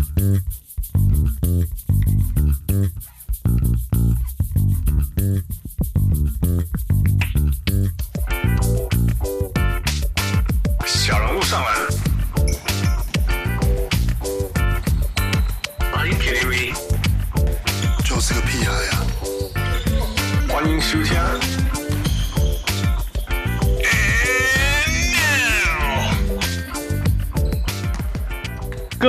[0.00, 0.36] Mm-hmm.
[2.70, 3.19] Mm-hmm.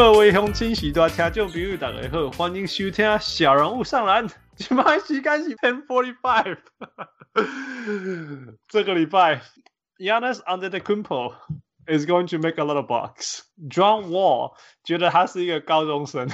[0.02, 4.28] 各位乡亲时代听众朋友大家好，欢迎收听小人物上篮。
[4.55, 6.58] 今晚时间是 ten forty five。
[8.68, 9.44] 这个礼拜
[10.00, 11.36] ，Giannis Antetokounmpo
[11.86, 13.42] is going to make a lot of bucks.
[13.70, 16.28] John Wall 觉得他是一个高中生，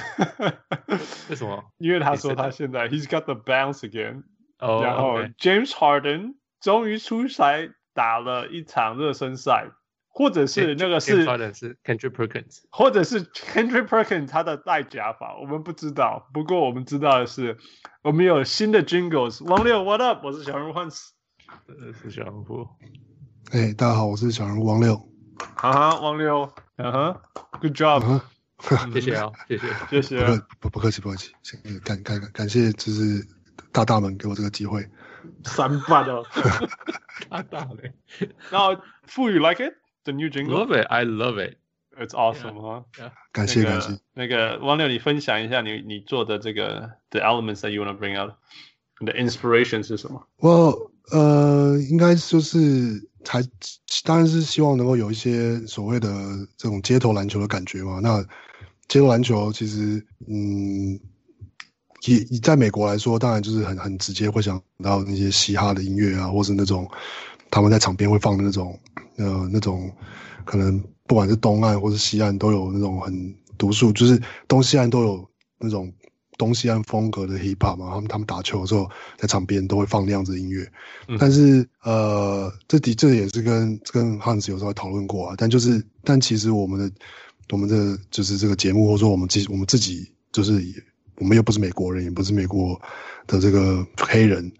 [1.28, 1.62] 为什么？
[1.76, 4.22] 因为他说他现在 he's got the bounce again。
[4.60, 5.20] Oh, 然后.
[5.38, 9.66] James Harden 终于出赛打了一场热身赛，
[10.08, 16.28] 或者是那个是 Kendrick Perkins，或者是 Kendrick Perkins 他的戴假发，我们不知道。
[16.32, 17.56] 不过我们知道的是，
[18.02, 19.44] 我们有新的 Jingles。
[19.44, 20.26] 王六，What up？
[20.26, 21.12] 我是小人物汉斯，
[21.66, 22.66] 呃，是小人物。
[23.52, 24.96] 哎，大家好，我是小人物王六。
[25.54, 27.20] 哈哈，王六，嗯哼
[27.60, 28.20] ，Good job，
[28.92, 31.32] 谢谢啊，谢谢，谢谢，不不客气不客气，
[31.84, 33.24] 感感感谢，就是
[33.70, 34.84] 大大们给我这个机会。
[35.44, 36.24] 三八的，
[37.30, 37.94] 大大嘞。
[38.50, 38.74] 然后
[39.06, 39.74] ，Fu you like it
[40.10, 40.58] the new jingle?
[40.58, 41.58] Love it, I love it.
[41.96, 42.84] It's awesome, 哈。
[43.32, 43.98] 感谢感谢。
[44.14, 48.32] 那个王六，你分享一下你你做的这个 the elements that you want to bring out，
[49.00, 50.26] 你的 inspiration 是什么？
[50.38, 53.42] 我呃，应该就是才
[54.04, 56.08] 当然是希望能够有一些所谓的
[56.56, 58.00] 这种街头篮球的感觉嘛。
[58.02, 58.22] 那
[58.88, 60.98] 街头篮球其实，嗯。
[62.06, 66.88] 以以在美国来说，当然就是很很直接会想到那些嘻哈的音乐啊，或是那种
[67.50, 68.78] 他们在场边会放的那种
[69.18, 69.92] 呃那种
[70.44, 75.92] 可能不管是东岸或是西岸都有那种很独树，就是东西岸都有那种
[76.38, 77.90] 东西岸风格的 hip hop 嘛。
[77.90, 80.66] 他们他们打球的时候在场边都会放那样子的音乐。
[81.08, 85.34] 嗯、但是呃，这的这也是跟跟 Hans 有时候讨论过啊。
[85.36, 86.90] 但就是但其实我们的
[87.50, 90.74] 我们的就是这个节目，或者说我们自己我们自己就是也。
[91.20, 92.80] 我们又不是美国人，也不是美国
[93.26, 94.52] 的这个黑人，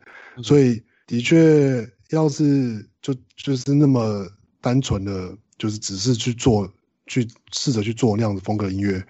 [0.43, 4.27] 所以的确，要是就就是那么
[4.61, 6.71] 单纯的，就是只是去做，
[7.07, 9.03] 去试着去做那样子风格音乐，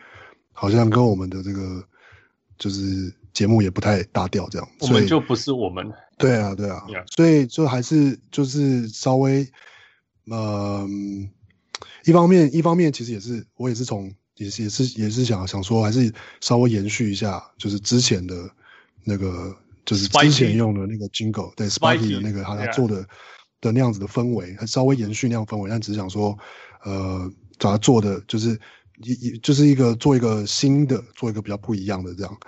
[0.53, 1.85] 好像跟我们的这个
[2.59, 4.69] 就是节目也不太搭调，这样。
[4.81, 5.91] 我们就不是我们。
[6.17, 6.85] 对啊，对啊。
[6.89, 7.05] Yeah.
[7.15, 9.49] 所以就还是就是稍微，
[10.27, 10.89] 嗯、呃，
[12.05, 14.15] 一方面一方面其实也是我也是从。
[14.39, 18.49] 也是也是也是想想说，还是稍微延续一下，就是之前的
[19.03, 19.53] 那个，
[19.85, 23.05] 就是之前用的那个 Jingle，对 Spiky 的那个他他做的
[23.61, 26.37] 的那样子的氛围，还稍微延续那样氛围，但只是想说，
[26.85, 28.59] 呃，找他做的就是
[29.03, 32.39] 一一就是一个做一个新的，做一个比较不一样的这样。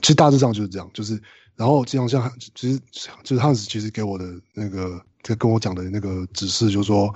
[0.00, 1.20] 其实大致上就是这样，就是
[1.56, 2.80] 然后这样像其实
[3.22, 4.24] 就是汉斯其实给我的
[4.54, 7.14] 那个，就跟我讲的那个指示，就是说，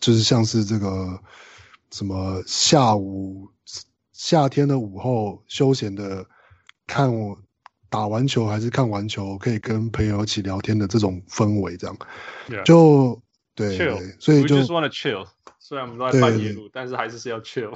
[0.00, 1.18] 就是像是这个。
[1.94, 3.46] 什么下午
[4.14, 6.24] 夏天的午后休闲的
[6.86, 7.38] 看我
[7.92, 11.94] 打完球还是看完球可以跟朋友一起聊天的这种氛围，这样
[12.48, 12.62] Yeah.
[12.64, 13.20] 就
[13.54, 15.28] 对，对，所以就 We just wanna chill。
[15.58, 17.72] 虽然我们都在半夜录，但是还是是要 chill。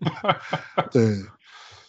[0.92, 1.16] 对，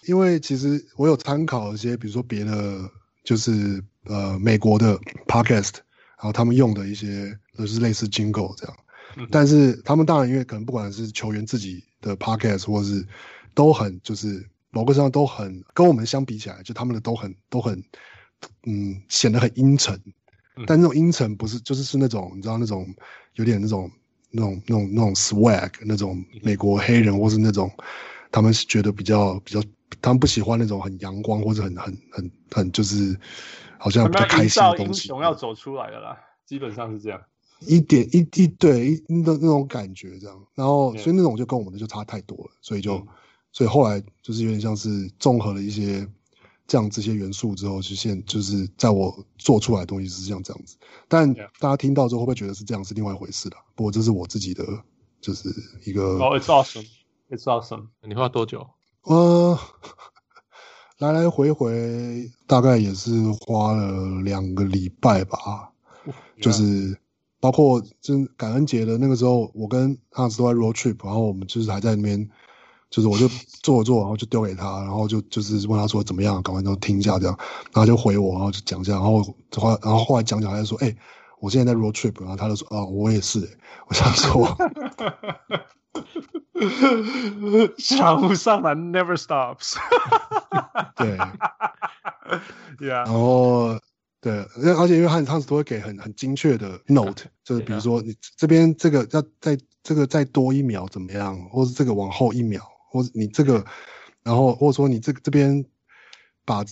[0.08, 2.90] 因为其实我有参考一些，比如说别的
[3.26, 4.98] 就是呃美国的
[5.28, 5.76] podcast，
[6.18, 8.76] 然后他们用的一些就是类似 jingle 这样。
[9.30, 13.06] 但是他们当然，因为可能不管是球员自己的 podcast，或是
[13.54, 17.84] 都很就是某个上都很跟我们相比起来，就他们的都很都很
[18.66, 20.02] 嗯显得很阴沉。
[20.68, 22.86] 但那种阴沉不是就是是那种你知道那种
[23.36, 23.90] 有点那种
[24.30, 27.72] 那种那种那种 swag 那种美国黑人，或是那种
[28.32, 29.64] 他们是觉得比较比较
[30.02, 33.18] 他们不喜欢那种很阳光或者很很很很就是
[33.78, 35.08] 好像比较开心的东西。
[35.08, 37.22] 英雄要走出来的啦，基本上是这样。
[37.62, 43.08] 一点一一对一那那种感觉这样，然后所以那种就跟我们的就差太多了，所以就、嗯、
[43.52, 46.08] 所以后来就是有点像是综合了一些
[46.68, 50.78] 这样这些元素之后，就现就是在我做出来的东西是像这样子。
[51.08, 53.58] 但大家听到之后会不会觉得是这样是另外一回事的？
[53.76, 54.66] 不过这是我自己的
[55.20, 55.50] 就是
[55.86, 56.18] 一个。
[56.18, 56.88] 哦、oh,，It's awesome,
[57.30, 57.88] It's awesome。
[58.02, 58.68] 你花多久？
[59.04, 59.60] 呃，
[61.00, 63.12] 来来回回大概也是
[63.42, 65.72] 花了两个礼拜吧
[66.06, 66.14] ，yeah.
[66.42, 66.98] 就是。
[67.42, 72.30] 包括真感恩节的那个时候，我跟阿斯都在 road trip，然后我们就是还在那边，
[72.92, 73.28] 就是我就
[73.64, 77.36] 做了做，然后就丢给他，然后就就是问他说怎么样，赶快都听一下这样，
[77.74, 79.24] 然后就回我，然后就讲一下，然后
[79.56, 80.98] 后来然后后来讲讲，他就说，哎、欸，
[81.40, 83.58] 我现在在 road trip，然后他就说啊，我也是、欸。
[83.88, 84.46] 我想说，
[87.78, 89.76] 小人物上来 never stops。
[90.96, 91.18] 对，
[92.80, 93.78] Yeah，然后
[94.22, 102.62] 对，而且因为汉汉斯都会给很很精确的 note，就是比如说你这边这个要再这个再多一秒怎么样，或是这个往后一秒，
[102.92, 103.66] 或者你这个，
[104.22, 105.66] 然后或者说你这个这边
[106.46, 106.64] 把。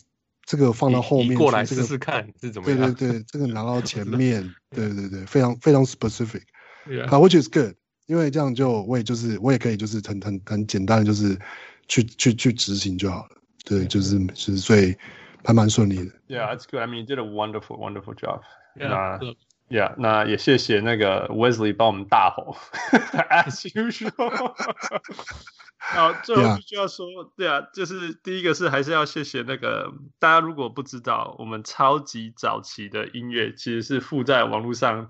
[0.50, 2.80] 这个放到后面过来试试看是怎么样？
[2.80, 6.42] 对对对，这个拿到前面，对对对，非常非常 specific，
[7.06, 7.75] 啊 uh,，which is good，
[8.07, 11.38] 因为这样就我也就是我也可以就是很很很简单的就是
[11.88, 13.30] 去去去执行就好了，
[13.63, 14.95] 对，就是就是所以
[15.45, 16.06] 还蛮顺利的。
[16.27, 16.81] Yeah, that's good.
[16.81, 18.42] I mean, you did a wonderful, wonderful job.
[18.75, 19.19] Yeah.
[19.69, 22.57] Yeah，那也谢谢那个 Wesley 帮我们大吼，
[23.30, 24.56] as usual。
[25.81, 35.09] 好，最后必须要说，对啊，就是第一个是还是要谢谢那个大家，如果不知道，我们超级早期的音乐其实是附在网络上。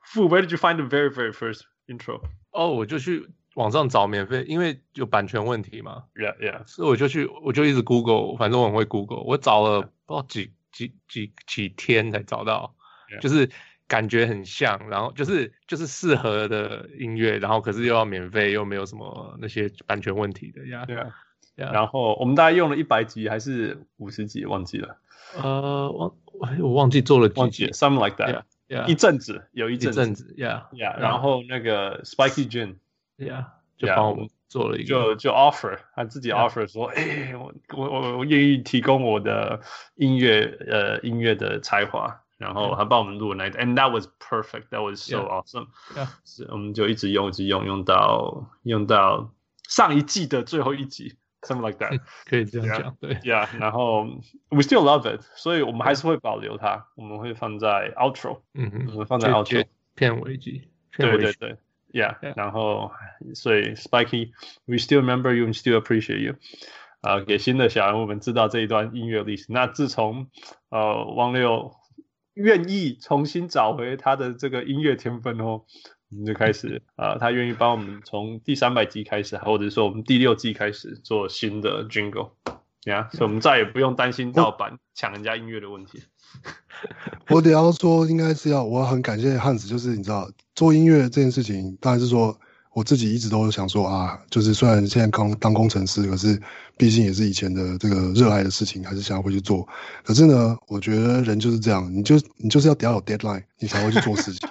[0.00, 2.20] 附，Where did you find the very very first intro？
[2.52, 6.04] 哦，我就去网上找免费，因为有版权问题嘛。
[6.14, 6.64] Yeah, yeah。
[6.66, 12.76] 所以我就去，我就一直 Google，反正我很会 Google，我找了不知道几几几几天才找到
[13.10, 13.20] ，Yeah.
[13.20, 13.50] 就是。
[13.88, 20.84] 感觉很像，然后就是就是适合的音乐，然后可是又要免费，又没有什么那些版权问题的呀。
[20.86, 24.96] 对啊，然后我们大概用了一百集还是五十集，忘记了。
[25.36, 26.14] 呃，忘
[26.60, 28.44] 我忘记做了几集，something like that。
[28.86, 30.98] 一阵子有一阵子，Yeah，Yeah。
[30.98, 33.46] 然后那个 Spiky Jin，Yeah，
[33.78, 39.60] 就帮我们做了一个，就就 offer，他自己 offer 说，哎，我我我我愿意提供我的
[39.94, 42.20] 音乐呃音乐的才华。
[42.37, 45.67] 然后还帮我们录了那一段，and that was perfect, that was so awesome。
[46.25, 49.31] 是，我们就一直用，一直用，用到用到
[49.69, 52.01] 上一季的最后一集，something like that。
[52.25, 53.47] 可以这样讲，对，Yeah。
[53.57, 54.03] 然后
[54.49, 59.65] we still love it，所以我们还是会保留它，我们会放在 outro，嗯哼，我们放在 outro
[59.95, 60.67] 片尾集，
[60.97, 61.57] 对对对，
[61.93, 62.17] Yeah。
[62.35, 62.91] 然后
[63.35, 66.35] 所以 Spiky，we still remember you and still appreciate you。
[66.99, 69.45] 啊，给新的小人物们知道这一段音乐历史。
[69.47, 70.27] 那自从
[70.67, 71.71] 呃汪六。
[72.38, 75.62] 愿意重新找回他的这个音乐天分哦，
[76.10, 82.30] 我们就开始啊、呃，他愿意帮我们从第三百集开始，或者说我们第六季开始做新的 jingle，
[82.84, 86.02] 呀，所以我们再也不用担心盗版抢人家音乐的问题。
[87.28, 92.38] 我得要说，应该是要，我很感谢汉子，就是你知道做音乐这件事情，当然是说。
[92.72, 96.40] 我自己一直都想说啊，就是虽然现在刚当工程师，可是
[96.76, 99.66] 毕竟也是以前的这个热爱的事情，还是想要回去做。
[100.04, 104.48] 可是呢，我觉得人就是这样，你就你就是要得要有 deadline，你才会去做事情。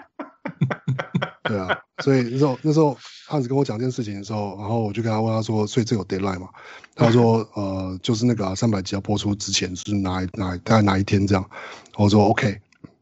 [1.43, 1.69] 对啊，
[2.03, 6.49] 所以那时候那时候汉子跟我讲这件事情的时候，然后我就跟他问他说，所以这有 deadline 吗？
[6.95, 11.49] 他说呃，就是那个三百集要播出之前是哪哪大概哪一天这样。
[11.95, 12.59] 我说 OK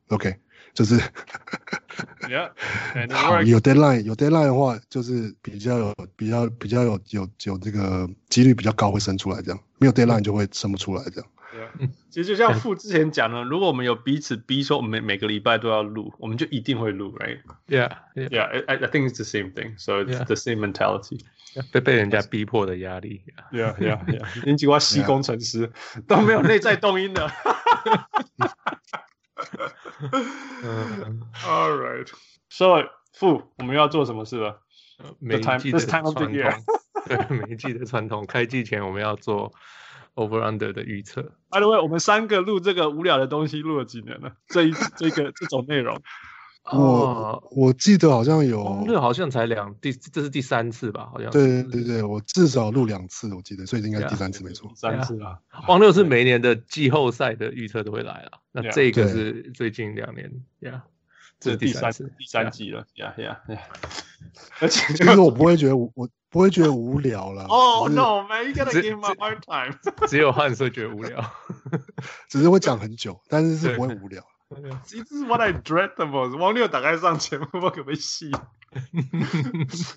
[0.09, 0.35] OK。
[0.75, 0.99] 就是，
[2.27, 2.51] Yeah，
[3.15, 11.29] 好，有 deadline 有 deadline 的话，就是比较有比较比较有有有这个几率比较高会生出来这样，没有 deadline 就会生不出来这样。
[11.53, 21.21] 对，其实就像傅之前讲的，如果我们有彼此逼说，我们每每个礼拜都要录，我们就一定会录，right？Yeah，Yeah，I I think it's the same thing, so it's the same mentality。
[21.71, 23.21] 被被人家逼迫的压力
[23.53, 25.71] ，Yeah，Yeah，Yeah，你几个西工程师
[26.05, 27.31] 都没有内在动因的。
[30.63, 34.61] 嗯， All right，So，傅，我们要做什么事了？
[35.19, 36.13] 每一季的传统，
[37.05, 39.51] 对，每一季的传统，开季前我们要做
[40.15, 41.21] over under 的预测。
[41.49, 44.33] By the way，我们三个录这个无聊的东西录了几年了？
[44.47, 46.01] 这一这个这种内容。
[46.71, 51.07] 我我记得好像有，那好像才两第，这是第三次吧？
[51.11, 55.37] 好像对对对，我至少录两次，我记得，所以应该第三次没错，三次啊。
[55.67, 60.31] 汪六是每年的季后赛的预测都会来了，那这个是最近两年
[60.61, 60.83] 呀，
[61.39, 63.61] 这是第三次第三季了呀呀呀！
[64.59, 65.87] 而且就是我不会觉得我
[66.29, 67.43] 不会觉得无聊了。
[67.45, 69.77] Oh no man, you gotta give me a hard time。
[70.07, 71.23] 只有汉斯觉得无聊，
[72.27, 74.23] 只是会讲很久，但是是不会无聊。
[74.47, 76.37] This is what I dread the most。
[76.37, 78.31] 王六打开上前，我可不可以戏？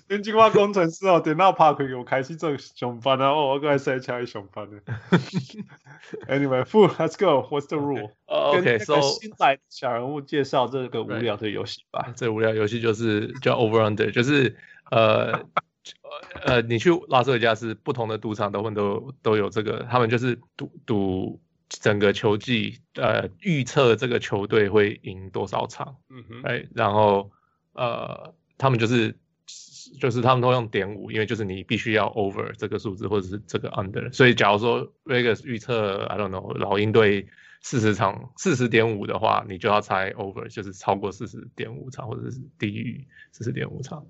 [0.07, 3.29] 电气化工程师哦，电脑拍开，我开始做上班啊！
[3.29, 4.79] 哦，我刚才在车里上班呢。
[6.27, 7.47] Anyway, fool, let's go.
[7.47, 8.11] What's the rule?
[8.25, 12.11] OK, so 新来小人物介绍这个无聊的游戏吧。
[12.15, 14.57] 这无聊游戏就是叫 Over Under，就是
[14.89, 15.41] 呃
[16.41, 21.39] 呃，你去拉斯维加斯不同的赌场都会都都有这个，他们就是赌赌。
[21.69, 25.97] 整个球季，呃，预测这个球队会赢多少场？
[26.09, 27.31] 嗯哼，哎，然后，
[27.73, 29.15] 呃，他们就是
[29.99, 37.27] 就是他们都用点五，因为就是你必须要 over 这个数字或者是这个 under，所以假如说 Vegas 预测 I don't know 老鹰队
[37.61, 44.05] 四十场四十点五的话，你就要猜 over，就是超过四十点五场或者是低于四十点五场。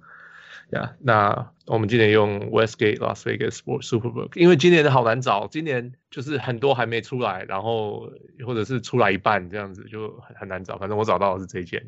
[0.72, 8.12] 呀、yeah，那我们今年用 Westgate Las Vegas Sports Superbook，因为今年的好难找，今年就是很多还没出来，然后
[8.46, 10.78] 或者是出来一半这样子就很很难找。
[10.78, 11.82] 反正我找到的是这一件。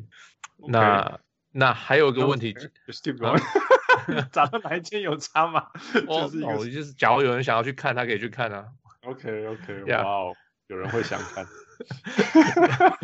[0.58, 0.70] Okay.
[0.70, 1.20] 那
[1.52, 2.70] 那还有一个问题，okay.
[4.32, 5.68] 找到哪一件有差吗？
[5.94, 8.66] 就是哦，就是假如有人想要去看，他可以去看啊。
[9.02, 10.34] OK OK，哇哦，
[10.66, 11.46] 有人会想看。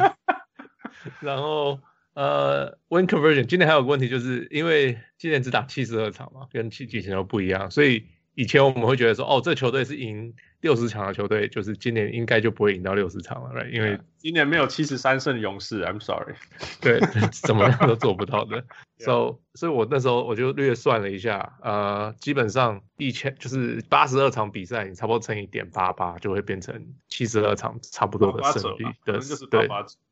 [1.20, 1.78] 然后。
[2.18, 13.70] 呃、uh，win conversion 今年还有个问题，就是因为今年只打七十二场嘛，跟其以前都不一样，所以以前我们会觉得说，哦，这球队是赢六十场的球队，就是今年应该就不会赢到六十场了，right？
[13.70, 16.34] 因为今年没有七十三胜勇士，I'm sorry，
[16.82, 16.98] 对，
[17.30, 18.64] 怎么样都做不到的。
[18.98, 29.20] So，所以我那时候我就略算了一下，呃，基本上一千就是八十二场比赛，你差不多乘以点八八，就会变成七十二场差不多的胜率的，
[29.52, 29.68] 对。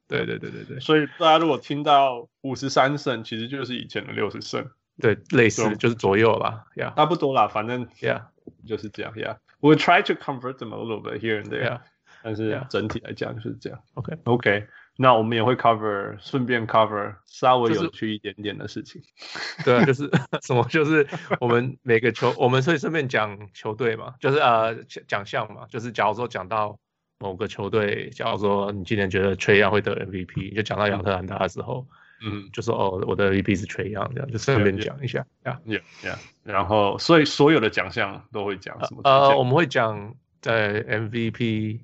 [0.09, 4.71] 对对对对对，所以大家如果听到五十三胜，其实就是以前的六十胜，
[5.01, 8.29] 对，类似就是左右吧，呀，差不多啦，反正呀，
[8.67, 9.39] 就是这样呀。
[9.61, 11.81] We'll try to convert them a little bit here and there，
[12.23, 13.81] 但是整体来讲就是这样。
[13.95, 19.03] OK OK，那我们也会 cover，顺便 cover 稍微有趣一点点的事情。
[19.65, 20.09] 对啊，就是
[20.43, 21.09] 什么，就是
[21.41, 26.79] 我们每个球，我们会顺便讲球队嘛，就是呃奖项嘛，就是假如说讲到。
[27.19, 31.87] 某个球队，假如说你今年觉得 Trae Young 会得 MVP，就讲到亚特兰大的时候，
[32.23, 36.17] 嗯，就说哦，我的 MVP 是 Trae Young，这样就顺便讲一下呀 yeah, yeah.
[36.45, 39.01] 然后，所以所有的奖项都会讲什么？
[39.05, 41.81] 呃，我们会讲在 MVP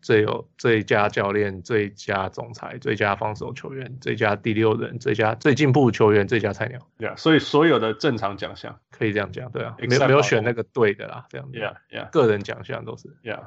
[0.00, 6.80] 最有最佳教练、最佳总裁、最佳防守球员、最佳第六人、最佳最进步球员、最佳菜鸟。
[6.98, 11.58] Yeah, 所以所有的正常奖项可以这样讲，对啊，没有没有选那个对的啦，这样子。
[11.58, 12.10] Yeah.
[12.10, 13.08] 个人奖项都是。
[13.24, 13.40] Yeah.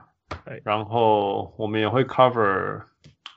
[0.64, 2.82] 然后我们也会 cover，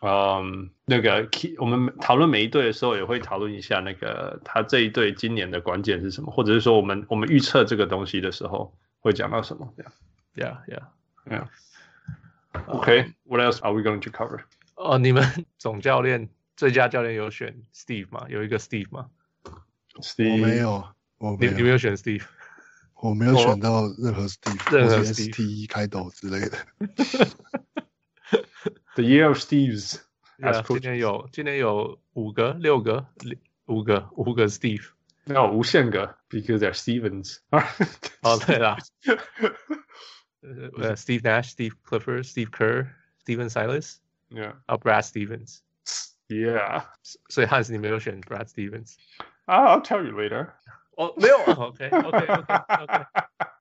[0.00, 9.92] 嗯，那个 key，我们讨论每一队的时候也会讨论一下那个他这一队今年的关键是什么，或者是说我们我们预测这个东西的时候会讲到什么这样。
[10.36, 10.82] Yeah, yeah,
[11.30, 11.46] yeah.
[12.66, 14.40] Okay, what else are we going to cover？
[14.76, 18.26] 哦，你们总教练最佳教练有选 Steve 吗？
[18.28, 19.06] 有一个 Steve 吗
[20.00, 20.84] ？Steve 我没有，
[21.18, 22.24] 我没有，你，你没有选 Steve。
[23.03, 26.57] 我没有选到任何 Steve，任何 STE 开头之类的。
[28.95, 33.05] The year of Steves，、yeah, 今年有今年有五个、六个、
[33.65, 34.89] 五个、五个 Steve，
[35.23, 37.37] 没有无限个，because they're Stevens。
[38.21, 38.77] 哦，对啦。
[40.41, 46.83] 呃，Steve Nash，Steve Clifford，Steve Kerr，Stephen Silas，Yeah，啊，Brad Stevens，Yeah。
[47.29, 50.53] 所以汉斯你没有选 Brad Stevens。I'll tell you later。
[50.96, 53.04] 哦， 没有，OK，OK，OK，OK，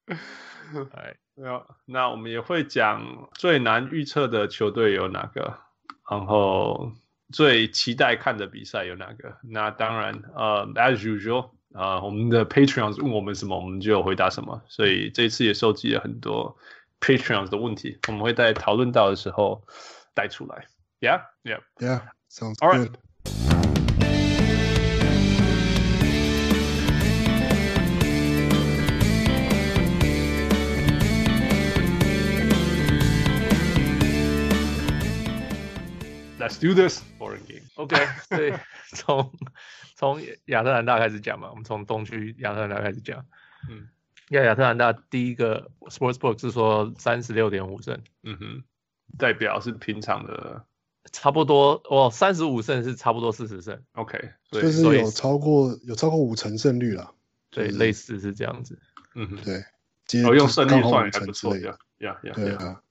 [0.93, 1.65] 哎，没有。
[1.85, 5.57] 那我们也会讲最难预测的球队有哪个，
[6.09, 6.91] 然后
[7.31, 9.37] 最期待看的比赛有哪个。
[9.43, 14.61] 那当然，呃，as usual，啊、呃，我们的 Patreons 问我们什么，我们就有回答什么。
[14.67, 16.57] 所以这次也收集了很多
[16.99, 19.65] Patreons 的问题，我们会在讨论到的时候
[20.13, 20.67] 带出来。
[21.01, 22.97] Yeah，Yeah，Yeah，sounds good。
[36.43, 37.63] Let's do this boring game.
[37.75, 37.95] OK，
[38.27, 38.51] 所以
[38.93, 39.33] 从
[39.95, 43.25] 从亚特兰大开始讲嘛，我们从东区亚特兰大开始讲。
[43.69, 43.87] 嗯，
[44.31, 47.97] 亚亚特兰大第一个 Sportsbook 是说三十六点五胜。
[48.23, 48.63] 嗯哼，
[49.17, 50.65] 代表是平常的
[51.13, 53.81] 差不多哦，三十五胜是差不多四十胜。
[53.93, 54.19] OK，
[54.51, 57.09] 就是有超过有超过五成胜率了。
[57.51, 58.77] 对，类似是这样子。
[59.15, 61.77] 嗯哼，对，我用胜率算还不错呀。
[61.99, 62.81] 呀呀，对啊。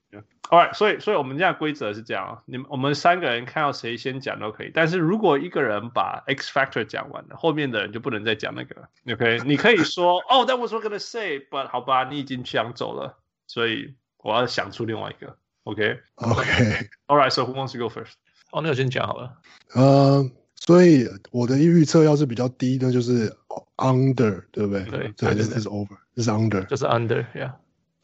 [0.50, 8.88] Alright，所以所以我们现在规则是这样啊，你们我们三个人看到谁先讲都可以，但是如果一个人把 X Factor 讲完了，后面的人就不能再讲那个了。
[9.14, 13.16] OK，你可以说哦，That was what gonna say，but 好吧，你已经想走了，
[13.46, 15.38] 所以我要想出另外一个。
[15.62, 18.12] OK，OK，Alright，so who wants to go first？
[18.50, 19.38] 哦，那我先讲好了。
[19.74, 23.34] 呃，所以我的预测要是比较低，那就是
[23.78, 24.84] Under，对不对？
[24.84, 27.52] 对，这是这是 Over，这是 Under，就是 Under，Yeah。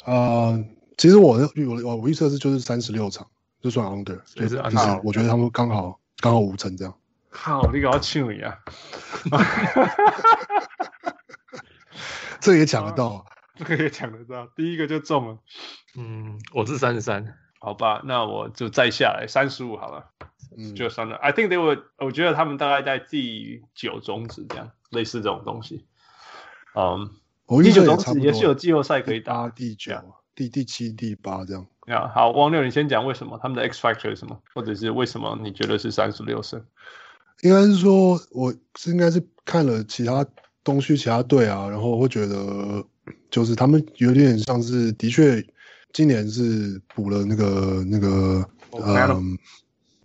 [0.05, 0.65] 啊。
[0.99, 3.26] 其实我的我我我预测是就是三十六场
[3.61, 6.93] 就算 under，就是就是我觉得他们刚好刚好五成这样。
[7.31, 8.59] 好，你搞要气你啊！
[12.40, 13.25] 这也抢得到，
[13.55, 15.38] 这个也抢得到，第一个就中了。
[15.97, 20.11] 嗯，我是三十三，好吧，那我就再下来三十五好了。
[20.57, 21.17] 嗯，就算了。
[21.17, 25.87] I think they would，我觉得他们大概在第九种子这样，类似这种东西。
[26.75, 27.11] 嗯，
[27.47, 29.93] 我第九种子也是有季后赛可以打，第九、
[30.38, 31.66] 第第七、第八这样。
[31.88, 36.64] 呀，好，王六，你先讲为什么他们的 X factor 是什么，或者是为什么你觉得是三十六胜？
[37.42, 40.25] 应该是说，我是应该是看了其他
[40.62, 42.85] 东区其他队啊，然后我会觉得，
[43.33, 45.45] 就是他们有点像是的确
[45.92, 49.37] 今年是补了那个那个嗯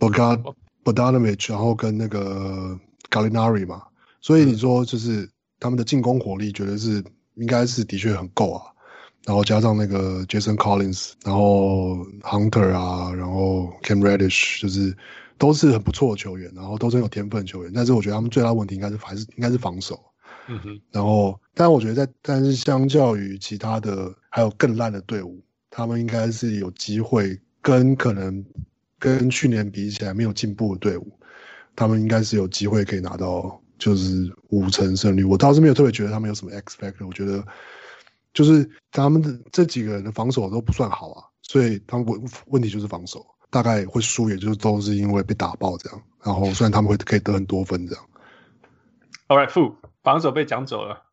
[0.00, 2.76] Bogdan Bogdanovic 然后跟那个
[3.08, 3.84] Gallinari 嘛，
[4.20, 8.73] 所以你说就是他们的进攻火力，觉得是应该是的确很够啊。
[9.26, 14.94] 然后加上那个 Jason Collins，然后 Hunter 啊，然后 Cam Reddish，就是
[15.38, 17.72] 都是很不错的球员，然后都是很有天分的球员。
[17.74, 19.98] 但是我觉得他们最大的问题应该是还是应该是防守。
[20.46, 20.78] 嗯哼。
[20.90, 28.44] 然后，但我觉得在但是相较于其他的还有更烂的队伍，他们应该是有机会跟可能
[28.98, 31.10] 跟去年比起来没有进步的队伍，
[31.74, 35.24] 他们应该是有机会可以拿到就是五成胜率。
[35.24, 37.42] 我倒是没有特别觉得他们有什么 X factor，我觉得。
[38.34, 46.02] 就是他们的这几个人的防守都不算好啊，所以他们问问题就是防守，大概会输，也就是都是因为被打爆这样。
[46.22, 48.04] 然后虽然他们会可以得很多分这样。
[49.28, 51.04] All right, Fu，防守被讲走了。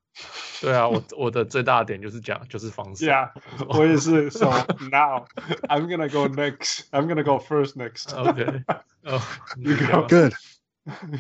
[0.60, 3.06] 对啊，我 我的最大的点就是讲就是防守。
[3.06, 3.32] Yeah，
[3.70, 4.30] 我也是。
[4.32, 4.48] So
[4.90, 5.28] now
[5.70, 6.82] I'm gonna go next.
[6.92, 8.12] I'm gonna go first next.
[8.18, 8.63] Okay.
[9.06, 9.22] Oh,
[9.58, 10.08] you go.
[10.08, 10.34] Good.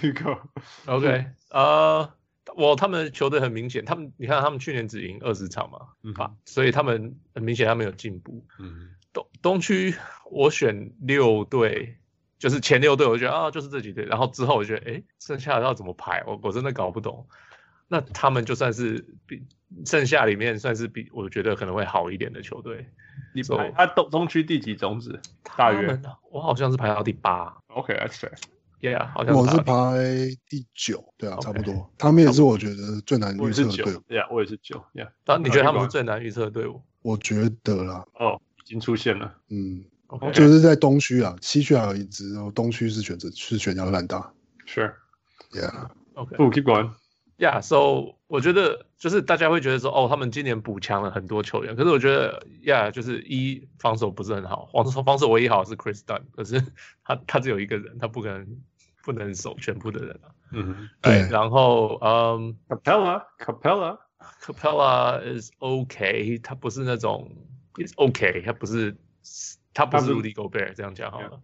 [0.01, 0.39] You go.
[0.85, 1.27] Okay.
[1.49, 2.09] 呃。
[2.55, 6.13] 我他们球队很明显，他们你看他们去年只赢二十场嘛，嗯，
[6.45, 8.45] 所以他们很明显他们有进步。
[8.59, 9.95] 嗯，东东区
[10.29, 11.97] 我选六队，
[12.39, 17.27] 就是前六队，我觉得啊就是这几队，然后之后我觉得哎，剩下的要怎么排，我我真的搞不懂。
[17.87, 19.43] 那他们就算是比
[19.85, 22.87] 剩下里面算是比我觉得可能会好一点的球队。
[23.33, 25.19] 你排他东东区第几种子？
[25.57, 27.57] 大约我好像是排到第八。
[27.67, 28.31] OK，that's fair。
[28.81, 31.87] Yeah，好像我是排第九，对啊，差不多。
[31.99, 34.03] 他们也是我觉得最难预测的队伍。
[34.09, 34.83] Yeah，我也是九。
[34.95, 36.81] Yeah，当你觉得他们是最难预测的队伍？
[37.03, 38.03] 我觉得啦。
[38.15, 39.35] 哦，已经出现了。
[39.49, 39.85] 嗯，
[40.33, 44.33] 就是在东区啊，西区还有一支，然后东区是选择是选亚特兰大。
[44.65, 44.93] Sure。
[45.51, 45.89] Yeah。
[46.15, 46.89] OK，keep going。
[47.37, 56.63] Yeah，so 我觉得就是大家会觉得说，哦，他们今年补强了很多球员，可是我觉得，Yeah，就是一防守不是很好，防守防守唯一好是 Chris Dunn，可是
[57.03, 58.47] 他他只有一个人，他不可能。
[59.03, 67.31] 不能守全部的人啊，嗯，对，然后嗯，Capella，Capella，Capella is OK，他不是那种
[67.77, 68.95] ，is OK，他不是，
[69.73, 71.39] 他不是 Rudy Gobert 这样讲好了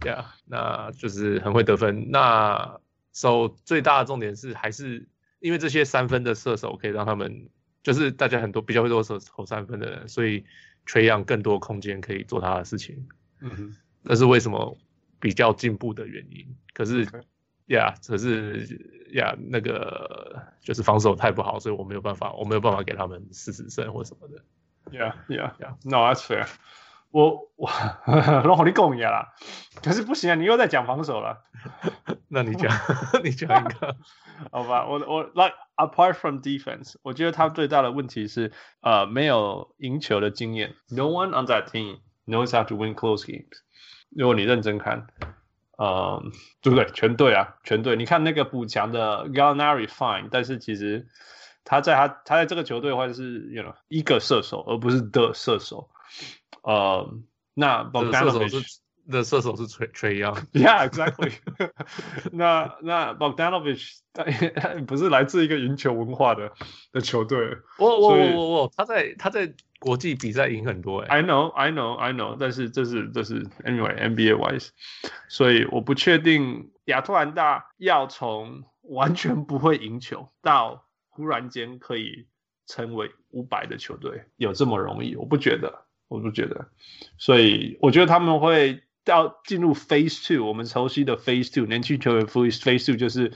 [0.00, 2.10] ，Yeah，那就是很会得分。
[2.10, 2.80] 那
[3.12, 5.08] So 最大的重点是还是
[5.40, 7.48] 因为这些三分的射手可以让他们，
[7.82, 10.44] 就是大家很多比较会做手投三分的人，所以
[10.86, 13.08] Young 更多空间可以做他的事情。
[13.40, 14.76] 嗯哼，那是为什么？
[15.20, 17.02] 比较进步的原因，可是
[17.66, 18.60] 呀 yeah, 可是
[19.12, 24.42] 呀，yeah, 那个就是防守太不好，所以我没有办法，我没有办法给他们四十胜或什么的。
[24.90, 25.74] Yeah, yeah, yeah.
[25.84, 26.46] No, that's fair.
[27.10, 27.70] 我我
[28.44, 29.32] 老好你讲一下啦，
[29.82, 31.42] 可是不行啊，你又在讲防守了。
[32.28, 32.70] 那你讲，
[33.24, 33.96] 你讲一个，
[34.52, 34.86] 好吧？
[34.86, 40.74] 我我 like apart from defense，我觉得他最大的问题是呃没有赢球的经验。
[40.90, 43.56] No one on that team knows how to win close games.
[44.10, 45.06] 如果你认真看，
[45.78, 46.86] 嗯，对不对？
[46.92, 47.96] 全对啊，全对。
[47.96, 51.06] 你看那个补强的 Gallinari fine，但是其实
[51.64, 55.88] 他在他他在这个球队的话，就是，you know，一个射手，而不是的射手。
[56.62, 57.08] 呃，
[57.54, 58.78] 那 Bogdanovic
[59.10, 60.44] 的射手是 Trae Trae Young。
[60.52, 61.32] Yeah，exactly
[62.32, 63.98] 那那 Bogdanovich
[64.86, 66.52] 不是来自一个赢球文化的
[66.92, 67.56] 的球队。
[67.78, 69.54] 我我我我我，他在他在。
[69.80, 74.70] 国际比赛赢很多哎、欸、，I know, I know, I know，但是这是这是 anyway NBA wise，
[75.28, 82.26] 所以我不确定亚特兰大要从完全不会赢球到忽然间可以
[82.66, 85.14] 成为五百的球队有这么容易？
[85.14, 86.66] 我不觉得，我不觉得，
[87.16, 93.33] 所以我觉得他们会到进入 Phase Two，我们熟悉的 Phase Two，年轻球员 Phase Two 就是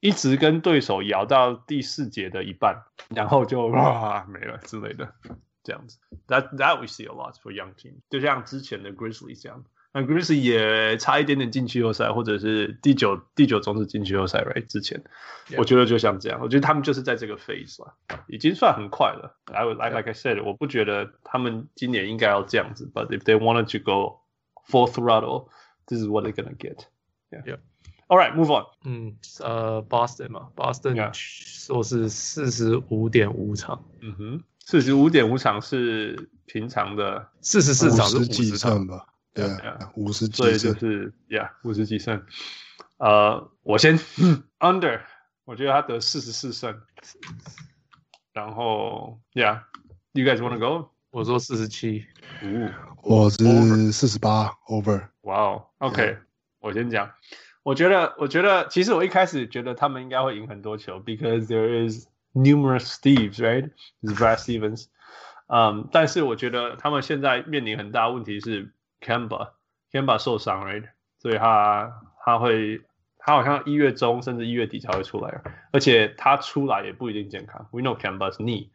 [0.00, 2.82] 一直跟对手咬到第四节的一半，
[3.14, 5.14] 然后就哇没了之类的。
[5.62, 14.64] 这样子，that that we see a lot for young team，就像之前的 Grizzlies 这样，那 Grizzlies 也差一点点进季后赛，或者是第九第九种子进季后赛，right？
[14.64, 15.04] 之前，
[15.50, 15.58] Yeah.
[15.58, 17.94] 我觉得就像这样，我觉得他们就是在这个 phase 了，
[18.26, 19.36] 已经算很快了。
[19.52, 24.20] I would like like I said，我不觉得他们今年应该要这样子，but if they wanted to go
[24.66, 27.42] full throttle，this is what they're gonna get。Yeah.
[27.44, 27.58] Yeah.
[28.08, 28.66] All right, move on。
[28.84, 33.84] 嗯，呃，Boston 嘛，Boston 说是四十五点五场。
[34.00, 34.44] 嗯哼。
[34.66, 39.06] 四十五点五场是平常的，四十四场是五十胜吧？
[39.34, 39.44] 对，
[39.96, 42.24] 五十几胜，所以就是呀，五十几胜。
[42.98, 43.98] 呃，我先
[44.60, 45.00] under，
[45.44, 46.80] 我觉得他得四十四胜。
[48.32, 50.90] 然后，Yeah，you guys wanna go？
[51.15, 52.05] 我说四十七，
[52.43, 52.69] 五，
[53.01, 55.07] 我是四十八 over。
[55.21, 56.17] 哇哦，OK，
[56.59, 57.09] 我先讲。
[57.63, 64.87] 我觉得，我觉得，其实我一开始觉得他们应该会赢很多球，because there is numerous Steves，right？is Brad Stevens。
[65.47, 70.89] 嗯，但是我觉得他们现在面临很大问题是 Camba，Camba 受伤，right？
[71.19, 71.93] 所以他
[72.25, 72.81] 他会。
[73.27, 77.67] 他好像一月中甚至一月底才会出来，而且他出来也不一定健康。
[77.71, 78.69] We know Camba's knee。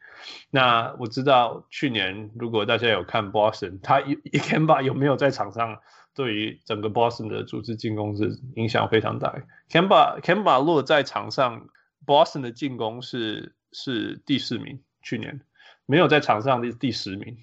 [0.50, 5.78] 那我知道去年如果大家有看 Boston，他一 Kemba 有没有在场上，
[6.14, 9.35] 对于整个 Boston 的组织进攻是影响非常大。
[9.68, 11.68] Kemba Kemba 落在场上
[12.06, 15.40] ，Boston 的进攻是是第四名，去年
[15.87, 17.38] 没有在场上的第十名。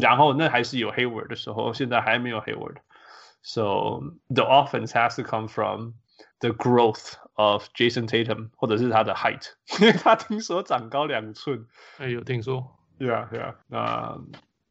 [0.00, 2.76] 然后那还是有 Hayward 的时候，现在还没有 Hayward。
[3.42, 5.94] So the offense has to come from
[6.42, 9.46] The growth of Jason Tatum，或者是他的 height，
[9.80, 11.66] 因为他听说长高两寸。
[11.98, 12.78] 哎，有听说？
[12.98, 13.54] 对啊，对啊。
[13.68, 14.18] 那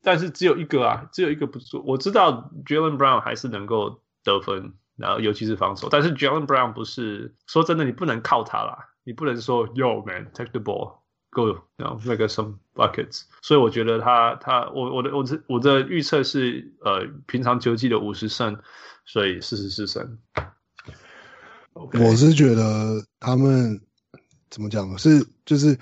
[0.03, 1.81] 但是只有一个啊，只有一个不错。
[1.85, 5.89] 我知道 Jaylen Brown 还是能够得分，然后尤其是防守。
[5.89, 13.23] 但是 Jaylen Brown 不是说真的，你不能靠他啦，你不能说 Yo man take the ball go，然后那个 some buckets。
[13.41, 18.59] 所以我觉得他他我我的我的我的预测是呃平常球季的五十胜，
[19.05, 20.17] 所以四十四胜。
[21.73, 23.79] 我是觉得他们
[24.49, 24.97] 怎么讲呢？
[24.97, 25.77] 是就是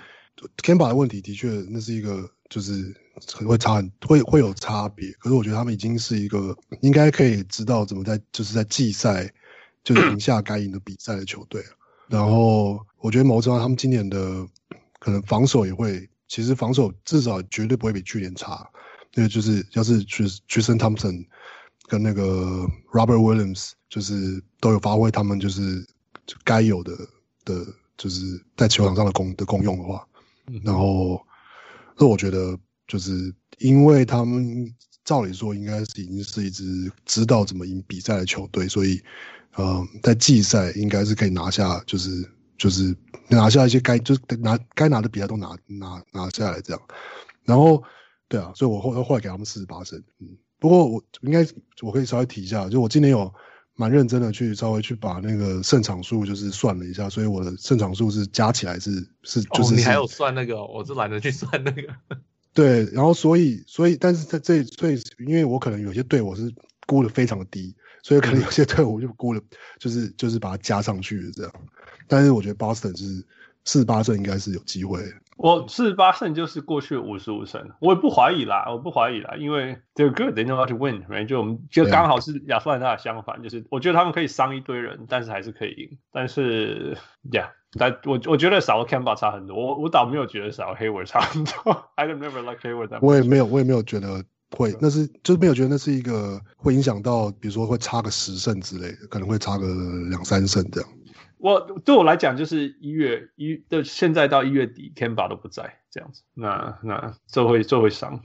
[0.62, 2.94] Kemba 的问题，的确那是一个就是
[3.32, 5.10] 很会差很会会有差别。
[5.18, 9.30] 可是我觉得他们已经是一个应该可以知道怎么在就是在季赛
[9.82, 11.62] 就是赢下该赢的比赛的球队。
[12.08, 14.46] 然后我觉得某种程度他们今年的
[14.98, 18.68] 可能防守也会，其实防守至少绝对不会比去年差。
[19.14, 21.26] 那个就是要是 Tristan Thompson
[21.90, 22.24] 跟那个
[22.92, 23.72] Robert Williams。
[23.90, 25.84] 就是都有发挥他们就是
[26.44, 26.96] 该有的
[27.44, 30.06] 的，就是在球场上的功的功用的话，
[30.62, 31.20] 然后，
[31.98, 34.72] 那我觉得就是因为他们
[35.04, 39.02] 照理说应该是已经是一支知道怎么赢比赛的球队，所以，
[39.56, 42.24] 呃，在季赛应该是可以拿下，就是
[42.56, 46.80] 就是拿下一些该就是拿该拿的比赛都拿拿拿下来这样，
[47.42, 47.82] 然后，
[48.28, 51.44] 对啊，所以我后后来给他们四十八胜，嗯，不过我应该
[51.80, 53.34] 我可以稍微提一下，就我今年有。
[53.76, 58.90] 蛮认真的去稍微去把那个胜场数就是算了一下，所以我的胜场数是加起来是
[59.22, 61.88] 是就是、哦、你还有算那个，我是懒得去算那个。
[62.52, 66.52] 对，然后所以所以但是在这所以因为我可能有些队我是
[66.86, 69.40] 估的非常的低，所以可能有些队我就估了
[69.78, 71.52] 就是就是把它加上去了这样。
[72.06, 73.24] 但是我觉得 Boston 是
[73.64, 75.00] 四十八胜应该是有机会。
[75.42, 81.26] 我四十八胜就是过去五十五胜，我也不怀疑啦，我不怀疑啦，因为 they're good, they know how to win, right?
[81.26, 85.98] 就我们就刚好是亚特兰大的相反，就是我觉得他们可以伤一堆人，但是还是可以赢。
[86.12, 86.98] 但是
[87.30, 87.48] ，yeah，
[87.78, 91.52] 但我我觉得少了 Camba 差很多，我我倒没有觉得少了 Hayward 差很多。
[91.96, 92.98] I don't never like Hayward。
[93.00, 99.66] 我也没有，我也没有觉得会，那是就是没有觉得那是一个会影响到，比如说会差个十胜之类的，可能会差个
[100.10, 100.90] 两三胜这样。
[101.40, 108.22] 我对我来讲，就是一月一的现在到一月底，Kemba 都不在这样子，那那这会这会伤。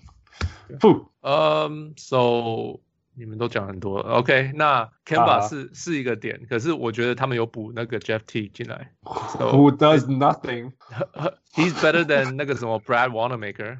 [0.80, 2.82] 不，嗯，so
[3.18, 13.78] 你们都讲很多，OK，那 Kemba 是、uh, 是一个点，可是我觉得他们有补那个 Jeff T 进来， Who does nothing？He's better than 那个什么 Brad Wanamaker。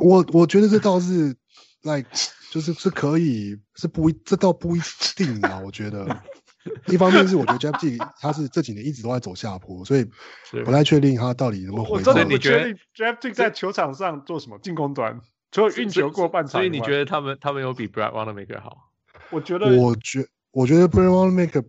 [0.00, 1.36] 我我觉得这倒是
[1.82, 2.08] ，like
[2.50, 4.80] 就是是可以，是不这倒不一
[5.16, 6.22] 定啊，我觉得。
[6.92, 10.04] 一方面是我觉得 Jeff Teague 他是这几年一直都在走下坡，所以
[10.64, 11.92] 不太确定他到底能不能回。
[11.92, 16.52] 我真的不确定 Jeff Teague 在球场上做什么进攻端，除了运球过半场。
[16.52, 18.76] 所以你觉得他们他们有比 Brad Wanamaker 好？
[19.30, 21.64] 我觉得，我觉我觉得 Brad Wanamaker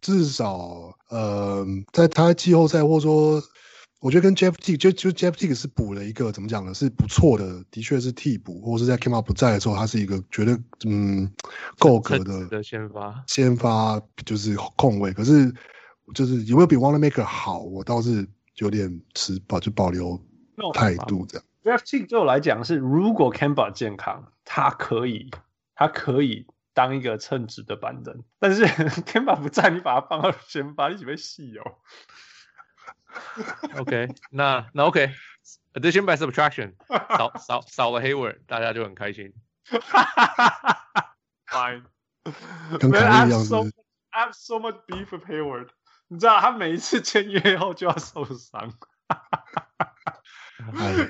[0.00, 3.42] 至少呃，在他季后赛或者说。
[4.06, 6.72] 我觉得跟 Jeff Teague 就就 Jeff Teague 是补了一个怎么讲呢？
[6.72, 11.28] 是不错的，的确是替补，或者是在 Kemba 不在的时候，他是一个绝对嗯
[11.76, 15.12] 够格的的先发，先发就是控卫。
[15.12, 15.52] 可是
[16.14, 18.24] 就是有没有比 Wanna Maker 好，我倒是
[18.58, 20.16] 有点持保就保留
[20.72, 21.44] 态度这样。
[21.64, 25.32] Jeff 对我来讲是，如果 Kemba 健康，他可以
[25.74, 28.66] 他可以当一个称职的板凳，但是
[29.02, 31.74] Kemba 不在，你把他放到先发，你准备戏哦。
[33.77, 36.05] OK，那那 OK，addition、okay.
[36.05, 36.73] by subtraction，
[37.17, 39.33] 少少少了 Hayward，大家就很开心。
[41.47, 41.83] Fine，
[42.79, 43.63] 跟凯莉一样 so,
[44.09, 45.69] I have so much beef with Hayward，
[46.07, 48.73] 你知道他每一次签约后就要受伤。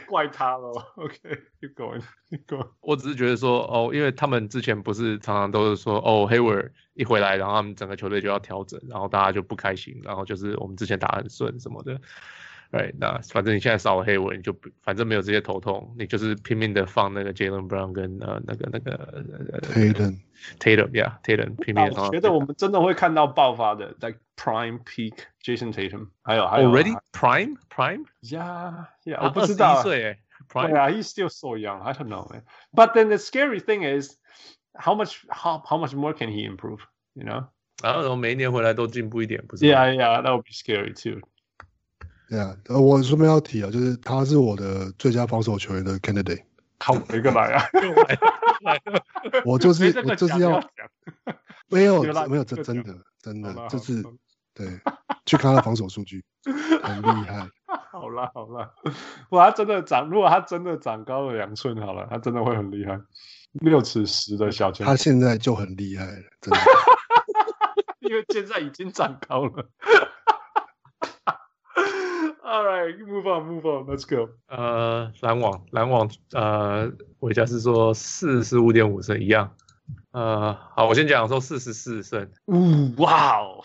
[0.07, 2.69] 怪他了，OK，keep going，keep going。
[2.81, 12.01] 我只是觉得说，哦，因为他们之前不是常常都是说，哦，Hayward 一回来，然后他们整个球队就要调整，然后大家就不开心，然后就是我们之前打很顺什么的。
[12.72, 12.94] ，right？
[13.00, 19.24] 那反正你现在少了黑文，你就反正没有这些头痛，你就是拼命的放那个 Jalen Brown 跟呃那个那个
[19.74, 20.20] Tatum
[20.60, 22.06] Tatum yeah Tatum 拼命的放。
[22.06, 31.82] 我觉得我们真的会看到爆发的，like prime peak Jason Tatum，还有还有 already prime prime yeah yeah 我不知道，岁哎，prime yeah he's still so young
[31.82, 34.18] I don't know man but then the scary thing is
[34.74, 36.80] how much how how much more can he improve
[37.14, 37.48] you know
[37.84, 39.66] 然后每一年回来都进步一点，不是？
[39.66, 41.20] Yeah, yeah, that would be scary too.
[42.29, 46.43] Yeah，呃，我顺便要提啊，就是他是我的最佳防守球员的 candidate。
[46.79, 47.65] 靠，一个来啊！
[49.45, 50.61] 我就是我就是要，
[51.69, 54.05] 没有没有，这真的真的就是
[54.53, 54.67] 对，
[55.25, 56.23] 去看他的防守数据，
[56.83, 57.49] 很厉害。
[57.91, 58.73] 好啦好啦，
[59.31, 63.01] 哇，他真的长，如果他真的长高了两寸，好了，他真的会很厉害，
[63.53, 64.85] 六尺十的小前。
[64.85, 66.61] 他现在就很厉害了，真的。
[68.01, 69.71] 因为现在已经长高了。
[72.46, 74.30] All right, move on, move on, let's go。
[74.48, 79.56] 呃，篮网，篮网，呃，韦加斯说四十五点五胜一样。
[80.12, 82.30] 呃，好，我先讲说四十四胜。
[82.46, 83.64] 呜，哇哦，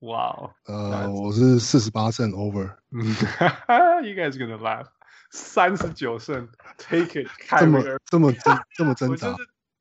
[0.00, 0.50] 哇哦。
[0.66, 2.76] 呃，我是四十八胜 over。
[2.92, 4.86] 嗯，哈哈，You guys gonna laugh？
[5.30, 7.28] 三十九胜，Take it。
[7.58, 9.36] 这么这么真这么挣扎。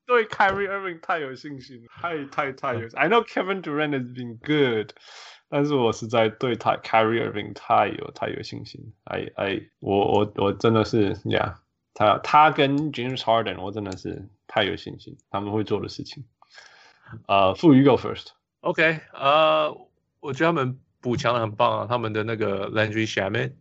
[0.05, 2.87] 对 Kyrie Irving 太有信心了，太太太有。
[2.95, 4.91] I know Kevin Durant has been good，
[5.52, 8.94] 但是我实在对他 Kyrie Irving 太有太有信心。
[9.04, 11.56] I I 我我我真的是，Yeah，
[11.92, 16.24] 他他跟 James Harden 我真的是太有信心，他们会做的事情。
[17.26, 19.76] 呃，富于 go first，OK，呃，
[20.20, 23.52] 我觉得他们补强的很棒啊，他们的那个 Landry Shamet，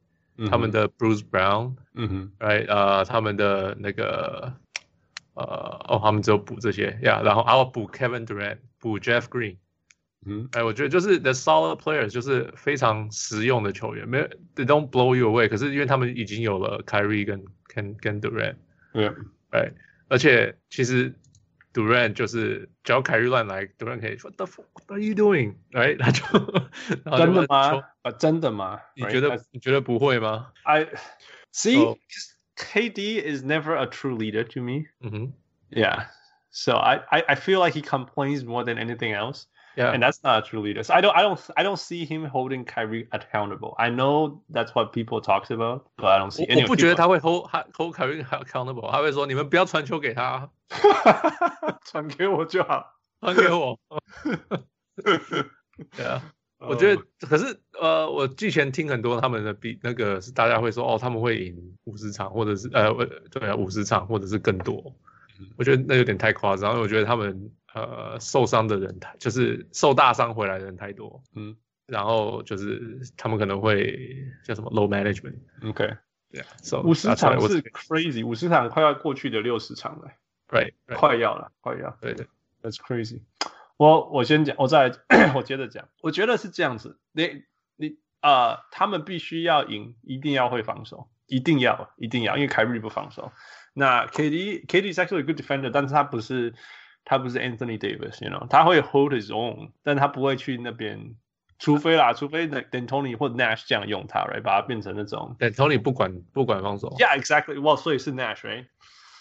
[0.50, 4.54] 他们的 Bruce Brown，嗯哼，Right，呃，他们的那个。
[5.34, 5.46] 呃，
[5.88, 9.56] 哦，他们只有补这些呀，yeah, 然后还要补 Kevin Durant，补 Jeff Green，
[10.25, 14.25] 嗯，哎，我觉得就是 the solid players，就是非常实用的球员，没有
[14.55, 18.57] they don't blow you away，可是因为他们已经有了 Kyrie 跟跟跟 Durant，
[18.93, 19.13] 对，
[19.51, 19.73] 哎，
[20.09, 21.15] 而且其实
[21.73, 25.55] Durant 就是只要 Kyrie 乱来，Durant 可以说 What the fuck are you doing？
[25.73, 26.23] 哎，他就
[27.17, 27.85] 真的吗？
[28.03, 28.81] 啊，真的吗？
[28.97, 30.53] 你觉得你觉得不会吗？
[30.65, 30.89] I
[31.53, 34.87] see。KD is never a true leader to me.
[35.03, 35.33] Mm-hmm.
[35.69, 36.07] Yeah.
[36.51, 39.45] So I, I, I feel like he complains more than anything else.
[39.77, 39.93] Yeah.
[39.93, 40.83] And that's not a true leader.
[40.83, 43.75] So I don't I don't I don't see him holding Kyrie accountable.
[43.79, 46.47] I know that's what people talks about, but I don't see.
[46.63, 48.91] 我不觉得他会 hold hold Kyrie accountable。
[48.91, 50.49] 他会说你们不要传球给他，
[51.85, 53.79] 传给我就好，传给我。
[55.95, 56.23] 对啊。
[56.59, 62.91] 我觉得，可是呃，我之前听很多他们的比那个是大家会说哦，他们会赢五十场，或者是呃，
[63.31, 64.97] 对啊，五十场或者是更多。
[65.59, 71.24] 我觉得那有点太夸张，因为我觉得他们 呃受伤的人太，就是受大伤回来的人太多。
[71.36, 71.56] 嗯，
[71.86, 75.40] 然后就是他们可能会叫什么 low management。
[75.64, 75.98] OK，
[76.30, 76.48] 对啊
[76.84, 80.12] 五十场是 crazy，五十场快要过去的六十场了。
[80.48, 81.98] Right，快要了，快要。
[82.02, 82.28] 对对
[82.62, 83.22] ，That's crazy。
[83.78, 84.92] 我我先讲，我再
[85.34, 85.88] 我接着讲。
[86.02, 87.44] 我觉得是这样子，你
[87.78, 93.32] 你啊、呃，他们必须要赢，一定要会防守，一定要一定要，因为凯瑞不防守。
[93.74, 96.54] 那 KD KD is actually a good defender，但是他不是
[97.04, 101.16] 他不是 Anthony Davis，you know，他会 hold his own，但他不会去那边，
[101.60, 106.90] 除非啦，除非 D'Antoni 或 Nash 这样用他来把它变成那种 D'Antoni 不管不管防守。
[107.00, 108.68] Yeah，exactly，well，所以是 Nash，right？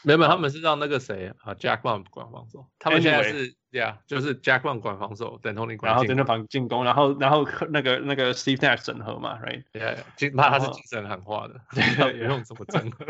[0.03, 2.67] 没有，他们是让那个谁啊，Jack Wan 管防守。
[2.79, 5.91] 他们现在是呀，就是 Jack Wan 管防守，等同你管。
[5.91, 9.65] 然后等同防进攻，然后然后那个那个 Steve Nash 整合嘛，Right？
[9.73, 11.61] 对，那他是精神喊话的，
[12.13, 13.07] 不用怎么整合。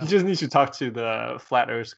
[0.08, 1.92] 就是你去 talk to the flatters。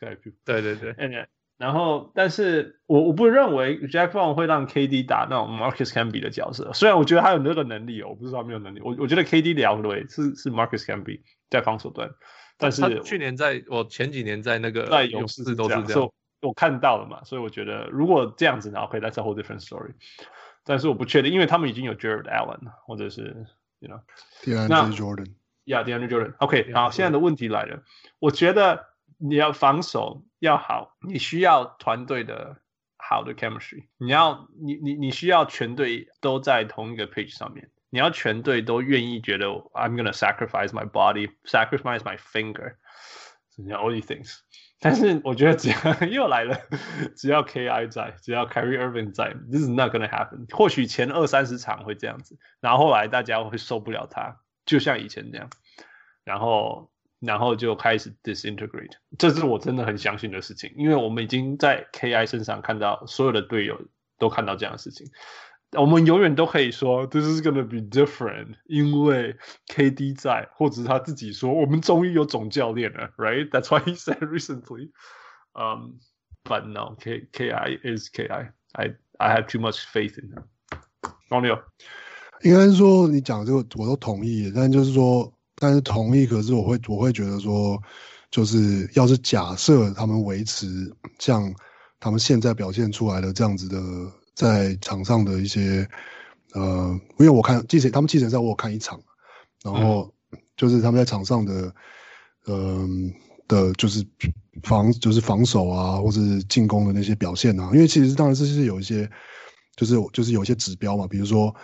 [0.45, 1.29] 对对对。
[1.57, 6.73] 然后，但是我我不认为 Jack Wan 会让 KD 打那种 Marcus Camby 的角色。
[6.73, 12.11] 虽然我觉得他有那个能力，我不是说没有能力，我我觉得 KD 聊对是是 Marcus Camby 在防守端。
[12.57, 19.93] 但是他去年在我前几年在那个在勇士都是这样，我看到了嘛，所以我觉得如果这样子，然后可以再 whole different story。
[20.63, 23.47] 但是我不确定，因为他们已经有 Jared Allen 或者是
[23.81, 24.01] you know，
[24.69, 26.35] 那 Jordan，Yeah，DeAndre Jordan。
[26.39, 27.83] OK，好，现在的问题来了，
[28.19, 28.87] 我觉得
[29.19, 32.57] 你要防守要好，你需要团队的
[32.97, 37.71] 好的 chemistry，你要你你你需要全队都在同一个 page 上面。
[37.95, 42.75] 你要全队都愿意觉得 I'm gonna sacrifice my body, sacrifice my finger,
[43.57, 44.39] all these things。
[44.81, 46.59] 但是我觉得只要又来了，
[47.17, 50.53] 只要 KI 在，只要 Kyrie Irving 在，this is not gonna happen。
[50.53, 55.49] 或许前二三十场会这样子，然后后来大家会受不了他，就像以前这样，
[56.25, 58.97] 然后然后就开始 disintegrate。
[59.17, 63.81] 这是我真的很相信的事情，因为我们已经在 KI 身上看到所有的队友
[64.19, 65.07] 都看到这样的事情。
[65.75, 69.37] 我们永远都可以说 this is gonna be different，因为
[69.69, 74.91] KD 在，或者是他自己说我们终于有总教练了，right？That's why he said recently.
[75.53, 76.01] Um,
[76.45, 78.51] but no, K KI is KI.
[78.73, 80.45] I I have too much faith in him.
[81.31, 81.59] 王六，
[82.43, 87.81] 应该是说你讲这个我都同意，但就是说，但是同意，可是我会我会觉得说，
[88.31, 90.67] 就是要是假设他们维持
[91.19, 91.55] 像
[92.01, 93.79] 他们现在表现出来的这样子的。
[94.35, 95.89] 在场上的一些，
[96.53, 99.01] 呃，因为我看季前他们季前赛我有看一场，
[99.63, 100.13] 然后
[100.57, 101.75] 就是他们在场上的，
[102.47, 103.13] 嗯、
[103.49, 104.05] 呃、的，就是
[104.63, 109.09] 防就是防守啊，或是进攻的那些表现啊，因为其实当然这是有一些，
[109.77, 111.55] 就是就是有一些指标嘛，比如说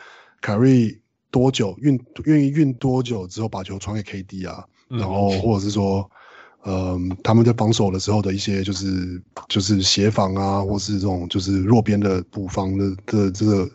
[0.41, 0.97] 凯瑞
[1.31, 6.11] 多久运愿意运多久之后把球传给 KD 啊，然后或者是说。
[6.65, 13.71] 嗯，他们在防守的时候的一些就是就是协防啊，或是这种就是弱边的补防的的这个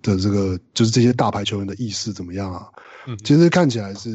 [0.00, 2.66] 的这个就是这些大牌球员的意识怎么样啊？
[3.06, 4.10] 嗯，其实看起来是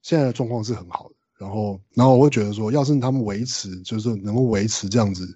[0.00, 1.14] 现在的状况是很好的。
[1.38, 5.28] 然后，然后我会觉得说，要是他们维持，就是能够维持这样子，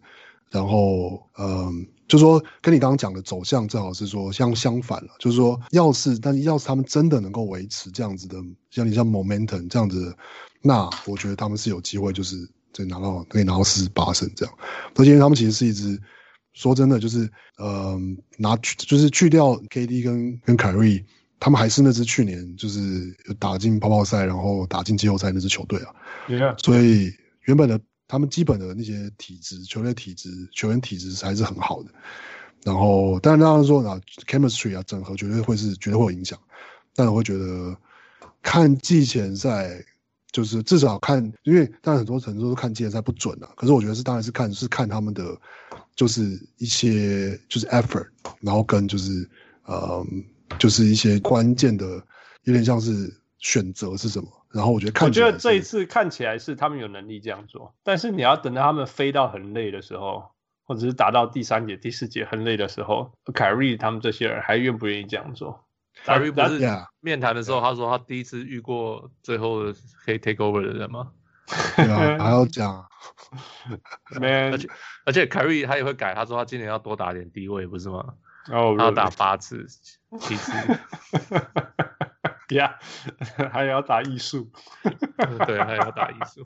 [0.51, 8.37] 然后嗯，就是说跟你刚刚讲的走向正好是说相相反了，就是说要是但要是他们真的能够维持这样子的，
[8.71, 10.17] 像你像 momentum 这样子的。
[10.63, 14.55] 那我觉得他们是有机会，就是可以拿到可以拿到四十八胜这样。
[14.95, 16.01] 而且他们其实是一支，
[16.53, 17.99] 说真的，就是呃
[18.39, 21.05] 拿去就是去掉 KD 跟跟凯瑞，
[21.41, 22.81] 他们还是那支去年就是
[23.41, 25.93] 打进泡泡赛，然后打进季后赛那支球队啊。
[26.29, 26.57] Yeah.
[26.63, 27.13] 所以
[27.47, 31.91] 原本的他们基本的那些体质，球队体质，球员体质还是很好的。
[32.63, 36.39] 然后，但是当然说啊，chemistry 啊，整合绝对会是绝对会有影响。
[36.95, 37.77] 但我会觉得
[38.43, 39.85] 看季前赛。
[40.33, 43.51] 就是至少看，因为当然很多很多都看季前赛不准啊。
[43.55, 45.23] 可是我觉得是当然是看是看他们的，
[45.95, 46.23] 就是
[46.57, 48.09] 一些就是 effort，
[48.41, 49.29] 然后跟就是
[49.67, 50.05] 呃
[50.59, 51.87] 就是一些关键的，
[52.45, 54.29] 有点像是选择是什么。
[54.51, 60.25] 然后我觉得看，我觉得这一次看起来是他们有能力这样做，但是你要等到他们飞到很累的时候，
[60.65, 65.65] 或者是打到第三节、第四节很累的时候，凯瑞他们这些人还愿不愿意这样做？
[66.05, 66.61] 凯瑞不是
[67.01, 71.13] 面谈的时候，他说他第一次遇过最后的可以 take over 的人吗？
[71.77, 72.87] 对啊， 还要讲。
[74.21, 74.69] Man，而且
[75.05, 78.15] 而且凯瑞他也会改，他说他今年要多打点低位，不是吗？
[78.51, 78.79] 哦，oh, really?
[78.79, 79.67] 他要打八次、
[80.19, 80.53] 七次。
[82.49, 82.75] Yeah，
[83.51, 84.51] 还要打艺术。
[85.47, 86.45] 对，还要打艺术。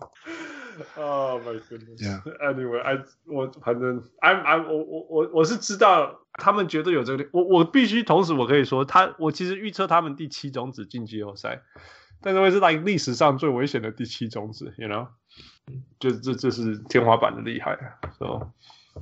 [0.97, 2.01] Oh my goodness.
[2.01, 2.21] Yeah.
[2.41, 11.61] Anyway, I 我反正 I'm I'm 我我我我是知道他们绝对有这个，我我必须同时我可以说他我其实预测他们第七种子进季后赛，
[12.21, 15.07] 但是会是在历史上最危险的第七种子，you know，
[15.99, 17.77] 就这这是天花板的厉害。
[18.17, 18.51] So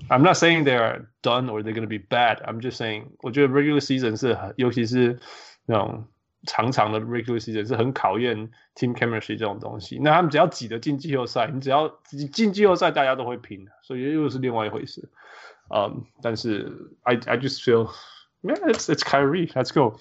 [0.09, 2.41] I'm not saying they are done or they're gonna be bad.
[2.43, 5.19] I'm just saying 我觉得 regular season 是尤其是
[5.65, 6.07] 那种。
[6.46, 9.98] 长长的 regular season 是很考验 team chemistry 这种东西。
[10.02, 11.88] 那他们只要挤得进季后赛，你只要
[12.32, 15.10] 进季后赛，大家都会拼，所以又是另外一回事。
[15.70, 17.90] 嗯、um,，但是 I I just feel
[18.42, 19.98] man it's it's Kyrie let's go。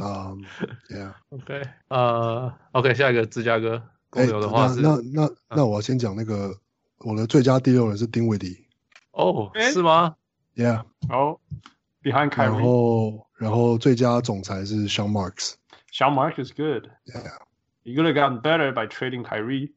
[0.00, 0.42] 嗯
[0.88, 6.56] ，Yeah，OK，呃，OK，下一个芝加哥公牛的话是，欸、那那那，那我要先讲那个
[7.00, 8.66] 我的最佳第六人是丁威迪。
[9.10, 10.16] 哦，是吗
[10.56, 11.38] ？Yeah，哦、
[12.02, 12.44] oh,，Behind Kyrie。
[12.44, 13.26] 然后。
[13.42, 15.54] 然后最佳总裁是 Sean Marks。
[15.92, 16.88] Sean Marks is good.
[17.04, 17.38] Yeah.
[17.82, 19.72] You could have gotten better by trading Kyrie.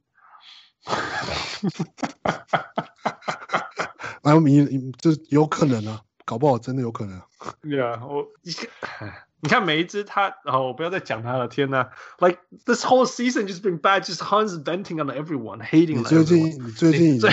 [4.21, 7.19] 那你这有可能啊，搞不好真的有可能。
[7.63, 8.27] Yeah，，我
[9.41, 11.47] 你看每一支他，然后我不要再讲他了。
[11.47, 15.97] 天呐，Like this whole season just been bad, just Hans venting on everyone, hating.
[15.97, 17.29] 你最近你最近已经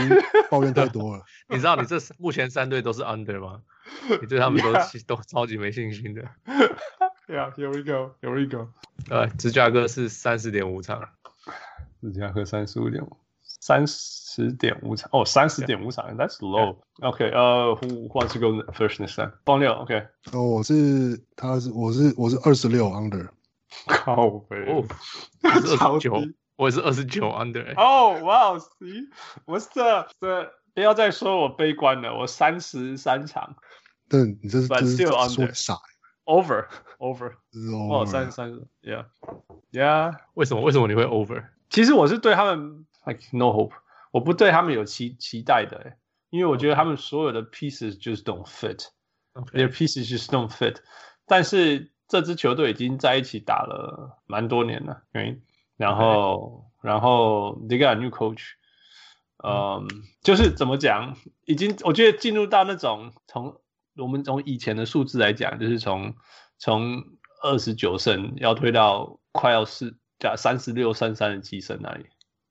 [0.51, 1.25] 抱怨太多了。
[1.49, 3.61] 你知道你这目前三队都是 under 吗？
[4.21, 4.73] 你对他们都.
[5.07, 6.23] 都超级没信心的。
[7.29, 8.69] Yeah, here we go, here we go.
[9.09, 11.09] 呃，芝加哥是三十点五场，
[12.01, 16.17] 芝加哥三十五点五，三十点五场哦，三十点五场.
[16.17, 16.79] That's low.
[17.01, 19.33] OK，呃、uh,，Who wants to go first this time？
[19.45, 20.07] 帮六，OK。
[20.33, 23.29] 哦，我是，他是，我是，我是二十六 under。
[23.87, 24.85] 靠北哦，
[25.43, 26.23] 二十九，
[26.57, 27.75] 我也是二十九 under。
[27.77, 29.09] 哦，哇哦，See，
[29.47, 33.57] 我是这这，不要再说我悲观了，我三十三场。
[34.13, 35.79] 但你这是 But still 说傻
[36.27, 36.67] ，over
[36.99, 37.33] over，
[37.91, 38.53] 哦，三十三
[38.83, 39.07] ，Yeah
[39.73, 40.63] Yeah，为什么？
[40.63, 41.47] 为什么你会 over？
[41.71, 43.73] 其实我是对他们 like no hope，
[44.11, 45.97] 我不对他们有期期待的，
[46.29, 50.77] 因为我觉得他们所有的 pieces just don't fit，their pieces just don't fit。
[51.27, 55.41] 但是这支球队已经在一起打了蛮多年了，对，
[55.79, 58.43] 然后然后 they got a new coach，
[59.43, 59.89] 嗯，
[60.23, 63.62] 就是怎么讲，已经我觉得进入到那种从
[63.97, 66.15] 我们从以前的数字来讲，就是从
[66.59, 67.05] 从
[67.43, 72.07] 二十九胜要推到快要是加三十六胜三十七胜那里，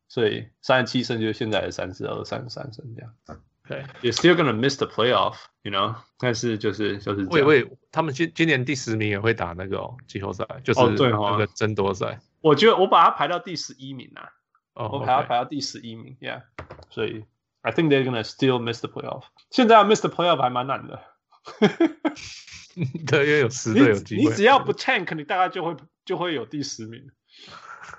[0.08, 3.42] 所以三十七胜就是现在的三十二、三十三胜这样。
[3.68, 5.96] 对，You're still gonna miss the playoff，you know？
[6.18, 12.20] 但是就是就是，喂喂，他们今今年第十名也会打那个、哦、季后赛，就是那个争夺赛。
[12.42, 14.30] 我觉得我把它排到第十一名啊，
[14.74, 16.42] 哦、我把它排到第十一名、okay.，Yeah。
[16.89, 17.24] 所以
[17.62, 19.24] ，I think they're gonna still miss the playoff。
[19.52, 21.00] 现在要 miss the playoff 还蛮难的。
[23.08, 24.24] 对，因为有 十队有机会。
[24.24, 25.76] 你只要不 tank，你大概就会
[26.06, 27.10] 就会有第十名。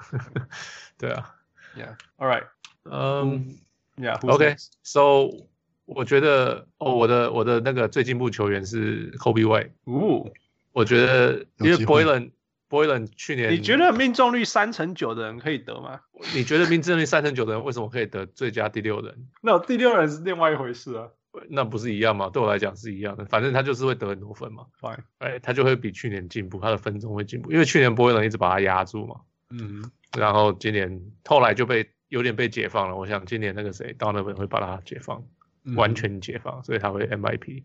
[0.99, 1.35] 对啊
[1.77, 2.47] ，Yeah，All right，
[2.85, 3.57] 嗯、
[3.97, 5.49] um,，Yeah，OK，So。
[5.85, 9.73] 我觉得哦，我的我的那个最进步球员是 Kobe White。
[9.85, 10.31] 哦，
[10.71, 12.31] 我觉得因为 Boylan
[12.71, 16.01] Boylan 去年，你觉得命中率三成九的人可以得吗？
[16.35, 19.29] 你觉得命中率三成九的人为什么可以得最佳第六人？
[19.43, 21.09] 那第六人是另外一回事啊。
[21.49, 22.31] 那不是一样吗？
[22.31, 24.67] 对我来讲是一样的，反正他就是会得很多分嘛。
[24.81, 29.21] Fine，哎，他就会比去年进步，他的分钟会进步，因为去年 Boylen 一直把他压住嘛。
[29.51, 32.97] 嗯，然后今年后来就被有点被解放了。
[32.97, 35.23] 我想今年那个谁 Donovan 会把他解放。
[35.77, 37.63] 完全解放，嗯、所以他会 MIP。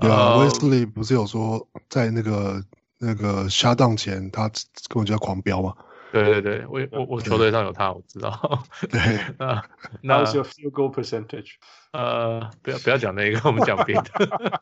[0.00, 2.62] 对啊，威斯利不是有说在那个
[2.96, 4.48] 那个 shutdown 前，他
[4.88, 5.74] 根本就在狂飙嘛？
[6.12, 8.62] 对对对，我我我球队上有他，我知道。
[8.90, 9.00] 对
[9.44, 9.64] 啊，
[10.02, 11.54] 那 是 field goal percentage。
[11.92, 14.60] 呃，不要不要讲那个，我们讲别的。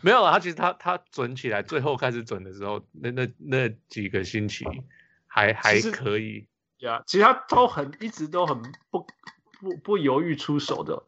[0.00, 4.64] 没有啊，他其实他他准起来，最后开始准的时候，那那那几个星期
[5.26, 6.46] 还还可以。
[6.78, 9.06] 呀，其实他都很一直都很不。
[9.60, 11.02] 不不犹豫出手的，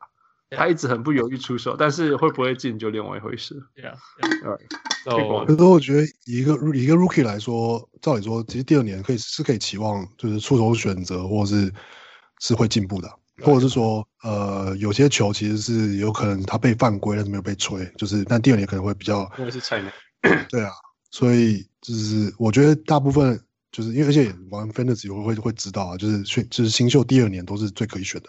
[0.56, 3.54] 他一直很不犹豫出手，但是会不会进就另外一回事。
[3.76, 4.58] Yeah, yeah.
[5.04, 11.72] So, 可是我觉得一个一个 rookie 来说，照理说，其实第二年可以是可以期望，就是出手选择或者是
[12.40, 13.08] 是会进步的，
[13.40, 19.90] 或者是说，呃，有些球其实是有可能他被犯规，但是没有被吹，就是但第二年可能会比较，因为是菜鸟，
[20.48, 20.70] 对啊，
[21.10, 23.40] 所以就是我觉得大部分。
[23.72, 28.28] 就是因为而且玩 Fantasy 会会会知道啊，就是选就是新秀第二年都是最可以选的。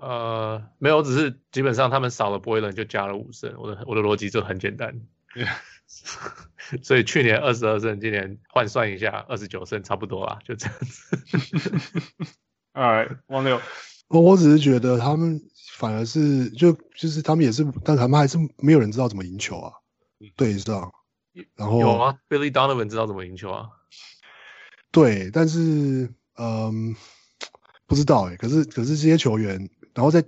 [0.00, 5.00] 呃，没有，只是基本上他们少了 Boylen 就加了五胜，我的我的逻辑就很简单。
[6.82, 11.16] 所以去年二十二胜，今年换算一下二十九胜，差不多啦，就这样子。
[12.72, 13.60] 哎， 王六，
[14.08, 15.40] 我我只是觉得他们
[15.76, 19.72] 反而是就就是他们也是，但他们还是没有人知道怎么赢球啊，
[20.36, 20.92] 对上。
[21.54, 23.68] 然后有啊，Billy Donovan 知道怎么赢球啊？
[24.90, 26.96] 对，但是嗯，
[27.88, 28.36] 不知道哎。
[28.36, 30.24] 可是可是这些球员，然后在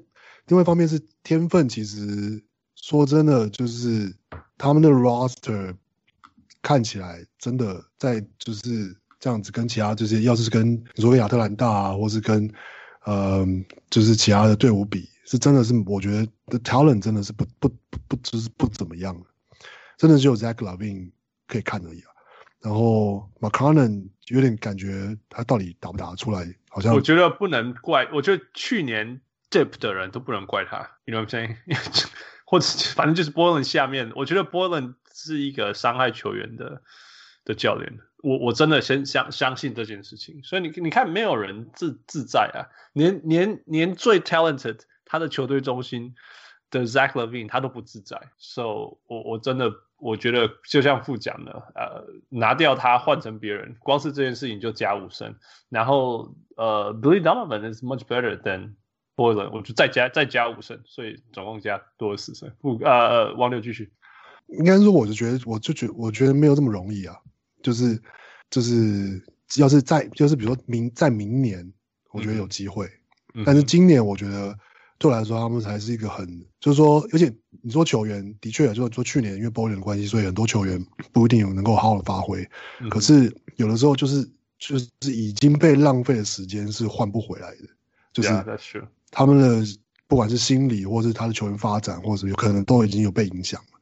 [0.48, 2.42] 另外一方面是天分，其实
[2.74, 4.12] 说真的，就是
[4.58, 5.76] 他们的 roster
[6.61, 12.50] 看起来真的在就是这样子，跟其他就是要是跟你说亚特兰大啊，或是跟
[13.06, 19.16] 嗯，就是其他的队伍比，是真的是我觉得的 talent 真的是不不不不就是不怎么样。
[19.96, 21.11] 真的只有 Zach LaVine
[21.46, 22.08] 可以看而已啊，
[22.61, 31.56] 然后 McConnell 有点感觉他到底打不打得出来，好像我觉得不能怪，我觉得去年 Dip 的人都不能怪他，You know what I'm saying？
[32.46, 36.82] 或者反正就是 Boylan 下面，我觉得 Boylan 是一个伤害球员的
[37.44, 46.14] 的教练，我我真的先相相信这件事情，所以你你看没有人自自在啊，连连连最 talented 他的球队中心
[46.70, 49.72] 的 Zach Levine 他都不自在，So 我我真的。
[50.01, 55.34] 我觉得就像副讲的，呃，拿掉他换成别人，光是这件事情就加五胜。
[55.68, 58.74] 然后，呃，Billy Donovan is much better than
[59.14, 62.51] Boylen，我就再加再加五胜，所以总共加多了四胜。
[62.61, 63.92] 不，呃呃，王六继续。
[64.48, 67.14] 应该说，我就觉得，我就觉得，我觉得没有这么容易啊。
[67.62, 68.03] 就是
[68.48, 69.22] 就是，
[69.59, 71.72] 要是在，就是比如说明在明年，
[72.12, 72.86] 我觉得有机会。
[73.34, 74.57] 嗯、但是今年，我觉得。
[75.01, 77.32] 对我来说，他们才是一个很，就是说，而且
[77.62, 80.78] 你说球员的确，就是说去年因为 Boylen 的关系，所以很多球员
[81.11, 82.46] 不一定有能够好好的发挥。
[82.80, 84.22] 嗯、可是有的时候就是
[84.59, 87.68] 就是已经被浪费的时间是换不回来的，
[88.12, 88.28] 就是
[89.11, 89.66] 他们的
[90.07, 93.80] 不管是心理，或是他的球员发展，或者有可能都已经有被影响了，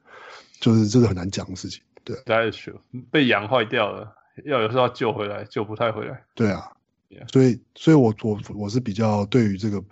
[0.60, 1.82] 就是这个很难讲的事情。
[2.04, 2.78] 对，That's true，
[3.10, 4.14] 被养坏掉了，
[4.44, 6.22] 要有时候要救回来，救不太回来。
[6.36, 6.70] 对啊.
[7.32, 9.82] 所以，所以我我我是比较对于这个。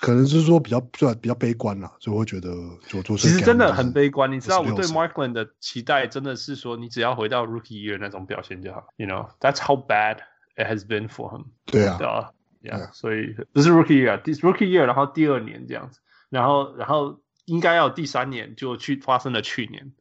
[0.00, 2.48] 可能是说比较比较悲观啦，所以我会觉得
[2.86, 3.16] 就做。
[3.16, 8.86] 其实真的很悲观，你知道我对 Markland 的期待真的是说，你只要回到 Rookie Year 那种表现就好。
[8.96, 10.18] You know that's how bad
[10.56, 11.46] it has been for him。
[11.66, 12.30] 对啊，对啊
[12.62, 15.98] ，Yeah，所以这是 Rookie Year，第 Rookie Year，然后第二年这样子，
[16.30, 19.92] 然后然后应该要第三年就去发生了去年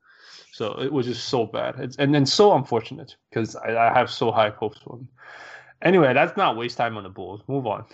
[0.54, 4.52] ，So it was just so bad，and then so unfortunate because I I have so high
[4.52, 5.08] hopes for him。
[5.80, 7.86] Anyway, that's not waste time on the Bulls，move on。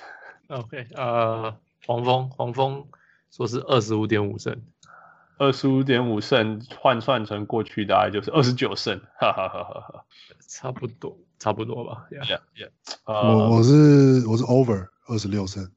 [0.50, 1.56] OK，呃。
[1.86, 2.88] 黄蜂，黄蜂
[3.32, 4.62] 说是二十五点五胜，
[5.38, 10.06] 二十五点五胜换算成过去大概就是二十九胜，哈哈哈哈哈，
[10.48, 12.08] 差不多，差不多吧。
[12.12, 12.70] Yeah, yeah.
[13.06, 15.70] 我我是我是 over 二十六胜。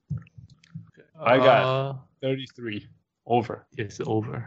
[1.22, 2.86] I got thirty three
[3.24, 4.42] over，也是 over。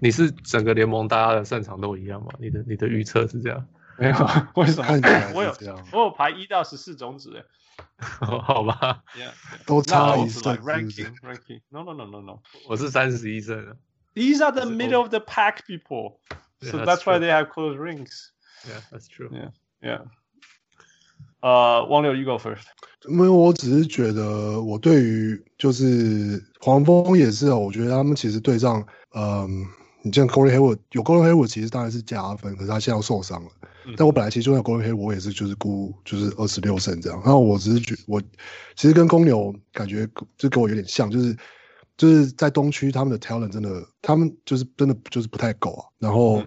[0.00, 2.32] 你是整个联盟大家的胜场都一样吗？
[2.38, 3.66] 你的你的预测是这样？
[3.98, 4.14] 没有，
[4.54, 5.32] 为什么？
[5.34, 5.54] 我有
[5.92, 7.44] 我有排一到十四种子诶。
[7.97, 9.31] 好吧， Yeah，
[9.65, 12.39] 都差一 Not 胜 like 是不是 ranking ranking。No no no no no。
[12.67, 13.77] 我是三十一胜。
[14.13, 16.19] These are the That's middle of the pack people.
[16.61, 17.27] Yeah, So that's that's why true.
[17.27, 18.31] they have close rings.
[18.67, 19.29] Yeah, that's true.
[19.31, 19.51] Yeah.
[19.81, 20.05] Yeah.
[21.41, 22.63] 呃，汪六，you go first.
[23.07, 29.65] 因为我只是觉得，我对于就是黄蜂也是哦，我觉得他们其实对上，嗯，
[30.02, 33.50] 你像 Gordon Hayward 有 Gordon Hayward 其实当然是加分，可是他现在要受伤了。
[33.86, 37.18] 嗯但我本来其实就算 Gordon Hayward 我也是就是估就是二十六胜这样。
[37.24, 38.20] 然后我只是觉我
[38.76, 41.36] 其实跟公牛感觉就跟我有点像，就是
[41.96, 45.84] 就是在东区他们的 talent 真的，他们就是真的就是不太够啊。
[45.98, 46.42] 然后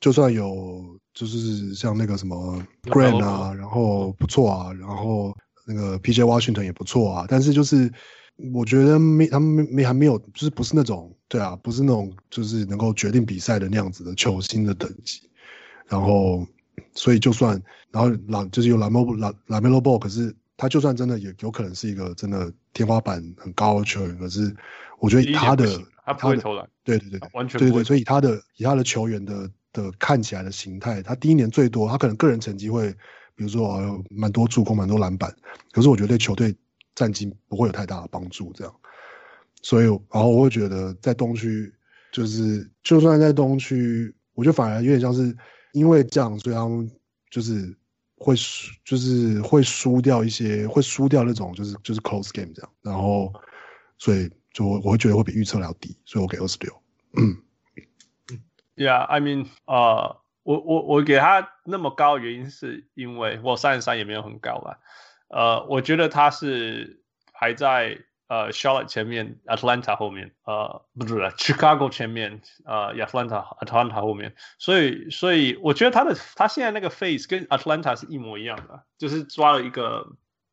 [0.00, 5.34] 就算有就是像那个什么 Grant 啊，然后不错啊，然后。
[5.66, 6.24] 那个 P.J.
[6.24, 7.92] Washington 也不错啊，但是就是
[8.52, 15.22] 我觉得没他们没还没有，就是不是那种对啊，不是那种就是能够决定比赛的那样子的球星的等级。
[15.86, 16.46] 然后
[16.94, 17.58] 所以就算
[17.90, 24.54] 然后朗就是有 LaMelo LaMelo Ball，可是他就算真的也有可能是一个真的天花板很高的球员，可是
[24.98, 25.66] 我觉得他的
[26.04, 32.94] 他不会投篮，对对对，完全对对，所以他的以他的球员的的看起来的形态，他第一年最多他可能个人成绩会。
[33.36, 35.34] 比如说有蛮多助攻，蛮多篮板，
[35.72, 36.54] 可是我觉得对球队
[36.94, 38.52] 战绩不会有太大的帮助。
[38.52, 38.74] 这样，
[39.62, 41.72] 所以然后我会觉得在东区，
[42.12, 45.36] 就是就算在东区，我觉得反而有点像是
[45.72, 46.90] 因为这样，所以他们
[47.30, 47.76] 就是
[48.16, 52.70] 会输，就是会输掉一些，会输掉那种就是就是 close game 这样。
[52.82, 53.32] 然后，
[53.98, 56.82] 所以就我会觉得会比预测要低，所以我给二十六。
[57.16, 57.36] 嗯
[58.76, 64.78] ，Yeah, I mean，呃、我我我给他那么高的原因是因为我三十三也没有很高吧，
[65.28, 67.02] 呃，我觉得他是
[67.32, 67.98] 排在
[68.30, 80.06] 呃 Charlotte 前面，Atlanta 后面，呃，不是 Chicago 前面，呃，Atlanta Atlanta 后面，所以所以我觉得他的他现在那个 face 跟 Atlanta 是一模一样的，就是抓了一个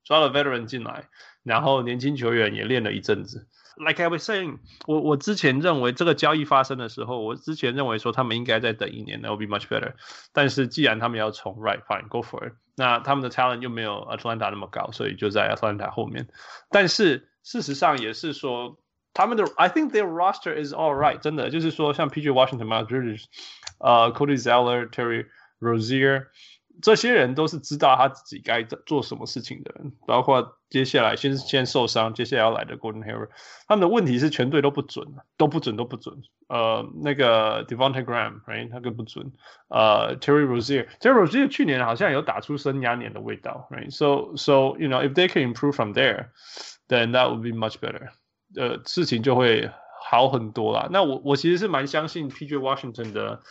[0.03, 1.03] 抓了 veteran 进来，
[1.43, 3.47] 然后年轻球员也练了一阵子。
[3.77, 4.57] Like I was saying，
[4.87, 9.93] 我我之前认为这个交易发生的时候，我之前认为说他们应该再等一年，That would be much better。
[10.33, 12.53] 但是既然他们要从，Right fine，go for it。
[12.75, 16.27] 那他们的 talent 又没有 Atlanta 那么高，所以就在 Atlanta 后面。
[16.71, 18.78] 但是事实上也是说，
[19.14, 23.24] 他们的 I think their roster is all right，真的就是说像 PJ Washington、Miles Bridges、
[23.78, 25.26] 呃 Cody Zeller、Terry
[25.60, 26.26] Rozier。
[26.80, 33.28] 这些人都是知道他自己该做什么事情的人，包括接下来先先受伤，接下来要来的 Gordon Hayward，
[33.68, 35.06] 他们的问题是全队都不准，
[35.36, 36.22] 都不准，都不准。
[36.48, 39.32] 呃，那个 Devonte Graham，right，他更不准。
[39.68, 45.92] 呃，Terry Rozier，Terry Rozier 去年好像有打出生涯年的味道，right？So so you know if they can improve from
[46.87, 48.09] Then that would be much better。
[48.55, 49.69] 呃，事情就会
[50.09, 50.87] 好很多啦。
[50.91, 53.41] 那我我其实是蛮相信 PJ Washington 的。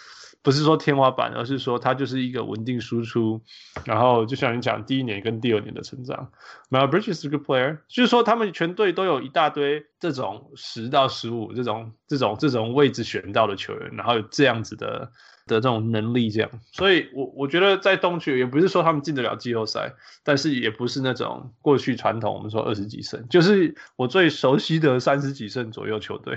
[0.42, 3.42] 不是说天花板，而是说他就是一个稳定输出，
[3.84, 6.30] 然后就像你讲，第一年跟第二年的成长。
[6.70, 15.10] ，My Bridges is a good player，就是说他们全队都有一大堆这种十到十五这种这种这种位置选到的球员，然后有这样子的
[15.46, 16.50] 的这种能力，这样。
[16.72, 26.36] 所以我我觉得在东区也不是说他们进得了季后赛，但是也不是那种过去传统我们说二十几胜，就是我最熟悉的三十几胜左右球队。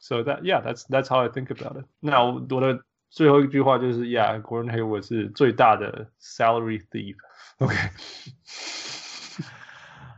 [0.00, 1.86] So that yeah, that's that's how I think about it.
[2.00, 2.80] 那我的
[3.10, 7.16] 最后一句话就是，Yeah, Gordon Hayward 是最大的 salary thief.
[7.58, 7.74] OK,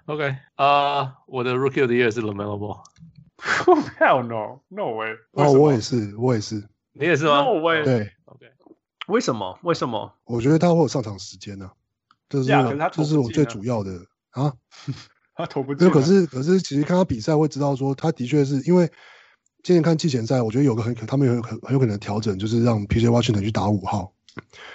[0.06, 2.82] OK 啊、uh,，我的 Rookie of the Year 是 LaMelo Ball.
[3.98, 5.16] Hell no, no way.
[5.32, 6.68] 哦，我也是，我也是，
[6.98, 7.84] 你也是吗？No way.
[7.84, 8.46] 对，OK。
[9.06, 9.58] 为什么？
[9.62, 10.12] 为什么？
[10.24, 11.72] 我觉得他会有上场时间呢、啊，
[12.28, 13.92] 这是、yeah, 这是我最主要的
[14.30, 14.52] 啊。
[15.34, 15.88] 他投不进。
[15.90, 18.90] 可是可是，其实看他比赛会知道说，他的确是因为。
[19.64, 24.14] 今年看季前赛，我觉得有个很可，他们有很很有可能调整，就是让 PJ Washington 去打五号，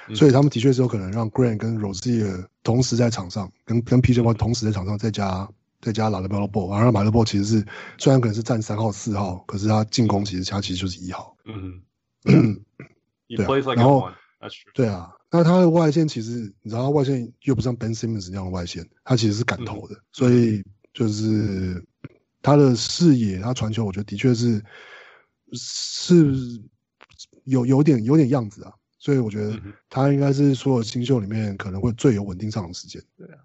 [0.10, 5.50] 嗯、所以他们的确是有可能让 Grant 跟 Rosier 同时在场上，跟跟 PJ Washington 同时在场上，再加
[5.82, 7.66] 再加 LaMelo Ball，然后 LaMelo Ball 其实是
[7.98, 11.36] 虽然可能是站三号四号，可是他进攻其实他其实就是一号。
[11.46, 11.82] 嗯，
[12.24, 14.12] 对、啊，然后
[14.74, 20.64] 对啊，那他的外线其实你知道，他外线又不像 Ben Simmons 那样的外线，他其实是敢投的，嗯、所以
[20.94, 21.84] 就是。
[22.46, 24.62] 他的视野，他传球，我觉得的确是
[25.54, 26.62] 是
[27.46, 29.58] 有有点有点样子啊，所以我觉得
[29.90, 33.02] 他应该是所有新秀里面可能会最有稳定上场时间。
[33.18, 33.40] 对啊，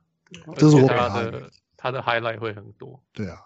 [0.56, 1.48] 这是我给他的
[1.80, 3.38] 他的 highlight 会很多，对啊，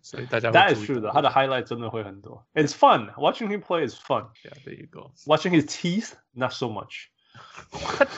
[0.00, 2.46] 所以大家 That is true 的，他的 highlight 真的会很多。
[2.54, 4.28] It's fun watching him play is fun.
[4.44, 5.10] Yeah, there you go.
[5.26, 7.10] Watching his teeth, not so much.
[7.72, 8.08] What?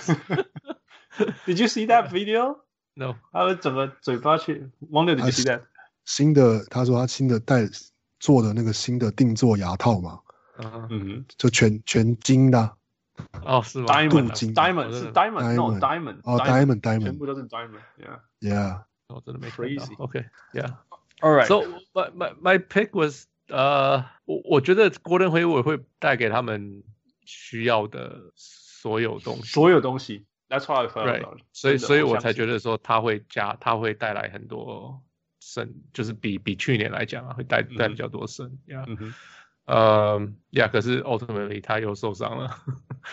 [1.47, 2.59] Did you see that video?
[2.93, 5.63] No，他的整个嘴巴去忘了 Did you see that?
[6.05, 7.67] 新的，他说他新的戴
[8.19, 10.21] 做的那个新的定做牙套嘛，
[10.59, 12.77] 嗯，嗯就全全金的啊，
[13.45, 18.83] 哦，是吗，diamond 镀金 diamond 是 diamond，no diamond，哦，diamond diamond，yeah，部都是 diamond，yeah。
[19.15, 19.97] 我真的没看到 Crazy.
[19.99, 20.77] OK，Yeah。
[21.21, 21.47] All right.
[21.47, 26.83] So my my my pick was 呃，我我觉得郭登辉我会带给他们
[27.25, 31.43] 需要的所有东西，所有东西，That's why I felt about it.
[31.53, 35.03] 所以所以我才觉得说他会加，他会带来很多
[35.41, 39.13] 胜，就是比比去年来讲啊，会带带比较多胜，Yeah，
[39.71, 42.57] 呃，Yeah，可是 ultimately 他又受伤了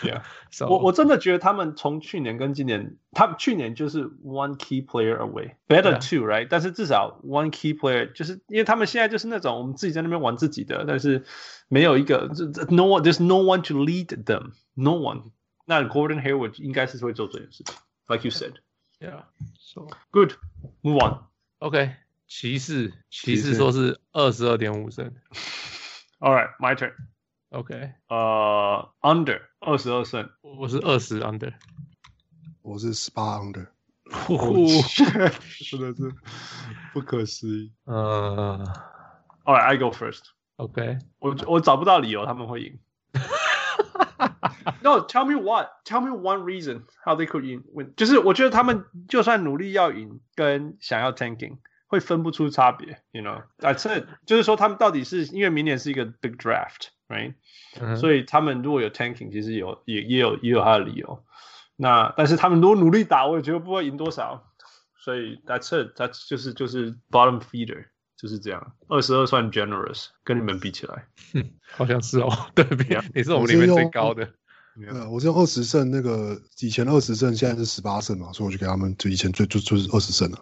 [0.02, 0.22] ，Yeah。
[0.50, 11.24] ，So 我我真的觉得他们从去年跟今年，他们去年就是 one key player away，better two right，但是至少 one key player 就是因为他们现在就是那种我们自己在那边玩自己的，但是
[11.68, 12.28] 没有一个
[12.70, 15.30] no one there's no one to lead them，no one。
[15.64, 17.76] 那 Gordon Hayward 应该是会做这件事情
[18.08, 18.54] ，like you said。
[18.98, 20.32] Yeah，So Good,
[20.82, 21.20] move on.
[21.60, 21.92] OK，
[22.26, 25.12] 骑士骑士说是二十二点五胜
[26.19, 26.93] All right, my turn.
[27.49, 30.29] ，OK，呃、uh,，under 二十二胜。
[30.41, 31.53] 我是二十 under，
[32.61, 33.67] 我是十八 under，
[35.69, 36.13] 真的是
[36.93, 37.73] 不可思议。
[37.85, 38.63] 呃
[39.43, 40.21] All right, I go first.
[40.55, 42.79] ，OK，我我找不到理由他们会赢。
[44.81, 45.69] no, tell me what?
[45.85, 47.43] Tell me one reason how they could
[47.73, 47.93] win.
[47.95, 51.57] 就是我觉得他们就算努力要赢，跟想要 tanking
[51.88, 53.02] 会分不出差别。
[53.10, 54.06] You know, that's it.
[54.24, 57.34] 就是说他们到底是因为明年是一个 big draft, right?
[57.80, 61.24] 嗯所以他们如果有 tanking，其实有也也有也有他的理由。
[61.76, 64.44] 那但是他们如果努力打，我也觉得不会赢多少。
[65.00, 65.98] 所以 that's it.
[65.98, 67.86] That's 就是就是 bottom feeder，
[68.16, 68.72] 就是这样。
[68.88, 71.06] 二十二算 generous，跟你们比起来。
[71.76, 73.04] 好像是哦，对比 Yeah.
[73.14, 74.28] 你是我们里面最高的，
[74.90, 80.38] 呃，我是用二十胜，那个以前二十胜，现在是十八胜嘛，所以我就给他们就以前最就就是二十胜了。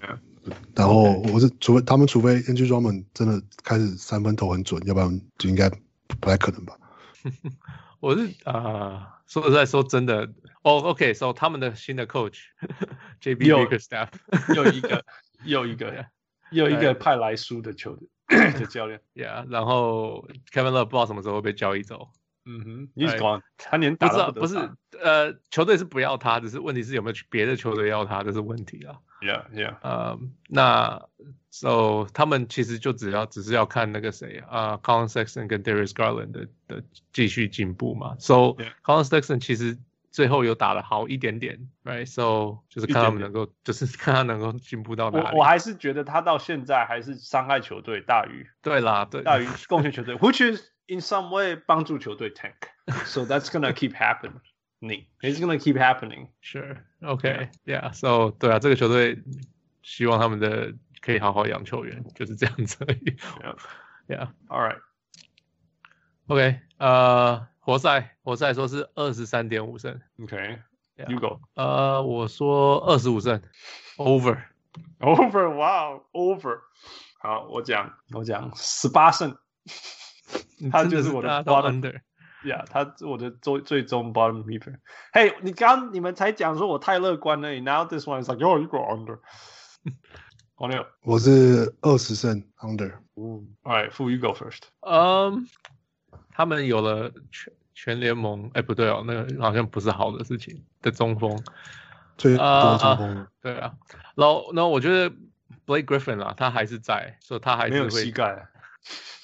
[0.00, 0.18] Yeah.
[0.74, 5.68] 然后我是除非他们除非 NG Drummond 真的开始三分投很准，要不然就应该
[6.20, 6.76] 不太可能吧。
[8.00, 10.24] 我是啊、说实在说真的，
[10.62, 12.40] 哦，OK，so、他们的新的 coach
[13.22, 14.08] JB 有 Bickerstaff，
[14.54, 15.04] 又一个
[15.44, 16.06] 又一个
[16.50, 18.08] 又一个派来输的球队
[18.58, 19.00] 的教练。
[19.14, 22.08] yeah，然后 Kevin Love 不知道什么时候会被交易走，
[22.44, 24.56] 嗯哼，He's 哎 gone，他连不知道不是
[25.00, 28.98] 呃，球队是不要他，只是问题是有没有别的球队要他，这是问题啊。
[29.21, 29.75] Yeah, yeah.
[29.81, 31.01] 呃，那
[31.49, 38.15] so 他们其实就只要只是要看那个谁啊、c o l i n Sexton 跟 Darius Garland 的的继续进步嘛。
[38.19, 38.69] So Yeah.
[38.85, 39.77] c o l i n Sexton 其实
[40.11, 45.35] 最后有打得好一点点，right？So 就是看他们能够，就是看他能够进步到哪里。
[45.35, 52.53] 我我还是觉得他到现在还是伤害球队大于对啦，对，大于贡献球队，which is in some way 帮助球队 tank.
[53.05, 54.39] So that's gonna keep happening.
[54.81, 56.27] It's gonna keep happening.
[56.43, 59.23] Sure，OK，Yeah，So 对啊，这个球队
[59.81, 63.17] 希望他们的可以好好养球员，就是这样子而已。
[64.07, 64.29] Yeah.
[64.29, 64.61] Yeah，OK，、 All
[66.27, 66.59] right.
[66.77, 69.99] 呃，活塞，活塞说是二十三点五胜。
[70.19, 70.59] Okay.
[70.95, 71.09] Yeah.
[71.09, 71.41] You go.
[71.55, 73.41] 呃，我说二十五胜，
[73.97, 74.43] over。
[74.99, 75.49] Over.
[75.49, 76.03] Wow.
[76.11, 76.59] Over.
[77.19, 79.35] 好，我讲我讲十八胜。
[80.71, 81.61] 他就是我的大
[82.44, 84.76] Yeah，他是我的最最终 bottom feeder。
[85.12, 89.18] Hey，你刚你们才讲说我太乐观了，Now this one is like oh you go under。
[90.56, 94.62] 王六我是二十胜 under，嗯，All right，Fu you go first。
[94.80, 95.48] 嗯，
[96.32, 101.36] 他们有了全全联盟，哎，不对哦，那个好像不是好的事情的中锋。
[102.16, 103.26] 最多啊中锋。
[103.40, 103.74] 对啊，
[104.14, 105.14] 然后然后我觉得
[105.66, 108.48] Blake Griffin 啦，他还是在，所以他还没有是会膝盖。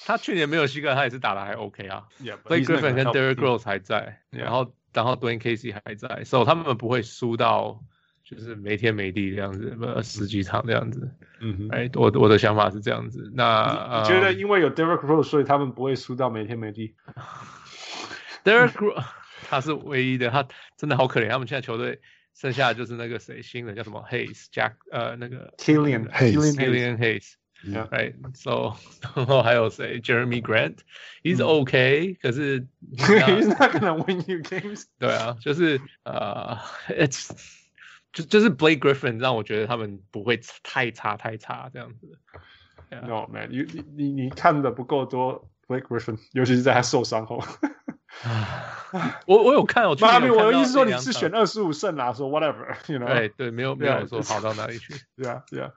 [0.09, 2.03] 他去年没有膝盖，他也是打的还 OK 啊。
[2.19, 7.79] Yeah, Blake Griffin 跟 Derek Rose 还在然后然后 Dwayne Casey 还在，所、so、以他们不会输到
[8.23, 11.07] 就是没天没地这样子，呃，十几场这样子。
[11.41, 13.31] 嗯哼，哎，我我的想法是这样子。
[13.35, 16.95] 那你,觉得因为有 Derek Rose，所以他们不会输到没天没地？
[18.43, 19.05] Derek Rose
[19.47, 20.43] 他是唯一的，他
[20.75, 21.29] 真的好可怜。
[21.29, 22.01] 他们现在球队
[22.33, 27.33] 剩下就是那个谁，新人叫什么 Hayes Jack，呃，那个 Killian Hayes，Killian Hayes。
[27.66, 27.88] Yeah.
[27.88, 28.74] Right, so
[29.16, 29.98] 然后还有谁？
[30.02, 34.84] Jeremy Grant，he's 嗯 OK，、可是 He's not gonna win you games。
[34.98, 37.30] 对啊，就是呃、uh,，it's
[38.12, 42.18] 就就是 Blake Griffin 让我觉得他们不会太差太差这样子。
[42.90, 43.06] Yeah.
[43.06, 47.42] No man，你你你你看的不够多 Blake Griffin，尤其是在他受伤后。
[49.24, 53.06] 我我有看，我去妈咪，年有看到我的意思说你一两场是选二十五胜啦，说 whatever，you know。
[53.06, 54.92] 对对，没有没有 Yeah, 说 just- 好到哪里去。
[55.16, 55.72] Yeah, yeah.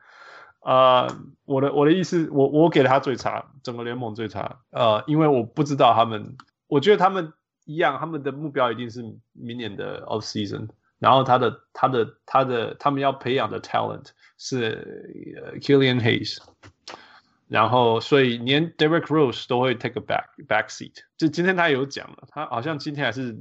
[0.65, 1.09] 呃，
[1.45, 4.61] 我的我的意思，我我给了他最差，整个联盟最差。
[4.71, 6.37] 呃，因为我不知道他们，
[6.69, 7.33] 我觉得他们
[7.65, 9.03] 一样，他们的目标一定是
[9.33, 10.69] 明年的 off season。
[10.99, 16.39] 然后他的他的他的他们要培养的 talent 是 Killian Hayes。
[17.49, 20.95] 然后所以连 Derek Rose 都会 take a back back seat。
[21.19, 23.37] 就今天他有讲了，他好像今天还是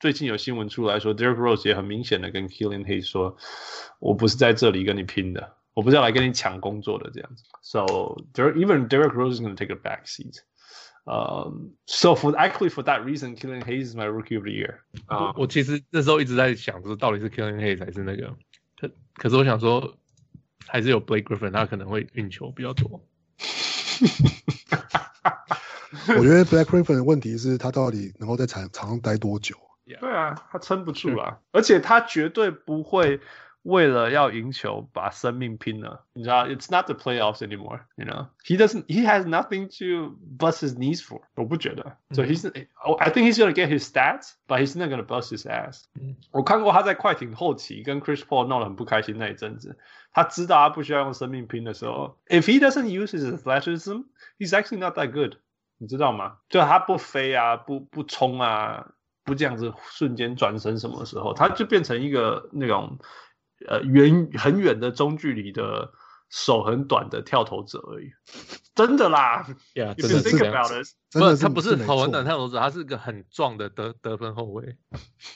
[0.00, 3.36] 最近有新闻出来说，Derek Rose 也很明显的跟 Killian Hayes 说，
[4.00, 5.52] 我不是在这里跟你拼的。
[5.74, 7.86] 我不是要来跟你抢工作的这样子，so
[8.34, 10.42] there even Derek Rose is going to take a back seat.
[11.04, 14.80] Um, so for actually for that reason, Killian Hayes is my rookie of the year.
[15.06, 18.36] 啊，我其实那时候一直在想，说到底是 Killian Hayes 还是那个，
[18.78, 19.96] 可可是我想说，
[20.66, 23.02] 还是有 Blake Griffin，他可能会运球比较多。
[26.08, 29.56] 我觉得 Blake Griffin 的问题是他到底能够在场场上待多久
[29.86, 30.00] ？Yeah.
[30.00, 33.20] 对啊，他撑不住了，而且他绝对不会。
[33.63, 36.47] 为了要赢球，把生命拼了，你知道？
[36.47, 37.81] It's not the playoffs anymore.
[37.97, 38.85] You know, he doesn't.
[38.85, 41.19] He has nothing to bust his knees for.
[41.35, 41.97] 我不觉得。
[42.11, 42.47] So he's.
[42.47, 45.83] I think he's gonna get his stats, but he's not gonna bust his ass.
[46.31, 49.77] 我看过他在快艇后期跟 Chris Paul 闹得很不开心那一阵子，
[50.13, 54.05] 他知道他不需要用生命拼的时候，if he doesn't use his athleticism,
[54.39, 55.35] he's actually not that good.
[55.77, 56.37] 你知道吗？
[56.47, 58.91] 就他不飞啊，不不冲啊，
[59.25, 62.97] 不这样子瞬间转身什么时候，他就变成一个那种。
[63.68, 65.92] 呃，远很远的中距离的
[66.28, 68.10] 手很短的跳投者而已，
[68.74, 70.82] 真的啦，呀，真的是这样子。
[71.12, 74.76] 不是，他不是跑很短跳投者，他是个很壮的得得分后卫，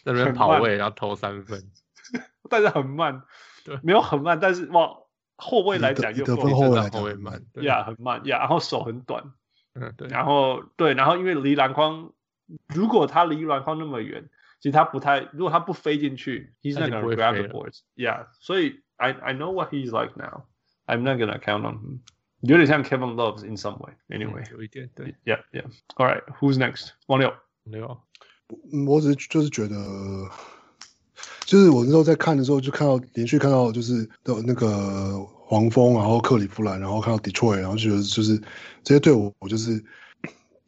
[0.05, 1.63] 在那边跑位然后投三分，
[2.49, 3.23] 但是很慢，
[3.65, 4.95] 对，没有很慢，但是往
[5.37, 9.33] 后卫来讲又得分后卫后卫慢，呀，很慢呀，然后手很短，
[9.75, 12.13] 嗯，对，然后对，然后因为离篮筐，
[12.75, 14.31] 如果他离篮筐那么远。
[14.60, 17.80] 其实他不太，如果他不飞进去，he's not gonna grab the boards.
[17.96, 20.44] Yeah，所以 I I know what he's like now.
[20.86, 22.00] I'm not gonna count on him.
[22.42, 23.94] 有点像 Kevin Love in some way.
[24.10, 25.16] Anyway，有一点对。
[25.26, 25.66] Yeah, yeah.
[25.96, 26.90] All right, who's next?
[27.08, 27.34] 王六，
[27.64, 28.00] 六。
[28.88, 29.76] 我只是就是觉得，
[31.46, 38.38] 就是我那时候在看的时候，就看到连续看到就是的那个黄蜂，然后克里夫兰，然后看到 Detroit，然后觉得就是
[38.84, 39.84] 这些队伍，我就是。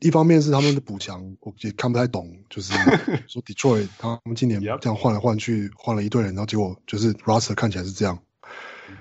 [0.00, 2.72] 一方面是他们的补强，我也看不太懂，就是
[3.26, 8.16] 说 Detroit 他们今年这样换来换去，换了一堆人，然后结果就是 Roster 看起来是这样，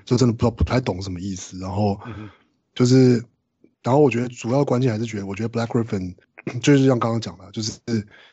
[0.05, 1.59] 就真的不知道不太懂什么意思。
[1.59, 1.99] 然后
[2.73, 3.23] 就是，
[3.83, 6.15] 然后我觉得主要关键还是觉得，我觉得 Black Griffin
[6.63, 7.79] 就是像刚刚讲的，就是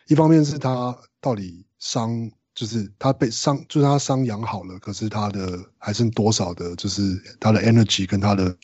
[0.07, 8.57] 一方面是他到底伤，就是他被伤，就是他伤养好了，可是他的还剩多少的，就是他的 energy 跟他的，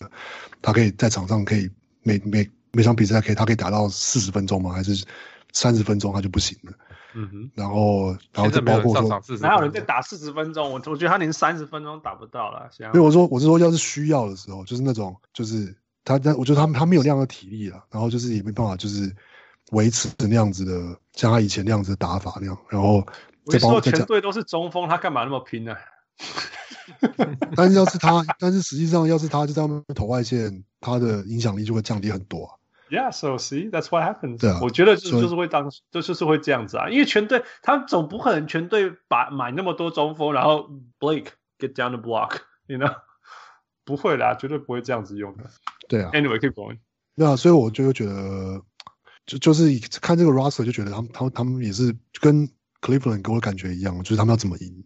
[0.63, 1.69] 他可以在场上可以
[2.03, 2.49] 每每。
[2.73, 4.73] 每场比赛可以，他可以打到四十分钟吗？
[4.73, 5.05] 还是
[5.53, 6.73] 三十分钟他就不行了？
[7.15, 7.51] 嗯哼。
[7.55, 10.71] 然后，然后就包括说，哪有人在打四十分钟？
[10.71, 12.71] 我我觉得他连三十分钟打不到了。
[12.79, 19.13] 因为我说，我是说，要是需要的时候，就是那种，就是他，但我觉得他他没有那样的体力了，然后就是也没办法，就是
[19.73, 22.57] 维持那样子的，像他以前那样子的打法那样。
[22.69, 23.05] 然后，
[23.45, 25.75] 我说全队都是中锋，他干嘛那么拼呢？
[27.57, 32.51] 但是要是他，但是实际上要是他就在外面投外线，他的影响力就会降低很多啊。
[32.90, 34.40] Yeah, so see, that's what happens.
[34.40, 40.70] 对啊，我觉得就就是会当，就就是会这样子啊，因为全队他总不可能全队把买那么多中锋，然后
[41.00, 42.96] Blake get down the block，you know，
[43.84, 45.46] 不会啦，绝对不会这样子用的。
[45.90, 46.78] 对啊，Anyway, keep going。
[47.16, 48.62] 对啊，所以我就觉得，
[49.26, 49.68] 就就是
[50.00, 52.48] 看这个 roster 就觉得他们他们他们也是跟
[52.82, 54.84] Cleveland 给我的感觉一样，就是他们要怎么赢，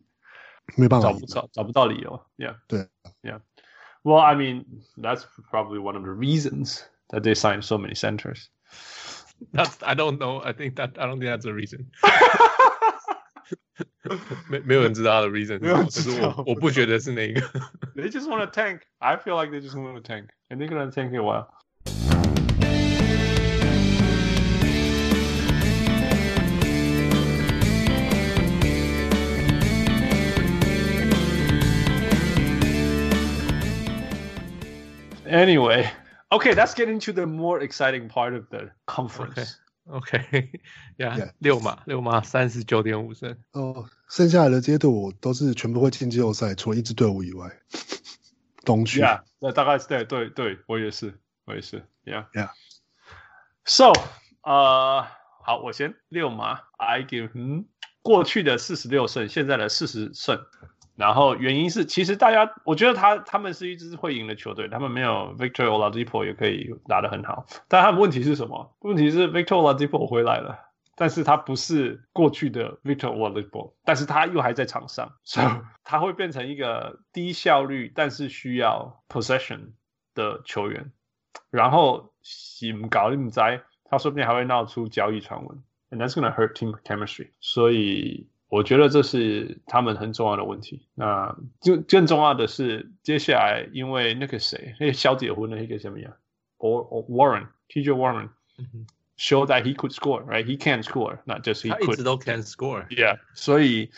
[0.77, 2.21] 没办法赢，找找找不到理由。
[2.37, 2.87] Yeah，对，
[3.23, 4.63] Yeah。Well, I mean,
[4.95, 6.79] that's probably one of the reasons.
[7.09, 8.49] that they signed so many centers.
[9.53, 10.41] That's I don't know.
[10.43, 11.91] I think that I don't think that's a reason.
[14.49, 17.41] 没没有人知道他的 reason，可是我我不觉得是那个。
[17.95, 18.81] They just want to tank.
[18.99, 21.47] I feel like they just want to tank, and they're gonna tank it a while.
[35.25, 35.89] Anyway.
[36.29, 39.55] Okay, let's get into the more exciting part of the conference.
[39.89, 40.49] Okay, okay.
[40.97, 41.31] yeah, yeah.
[41.39, 43.35] 六马六马三十九点五胜。
[43.53, 47.49] 哦，剩下来的这些队伍都是全部会进季后赛，除了一支队伍以外。
[48.65, 49.01] 东区。
[49.01, 51.87] Yeah，那大概是对对对，我也是，我也是。
[52.05, 52.51] Yeah, yeah.
[53.65, 53.93] So，
[54.43, 55.07] 呃，
[55.43, 57.65] 好，我先六马，I give，嗯，
[58.03, 60.45] 过去的四十六胜，现在的四十胜。
[60.96, 68.76] 然后原因是，其实大家，我觉得他他们是一支会赢的球队，他们没有 Victor Oladipo 也可以打得很好，但他们问题是什么？
[68.80, 70.58] 问题是 Victor Oladipo 回来了，
[70.94, 75.46] 但是他不是过去的 Victor Oladipo，但是他又还在场上，所以
[75.82, 79.72] 他会变成一个低效率但是需要 possession
[80.14, 80.92] 的球员。
[81.50, 87.30] 然后新搞你们在，他说不定还会闹出交易传闻，and that's gonna hurt team chemistry。
[87.40, 90.86] 所以我觉得这是他们很重要的问题。
[90.94, 96.16] 那就更重要的是，接下来因为那个谁，那个小结婚的那个什么呀
[96.58, 98.28] ，or or Warren，TJ Warren。
[99.16, 100.44] show that he could score, right?
[100.44, 101.86] He can score, not just he could.
[101.86, 102.86] 他一直都 can score.
[102.88, 103.90] Yeah，所以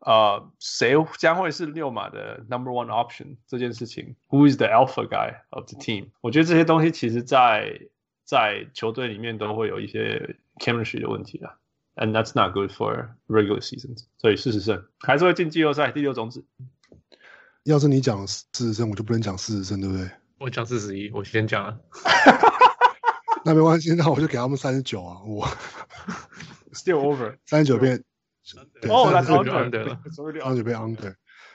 [0.00, 6.10] 呃，谁将会是六马的 number one option 这件事情？Who is the alpha guy of the team？
[6.20, 7.80] 我觉得这些东西其实在
[8.24, 11.54] 在球队里面都会有一些 chemistry 的问题啊
[11.96, 14.04] ，and that's not good for regular seasons。
[14.18, 16.44] 所以事实上还是会进季后赛第六种子。
[17.64, 20.08] 要是你讲四十胜，我就不能讲四十胜，对不对？
[20.38, 21.76] 我讲四十一，我先讲了。
[23.44, 25.46] 那没关系，那我就给他们三十九啊，我
[26.72, 27.96] still over 三十九变
[28.88, 31.14] 哦，那 under 了，三十九变 under，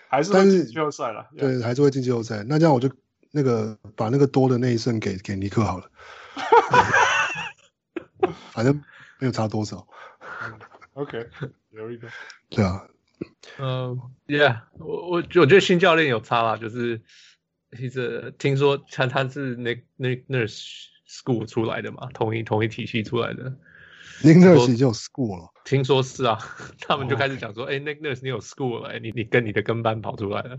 [0.09, 2.43] 还是会进季后赛了，对，还是会进季后赛。
[2.47, 2.89] 那这样我就
[3.31, 5.89] 那个把那个多的那一胜给给尼克好了，
[8.51, 8.73] 反正
[9.19, 9.87] 没有差多少。
[10.93, 11.27] OK，
[11.71, 12.07] 有一个，
[12.49, 12.87] 对啊，
[13.59, 17.01] 嗯、uh,，Yeah，我我我觉得新教练有差啦，就是
[17.77, 20.87] 其实听说他他是那那 nurse。
[21.11, 23.51] school 出来的嘛，同一同一体系出来的。
[24.21, 26.37] Nick Nurse 已经有 school 了，听说是啊，
[26.79, 27.83] 他们就开始讲说，哎、oh.
[27.83, 30.57] 欸、，Nick Nurse 你有 school 了，你你跟你的跟班跑出来了，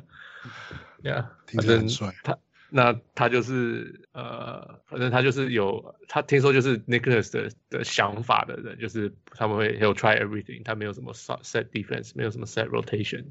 [1.04, 2.14] 呀、yeah,，听起来很帅。
[2.22, 2.38] 他
[2.74, 13.26] 那他就是呃，反正他就是有他听说就是 Nick Nurse 的的想法的人，就是他们会有 try everything，他没有什么 set defense，没有什么 set rotation，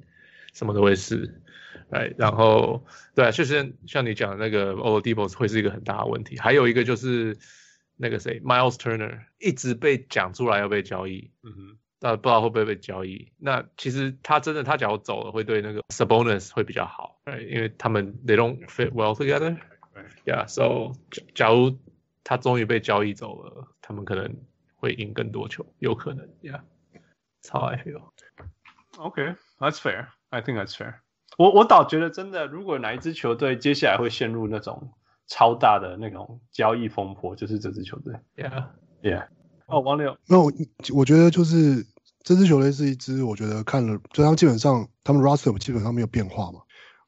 [0.53, 1.41] 什么都会试。
[1.89, 2.85] 哎，然后
[3.15, 6.37] 对啊，就是像你讲的那个 o l d e p o s 会是一个很大的问题。
[6.37, 7.35] 还有一个就是
[7.97, 13.31] 那个谁，Miles Turner 一直被讲出来要被交易，嗯哼，但不知道会不会被交易。
[13.37, 19.55] 那其实他真的他假如走了，会对那个 Sabonis 会比较好，哎，因为他们 they don't fit well together。
[20.25, 20.93] Yeah，so
[21.35, 21.77] 假如
[22.23, 24.35] 他终于被交易走了，他们可能
[24.75, 26.27] 会赢更多球，有可能。
[26.41, 28.09] Yeah，that's how I feel。
[28.97, 30.07] Okay，that's fair.
[30.31, 30.95] I think that's fair.
[31.37, 34.91] 我我倒觉得真的，如果哪一支球队接下来会陷入那种
[35.27, 38.15] 超大的那种交易风波，就是这支球队。
[38.35, 39.27] Yeah，Yeah。
[39.67, 40.51] 哦，王六，那我
[40.93, 41.85] 我觉得就是
[42.23, 46.59] 这支球队是一支，我觉得看了，就他基本上他们 roster 基本上没有变化嘛。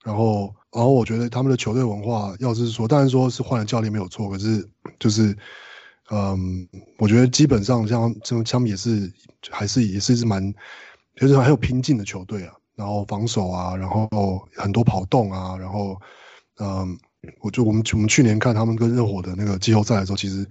[0.03, 4.67] 然后，然后我觉得他们的球队文化，要是说，当然说是换了教练没有错，可是
[4.99, 5.37] 就是，
[6.11, 9.11] 嗯，我觉得基本上像这种他们也是
[9.49, 10.53] 还是也是一支蛮，
[11.15, 12.53] 就是很有拼劲的球队啊。
[12.75, 14.09] 然后防守啊，然后
[14.55, 15.95] 很多跑动啊，然后，
[16.59, 16.97] 嗯，
[17.39, 20.43] 我就我们我们去年看他们跟热火的那个季后赛的时候，其实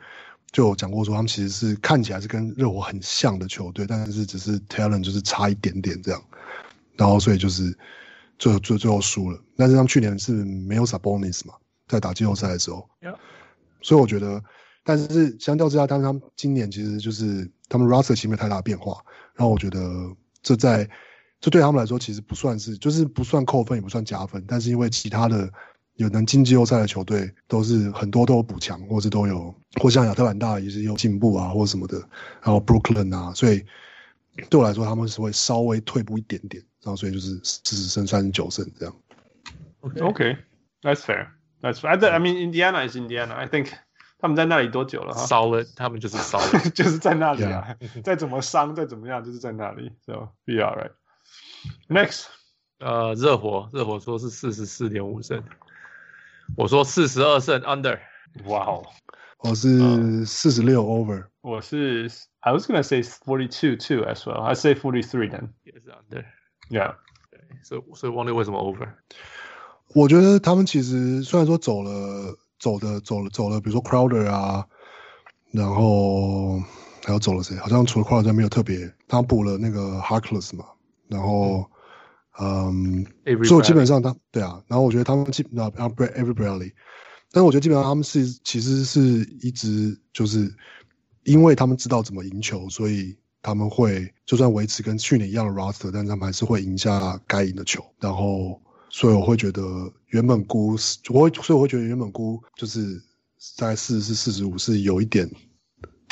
[0.53, 6.22] 就有讲过说，他们其实是看起来是跟热火很像的球队，但是只是 talent 就是差一点点这样，
[6.96, 7.76] 然后所以就是
[8.38, 9.40] 最后最最后输了。
[9.57, 11.55] 但是他们去年是没有 Sabonis 嘛，
[11.88, 13.16] 在打季后赛的时候，Yeah.
[13.80, 14.42] 所以我觉得，
[14.84, 19.03] 但是相较之下，但是他们今年其实就是他们 roster 其实没有太大变化，
[19.34, 19.80] 然后我觉得
[20.42, 20.88] 这在。
[21.44, 24.44] 这对他们来说其实不算是，就是不算扣分，也不算加分。
[24.46, 25.53] 但是因为其他的
[25.97, 31.99] 有能进季后赛的球队，都是很多都有补强，或者都有，或像亚特兰大也是有进步啊，或者什么的。
[32.40, 33.64] 然后 Brooklyn 啊，所以
[34.49, 36.62] 对我来说他们是会稍微退步一点点。
[36.82, 38.95] 然后所以就是四十胜三十九胜这样。
[40.01, 41.28] OK，That's fair.
[41.61, 41.90] That's fair.
[41.90, 43.34] I mean Indiana is Indiana.
[43.34, 43.68] I think
[44.18, 47.76] 他们在那里多久了？Solid，他们就是 Solid， 就是在那里啊。
[48.03, 49.93] 再怎么伤，再怎么样，就是在那里。
[50.07, 50.93] So be alright.
[51.88, 52.24] Next，
[52.80, 55.45] 呃，热火，热火说是四十四点五胜，
[56.57, 57.98] 我说四十二胜 under。
[58.44, 58.82] 哇哦，
[59.38, 64.40] 我是四十六 over，我是 I was gonna say forty two too as well.
[64.42, 65.48] I say forty three then.
[65.64, 66.24] 也是 under。
[66.70, 66.96] Yeah，
[67.30, 68.88] 对，所以所以王力为什么 over？
[69.94, 74.66] 我觉得他们其实虽然说走了走的走了走了，比如说 Crowder 啊，
[75.53, 76.59] 然后
[77.05, 77.57] 还有走了谁？
[77.59, 80.64] 好像除了 Crowder 没有特别，他补了那个 Harkless 嘛。
[81.09, 81.70] 然后，
[82.40, 83.06] 嗯，
[83.44, 86.72] 所以基本上他对啊，然后我觉得他们基本上 Avery Bradley，
[87.30, 89.00] 但是我觉得基本上他们是其实是
[89.42, 90.52] 一直就是
[91.24, 97.84] 因为他们知道怎么赢球，所以他们会就算维持跟去年一样的 roster，但他们还是会赢下该赢的球。
[98.00, 99.62] 然后，所以我会觉得
[100.06, 100.76] 原本估，
[101.10, 103.02] 我会所以我会觉得原本估就是
[103.56, 105.30] 在四十四、四十五是有一点。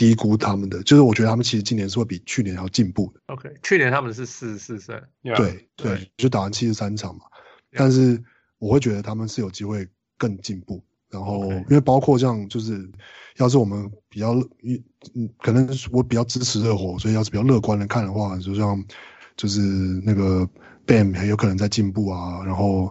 [0.00, 3.20] 低估他们的，就是我觉得他们其实今年是会比去年要进步的。
[3.26, 7.20] OK，去年他们是四十四胜，对对，对，就打完七十三场嘛。
[7.72, 8.18] 但是
[8.58, 9.86] 我会觉得他们是有机会
[10.16, 12.90] 更进步，然后因为包括这样，就是
[13.36, 14.32] 要是我们比较，
[15.14, 18.82] 嗯，可能我比较支持热火，所以要是比较乐观的看的话，就像
[19.36, 20.48] 就是那个
[20.86, 22.90] Bam 很有可能在进步啊，然后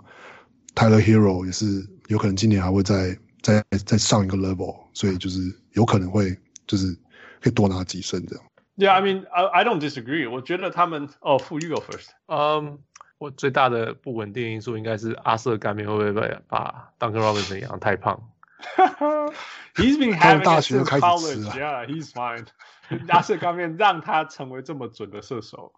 [0.75, 5.39] Tyler Hero 也是有可能今年还会再再再上一个 level，所以就是
[5.73, 6.37] 有可能会
[6.69, 6.95] 就是
[7.41, 8.45] 可以多拿几胜这样。
[8.77, 10.29] Yeah, I mean, I I don't disagree.
[10.29, 12.11] 我觉得他们哦，Fu, you go first.
[12.27, 12.79] 嗯，
[13.17, 18.29] 我最大的不稳定因素应该是阿瑟干面会不会把 Duncan Robinson 养太胖。
[19.75, 21.51] He's been having 大学 since 开始 college.
[21.51, 22.45] 吃 Yeah, he's fine.
[23.09, 25.73] 阿瑟干面让他成为这么准的射手。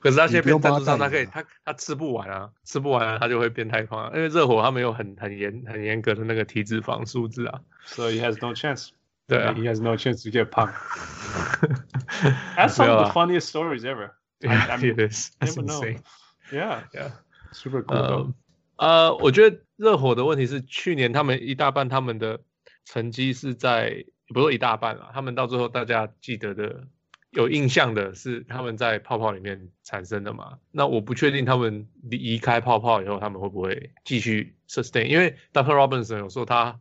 [0.00, 4.10] 可是他现在变赞助商，他可以他他他吃不完啊，吃不完、啊、他就会变太胖、啊。
[4.14, 7.60] 因为热火他们有很很严很严格的那个体脂肪数字啊。
[7.84, 8.88] So he has no chance.
[9.27, 10.71] 对啊 He has no chance to get 胖。
[12.57, 14.11] That's some of the funniest stories ever.
[14.43, 15.31] I, I mean, It is.
[15.39, 15.81] That's never know.
[15.81, 16.03] insane.
[16.51, 17.11] Yeah, Yeah.
[17.51, 17.95] super cool.
[17.95, 18.33] 呃 though.
[18.77, 22.39] 呃，我觉得热火的问题是，去年他们一大半他们的
[22.83, 26.87] 成绩是在，不是说一大半啦，他们到最后大家记得的、
[27.29, 30.57] 有印象的是他们在泡泡里面产生的嘛。
[30.71, 35.05] 那我不确定他们离开泡泡以后，他们会不会继续 sustain？
[35.05, 36.79] 因为 Duncan Robinson 有时候他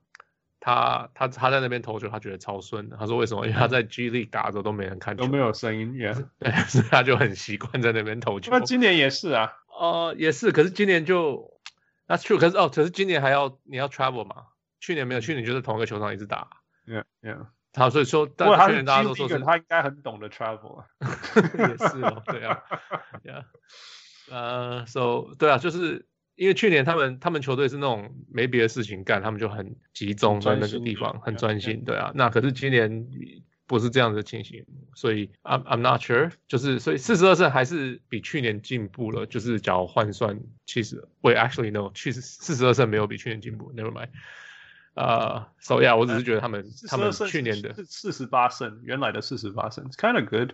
[0.60, 2.97] 他他他在那边投球，他觉得超顺的。
[2.97, 3.45] 他说为什么？
[3.45, 6.28] 因为他在 G League 打的时候都没人看球，都没有声音，Yeah。
[6.39, 8.51] 对，所以他就很习惯在那边投球。
[8.51, 9.53] 那今年也是啊。
[9.80, 11.51] 呃，也是，可是今年就
[12.08, 14.45] That's true，可是哦，可是今年还要你要 travel 嘛？
[14.80, 16.47] 去年没有，去年就是同一个球场一直打。
[16.86, 17.47] Yeah, yeah。
[17.74, 20.86] 好，所以说，但去年大家都说是他应该很懂得 travel 啊。
[21.60, 22.64] 也是哦，对啊
[23.22, 23.43] ，Yeah，
[24.32, 32.11] 呃，So 对啊，就是因为去年他们他们球队是那种没别的事情干，他们就很集中在那个地方，很专心，对啊。
[32.15, 33.07] 那可是今年。
[33.67, 34.63] 不是这样的情形，
[34.93, 44.09] 所以 I'm I'm not sure，就是所以四十二胜还是比去年进步了，就是假如换算其实，Wait actually no，其实四十二胜没有比去年进步，Never mind。
[44.93, 50.51] 呃，So yeah，我只是觉得他们他们去年的四十八胜，原来的四十八胜，kind of good。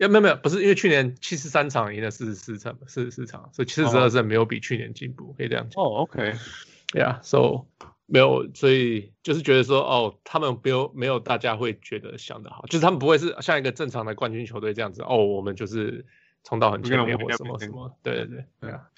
[0.00, 5.82] 呀，没有没有，不是因为去年七十三场赢了四十四场，四十四场，所以七十二胜没有比去年进步，可以这样讲。
[5.82, 7.66] 哦，OK，Yeah，So。
[8.12, 16.04] 没有，所以就是觉得说，哦，他们没有没有大家会觉得想的好，就是他们不会是像一个正常的冠军球队这样子，哦，我们就是
[16.42, 18.88] 冲到很前面或什么什么，对对对，对啊。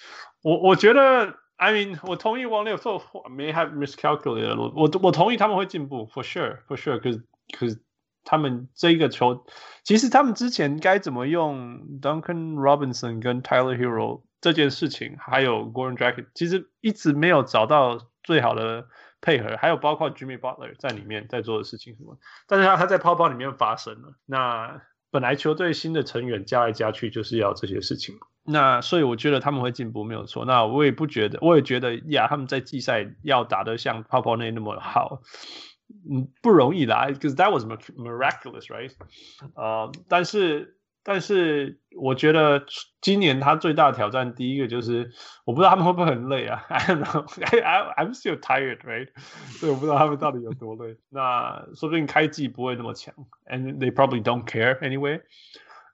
[0.41, 7.23] 我我觉得，I mean，我同意王六说，may have miscalculated，我我同意他们会进步，for sure，for sure，可是
[7.53, 7.83] 可是
[8.25, 9.45] 他们这一个球，
[9.85, 18.87] 其实他们之前该怎么用 Duncan Robinson 跟 Tyler Hero 这件事情，还有 Gordon Dragic，其实一直没有找到最好的。
[19.25, 22.19] 配合还有包括 Jimmy Butler 在里面在做的事情什么，
[22.49, 24.17] 但是他他在泡泡里面发生了。
[24.27, 30.45] 那本来球队新的成员加来加去就是要这些事情，那所以我觉得他们会进步没有错。
[30.45, 35.23] 那我也不觉得，我也觉得呀，他们在季赛要打得像泡泡内那么好，
[36.42, 38.92] 不容易啦，because that was miraculous，right？
[39.56, 40.76] 呃，但是。
[41.10, 42.66] 但是我觉得
[43.00, 45.10] 今年他最大的挑战，第一个就是
[45.46, 46.66] 我不知道他们会不会很累啊？
[46.68, 47.24] I don't know,
[47.64, 49.08] I I'm still tired, right？
[49.58, 50.98] 所以我不知道他们到底有多累。
[51.08, 55.22] 那说不定开季不会那么强，and they probably don't care anyway。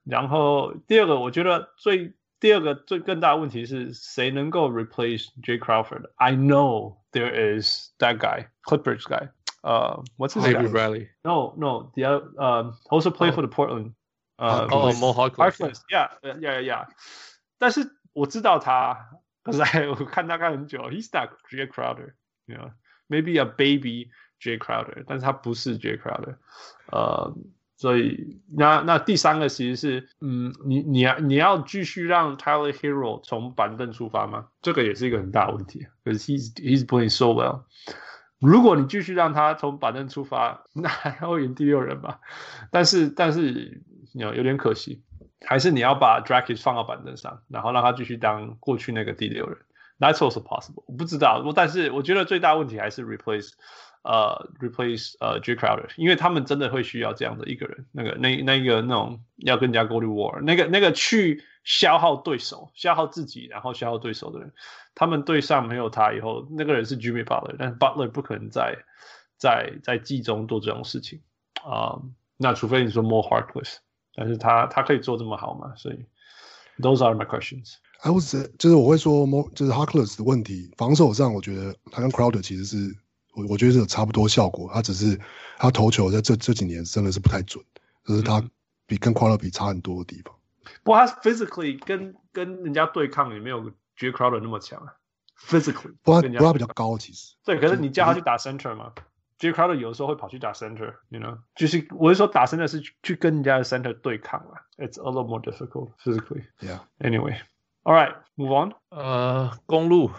[0.03, 9.29] 然后第二个，我觉得最第二个最更大的问题是谁能够 replace Jay Crawford？I know there is that guy, Clippers guy.
[9.63, 10.69] Uh, what's his name?
[10.71, 11.07] Bradley.
[11.23, 13.93] No, no, the other, uh, also play for the Portland.
[14.35, 16.87] 呃，哦，Mo Harkless，Yeah，Yeah，Yeah，
[17.59, 18.97] 但是我知道他，
[19.43, 24.09] 可是我看大概很久，He's not Jay Crowder，you know，maybe a baby
[24.41, 26.35] Jay Crowder，但是他不是 Jay Crowder，
[26.91, 27.33] 呃，
[27.77, 34.47] 所以那那第三个其实是，嗯，你你要你要继续让 Tyler Hero 从板凳出发吗？
[34.61, 37.63] 这个也是一个很大的问题，可是 He's He's playing so well。
[38.40, 42.20] 如果你继续让他从板凳出发， 那还会赢第六人吧？
[42.70, 43.82] 但是但是。
[44.14, 45.02] 有有点可惜，
[45.46, 49.58] 还是你要把 Dragic 放到板凳上，然后让他继续当过去那个第六人。
[50.00, 50.82] That's also possible。
[50.86, 53.52] 我不知道，我但是我觉得最大问题还是 replace，
[54.08, 64.50] 呃，replace 呃 Jay Crowder，因为他们真的会需要这样的一个人，那个那那个那种要更加 go to war，那个那个去消耗对手、消耗自己，然后消耗对手的人。
[64.94, 68.78] 他们队上没有他以后，那个人是 Jimmy Butler，但是 Butler 不可能在
[69.36, 71.20] 在在季中做这种事情
[71.62, 72.00] 啊、
[72.38, 73.76] 那除非你说 More Heartless，。
[74.14, 75.74] 但是他他可以做这么好吗？
[75.76, 76.06] 所以
[76.78, 77.74] ，those are my questions。
[78.00, 82.96] I was 就是我会说 More，就是 Harkless 的问题，防守上我觉得他跟 Crowder 其实是
[83.38, 85.18] 我我觉得是有差不多效果，他只是
[85.56, 87.64] 他投球在这这几年真的是不太准，
[88.04, 88.42] 就是他
[88.86, 90.34] 比跟 Crowder 比差很多的地方。
[90.82, 94.94] 不过他 physically 跟跟人家对抗也没有 Jay Crowder 那么强啊
[95.38, 98.92] physically，不过他不他比较高，其实对，可是你叫他去打 center 嘛
[99.38, 104.66] j Crowder 有时候会跑去打 center，you know，就是我是说打 center 是去跟人家的 center 对抗啊。
[104.78, 106.42] It's a little more difficult physically.
[106.60, 106.80] Yeah.
[106.98, 107.38] Anyway,
[107.84, 108.74] all right, move on.
[108.90, 110.10] 呃，公路，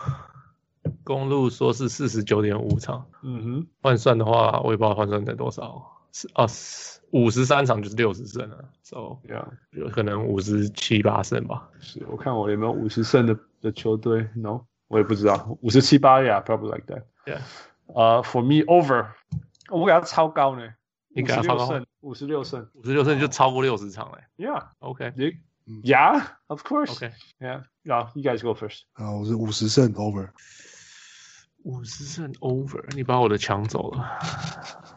[1.03, 6.45] 公路说是四十九点五场，嗯哼，换算的话，我也不知道换算成多少，是啊，
[7.11, 9.47] 五十三场就是六十胜了，so Yeah.
[9.71, 11.69] 有可能五十七八胜吧。
[11.79, 17.03] 是我看我有没有五十胜的的球队？No，我也不知道，五十七八呀，probably like that.
[17.25, 17.39] Yeah.
[17.87, 19.07] 呃、uh,，for me over，
[19.69, 20.69] 我给他超高呢，
[21.09, 24.45] 你给他超高胜，五十六胜，五十六胜就超过六十场嘞。
[24.45, 25.37] Yeah，OK，Okay.
[25.83, 26.91] Yeah，of course。
[26.91, 28.81] OK，Yeah，然后 you guys go first。
[28.93, 30.29] 啊，我是五十胜 over，
[31.64, 34.18] 五十胜 over，你把我的抢走了。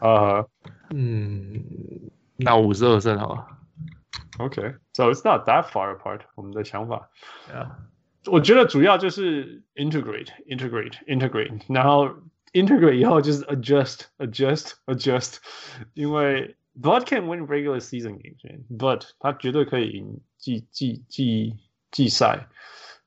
[0.01, 0.49] 呃、
[0.89, 1.63] 嗯，
[2.35, 3.47] 那五十二胜好了。
[4.39, 6.21] OK，so it's not that far apart。
[6.35, 7.09] 我们的想法，
[7.49, 7.71] Yeah.
[8.25, 12.09] 我觉得主要就是 integrate，integrate，integrate，然后
[12.51, 15.37] integrate 以后就是 adjust，adjust，adjust，
[15.93, 21.57] 因为 Bud can win regular season games，but 他绝对可以赢季季季
[21.89, 22.47] 季赛。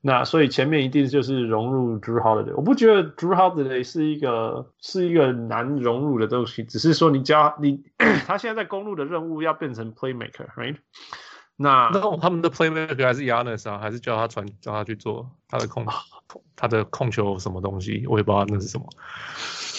[0.06, 7.82] 那所以前面一定就是融入 Drew Holiday，我不觉得 Drew Holiday 是一个是一个难融入的东西，只是说你教你
[8.24, 10.76] 他现在在公路的任务要变成 playmaker，right？
[11.56, 15.84] 那那他们的 playmaker 还是 Giannis 啊，还是叫他传，叫他去做他的控，
[16.54, 18.86] 他的控球什么东西，我也不知道那是什么。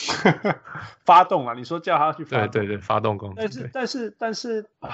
[1.06, 3.36] 发动啊，你说叫他去发动，对对对，发动攻击。
[3.38, 4.90] 但是但是但是啊，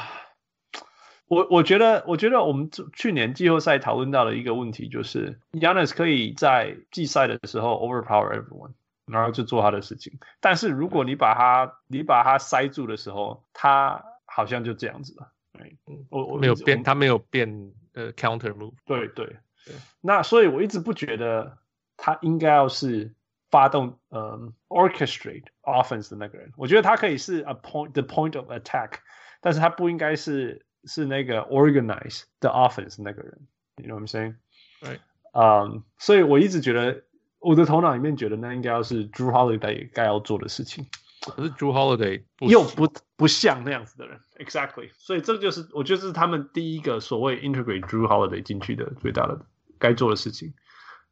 [1.28, 8.74] 我我觉得我觉得我们去年季后赛讨论到的一个问题就是 Giannis 可以在季赛的时候 overpower everyone，
[9.06, 10.20] 然后就做他的事情。
[10.40, 15.32] 但是如果你把他你把他塞住的时候，他好像就这样子了。
[15.54, 15.78] 对，
[16.10, 18.74] 我我没有变，他没有变呃 counter move。
[18.86, 21.58] 对对对，那所以我一直不觉得
[21.96, 23.14] 他应该要是
[23.50, 26.52] 发动呃、um, orchestrate offense 的那个人。
[26.58, 28.94] 我觉得他可以是 a point the point of attack，
[29.42, 33.47] 但是他不应该是是那个 organize the offense 的那个人。
[33.77, 34.35] You know what I'm saying？
[34.81, 35.01] 对，
[35.33, 37.05] 嗯，所以我一直觉得
[37.39, 40.87] 我的头脑里面觉得那应该要是 Drew Holiday 该要做的事情。
[41.21, 49.45] 可是 Drew Holiday 不又不不像那样子的人，exactly，所以这就是我觉得是他们第一个所谓 integrate Drew Holiday 进去的最大的
[49.79, 50.55] 该做的事情。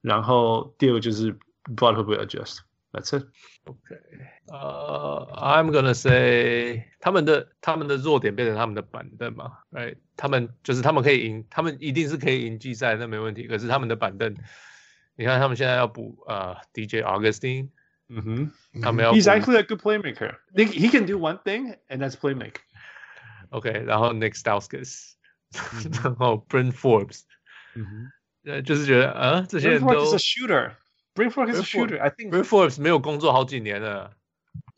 [0.01, 3.97] 然后第二个就是 Bud 会不会 adjust，that's it。OK，
[4.47, 9.98] 呃、uh,，I'm gonna say 他们的他们的弱点变成他们的板凳嘛，right？
[10.16, 13.48] 他们就是他们可以赢，他们一定是可以赢季赛，那没问题。
[13.48, 14.36] 可是他们的板凳，
[15.16, 17.70] 你看他们现在要补呃、uh, DJ Augustine。
[18.14, 19.14] 嗯哼，他们要。
[19.14, 20.36] He's actually a good playmaker.
[20.54, 22.60] He can do one thing, and that's play make.
[23.50, 25.14] OK，然后 Nick Stauskas，
[26.04, 27.22] 然后 Bryn Forbes，
[27.74, 28.12] 嗯哼，
[28.52, 29.88] 呃，就是觉得啊，这些人都。
[29.88, 30.72] Bryn Forbes is a shooter.
[31.16, 32.00] Bryn Forbes is a shooter.
[32.00, 34.14] I think Bryn Forbes 没有工作好几年了。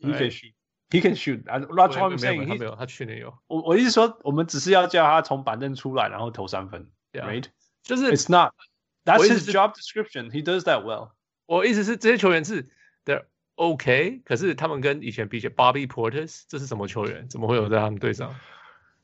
[0.00, 0.53] He can shoot.
[0.93, 1.43] He can shoot.
[1.45, 2.47] That's what I'm saying.
[2.47, 3.33] 他没有，他去年有。
[3.47, 7.45] 我我意思说，我们只是要叫他从板凳出来，然后投三分，right？
[7.83, 8.53] 就是 It's not.
[9.05, 10.31] That's his job description.
[10.31, 11.11] He does that well.
[11.45, 12.67] 我意思是，这些球员是
[13.05, 13.25] 的。
[13.55, 17.27] OK，可是他们跟以前比起，Bobby Portis 这是什么球员？
[17.27, 18.33] 怎么会有在他们队上？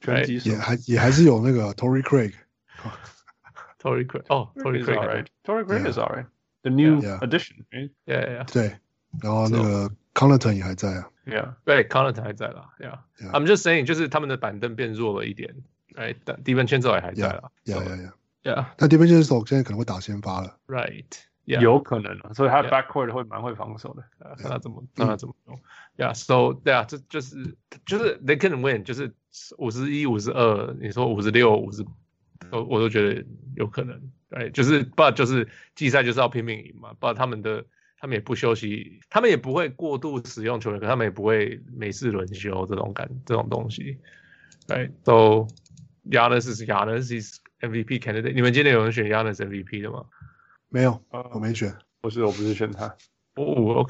[0.01, 8.78] 拳击手也还也还是有那个 Tory Craig，Tory Craig，哦，Tory Craig，Tory Craig is alright。The new addition，yeah，对，
[9.21, 15.55] 然后那个 Connaughton 也还在啊 ，yeah，对，Connaughton 还在啦，yeah，I'm just saying，就是他们的板凳变弱了一点，
[15.95, 21.07] 哎，但 Devin c h a n z o 也还在啦，yeah，yeah，yeah，但 DiVincenzo 现在可能会打先发了，right。
[21.47, 21.61] Yeah.
[21.62, 24.41] 有可能啊所以他 backcourt 会蛮会防守的，yeah.
[24.41, 25.59] 看他怎么看他怎么用。
[25.97, 29.12] Yeah，so 对啊，这就是就是 they can win，就是
[29.59, 31.85] 五十一、五十二，你说五十六、五十，
[32.53, 33.24] 我我都觉得
[33.57, 34.01] 有可能。
[34.28, 37.64] 对，就是 but 就是季赛就是要拼命赢嘛，but 他们的
[38.01, 43.98] 他们也不休息，他们也不会过度使用球员，可他们也不会每次轮休这种感这种东西。
[44.66, 45.47] 对，都
[46.10, 50.06] Giannis 是 Giannis is MVP candidate，你们今天有人选 Giannis MVP 的吗？
[50.70, 51.77] 没有，我没选。
[52.01, 52.86] 不是，我不是选他。
[53.35, 53.86] 哦、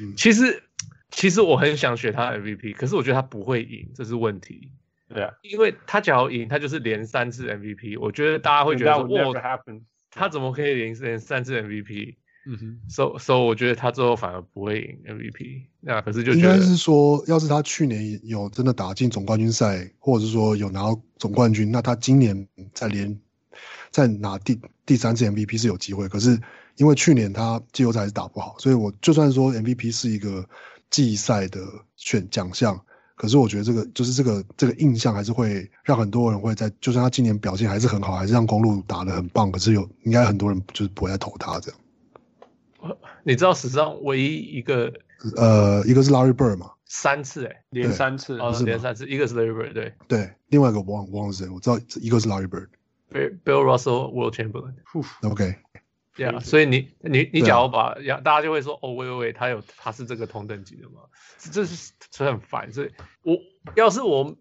[0.00, 0.16] 嗯。
[0.16, 0.64] 其实，
[1.10, 4.72] 其实我很想选他 MVP，可是我觉得他不会赢，这是问题。
[5.08, 8.00] 对啊，因为他只要赢，他就是连三次 MVP。
[8.00, 9.60] 我觉得大家会觉得说，哇，
[10.10, 12.16] 他怎么可以连连三次 MVP？
[12.46, 12.80] 嗯哼。
[12.88, 15.62] So so，我觉得他最后反而不会赢 MVP。
[15.80, 23.18] 那可是就应该是说，要是他去年有真的打进总冠军赛，或者是说有拿到总冠军，那他今年再连。
[23.90, 26.40] 再拿第第三次 MVP 是有机会，可是
[26.76, 30.42] 因为去年他季后赛还是打不好，所以我就算说 MVP 是一个
[30.88, 31.60] 季赛的
[31.96, 32.80] 选奖项，
[33.16, 41.78] 可是我觉得这个就是这个这个印象还是会让很多人会在，就算他今年表现还是很好，还是让公路打得很棒，可是有应该很多人就是不会再投他这样。
[43.24, 44.92] 你知道史上唯一一个
[45.36, 49.94] 呃，一个是 Larry Bird 嘛，三次哎，连三次哦，连三次，一个是 Larry Bird，对。
[50.08, 55.56] 对，另外一个我忘忘了谁，我知道一个是 Larry Bird，Bill Bill Russell World Chamberlain，OK，
[56.16, 57.94] 对啊，所以你你你假如把，
[58.24, 61.00] 大家就会说哦，喂喂喂，他有他是这个同等级的嘛，
[61.38, 62.90] 这是这很烦，所以
[63.22, 63.36] 我
[63.76, 64.36] 要是我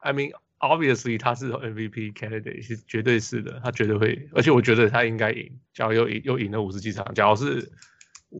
[0.00, 0.32] ，I mean。
[0.61, 5.59] Obviously，他是 MVP candidate，是绝对是的，他绝对会，而且我觉得他应该赢。
[5.73, 7.71] 假如又赢又赢了五十几场，假如是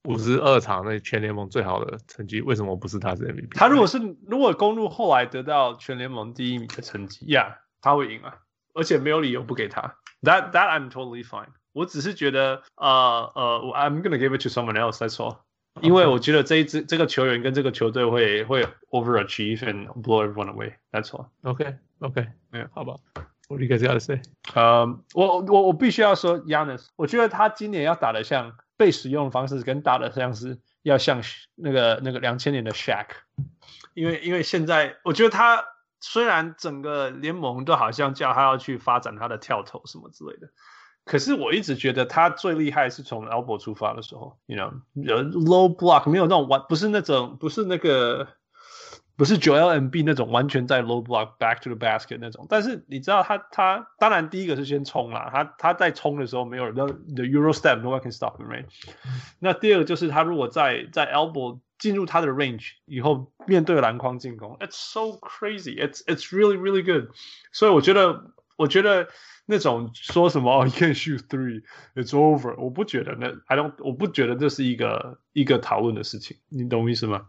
[0.03, 3.55] 五十二场，那全联盟最好的成绩，为什么不是他是 MVP？
[3.55, 8.39] 他如果是如果公鹿后来得到全联盟第一名的成绩，Yeah，他会赢啊，
[8.73, 9.95] 而且没有理由不给他。
[10.23, 11.49] That that I'm totally fine。
[11.73, 14.97] 我只是觉得，呃呃，I'm gonna give it to someone else.
[14.97, 15.37] That's all。
[15.79, 20.73] 因为我觉得这一支这个球员跟这个球队会会 overachieve and blow everyone away.
[20.91, 21.27] That's all.
[21.43, 22.96] OK OK，没有好吧
[23.48, 24.20] ？What do you guys gotta say？
[24.54, 31.22] 呃，我我我必须要说，Giannis，我觉得他今年要打的像被使用的方式，跟打的像是要像
[31.54, 33.06] 那个那个两千年的 Shaq。
[33.94, 35.64] 因为因为现在我觉得他
[36.00, 40.48] 虽然整个联盟都好像叫他要去发展他的跳投什么之类的。
[41.04, 48.28] 可是我一直觉得他最厉害是从 elbow 出发的时候，you know，low block 没有那种完，不是那种，不是那个，
[49.15, 52.45] 不是 Joel Embiid 那种完全在 low block back to the basket 那种。
[52.49, 58.65] 但是你知道他他当然第一个是先冲啦，他他在冲的时候没有人的 the Euro step no one can stop him，right？
[59.39, 67.09] 那第二个就是他如果在在 elbow 进入他的 range 以后，面对篮筐进攻，it's so crazy，it's it's really really good。
[67.51, 69.07] 所以我觉得我觉得。
[69.49, 72.53] 那种说什么哦，you can't shoot three，it's over。
[72.57, 77.27] 我不觉得那，I don't，我不觉得这是一个一个讨论的事情，你懂我意思吗？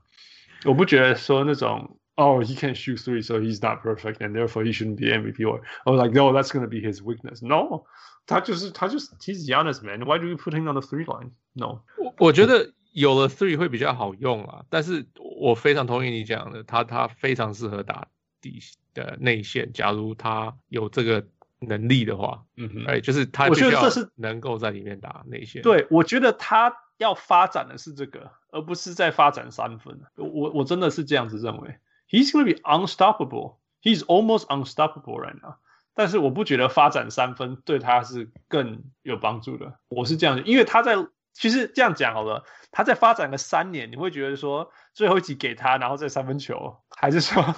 [0.64, 6.02] 我不觉得说那种哦，he can't shoot three，so he's not perfect and therefore he shouldn't be MVP。or I was
[6.02, 7.84] like no，that's gonna be his weakness。No，
[8.26, 15.06] 他就是他就是，he's Giannis man。Why do you put him on the three line？No，我我觉得有了 three 会比较好用啊，但是
[15.40, 18.08] 我非常同意你讲的，他他非常适合打
[18.40, 18.60] 底
[18.94, 19.72] 的内线。
[19.72, 21.26] 假如他有这个。
[21.60, 25.60] 能力的话，嗯哼，哎，就是他，我觉得这是能够在里面打内线。
[25.60, 30.01] 对，我觉得他 要发展的是这个，而不是在发展三分。
[30.15, 31.77] 我我真的是这样子认为。
[32.09, 33.57] He's gonna be unstoppable.
[33.81, 35.55] He's almost unstoppable right now.
[35.93, 39.79] 但是我不觉得发展三分对他是更有帮助的。
[39.89, 40.95] 我是这样，因为他在
[41.33, 47.43] 其实这样讲好了，他在发展个三年，你会觉得说最后一集给他，然后再三分球，还是说？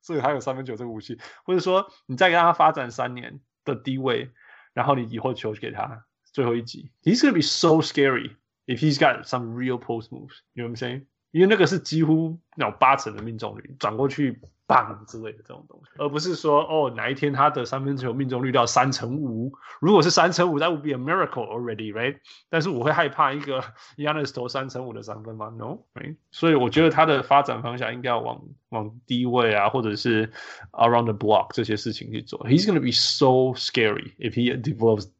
[0.00, 4.30] 所以还有三分球这个武器，或者说你再让他发展三年的低位，
[4.72, 8.36] 然后你以后球给他最后一集，He's gonna be so scary
[8.67, 10.41] if he's got some real post moves.
[10.53, 11.05] You know what I'm saying?
[11.31, 14.39] 因为那个是几乎那种八成的命中率，转过去。
[14.65, 22.17] 棒之类的这种东西，而不是说哦哪一天他的三分球命中率到三成五，如果是三成五，that would be a miracle already, right？
[22.49, 23.61] 但是我会害怕一个
[23.97, 25.53] Giannis 投三成五的三分吗？
[25.57, 26.15] No，right？
[26.31, 30.31] 所以我觉得他的发展方向应该要往往低位啊，或者是
[30.71, 32.39] around the block 这些事情去做。
[32.47, 35.11] He's gonna be so scary if he develops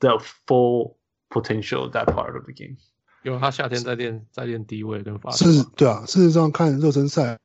[0.00, 0.96] the full
[1.31, 2.75] potential that part of the game.
[3.23, 6.03] 因为他夏天在练 在练低位跟发是，对啊。
[6.05, 7.39] 事实上，看热身赛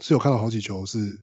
[0.00, 1.18] 是有看到好几球是，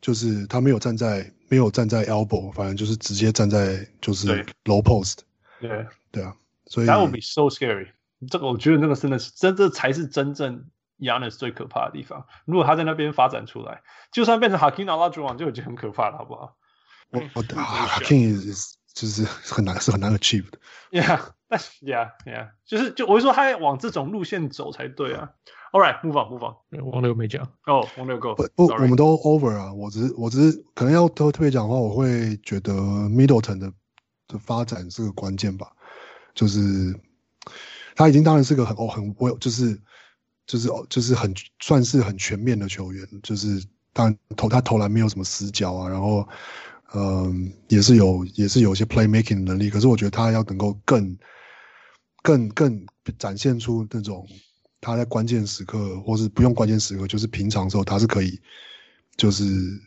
[0.00, 4.26] 就是他没有站在没有站在 elbow，反正就是直接站在就是
[4.64, 5.18] low post。
[5.60, 6.34] 对对啊，
[6.66, 7.88] 所以 that would be so scary。
[8.28, 10.64] 这个我觉得那个真的是真这才是真正
[10.98, 12.26] Giannis 最可怕的地方。
[12.44, 16.56] 如果他在那边发展出来，就算变成 Hakim Olajuwon 就已经很可怕了，好不好？
[17.10, 20.58] 我我 Hakeem is 就是 很难是很难 achieve 的。
[20.90, 21.20] Yeah。
[21.50, 25.30] 但 yeah yeah，就是就我会说他要往这种路线走才对啊。
[25.72, 26.90] All right，move on，move on。
[26.90, 28.34] 王六没讲哦，王六 go。
[28.34, 29.72] 不不，我们都 over 啊。
[29.72, 33.72] 我只是我只是可能要特特别讲的话，我会觉得 Middleton 的
[34.26, 35.72] 的发展是个关键吧。
[36.34, 36.94] 就是
[37.96, 39.80] 他已经当然是个很哦很我就是
[40.46, 43.08] 就是哦就是很算是很全面的球员。
[43.22, 43.64] 就是
[43.94, 46.28] 当然投他投篮没有什么死角啊，然后
[46.94, 49.70] 嗯也是有也是有一些 playmaking 的能力。
[49.70, 51.16] 可是我觉得他要能够更。
[52.20, 52.84] 更更
[53.16, 54.26] 展现出那种
[54.80, 58.38] 他在关键时刻，或是不用关键时刻，就是平常时候他是可以，
[59.16, 59.44] 就是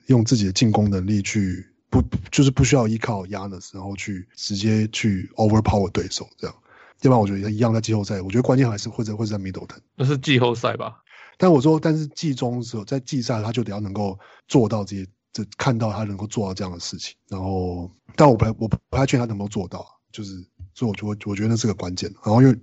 [0.07, 2.02] 用自己的进攻能力去不
[2.32, 6.56] 就是不需要依靠 Giannis，然后去直接去 overpower 对手这样。
[7.02, 9.80] 要不然我觉得一样在季后赛，我觉得关键还是会在会在 Middleton。
[9.95, 11.03] 那是季后赛吧？
[11.38, 14.18] 但我说，但是季中的时候，在季赛他就得要能够
[14.48, 17.16] 做到这些，这看到他能够做到这样的事情。
[17.28, 20.45] 然后，但我不太我不太确定他能够做到，就是。
[20.74, 22.10] 所以我觉得，我觉得那是个关键。
[22.24, 22.58] 然后因为，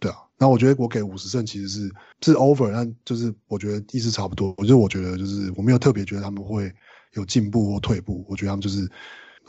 [0.00, 1.92] 对啊，然后我觉得我给五十胜其实是
[2.22, 4.54] 是 over，但就是我觉得意思差不多。
[4.56, 6.72] 我就我觉得就是我没有特别觉得他们会
[7.12, 8.24] 有进步或退步。
[8.26, 8.90] 我觉得他们就是，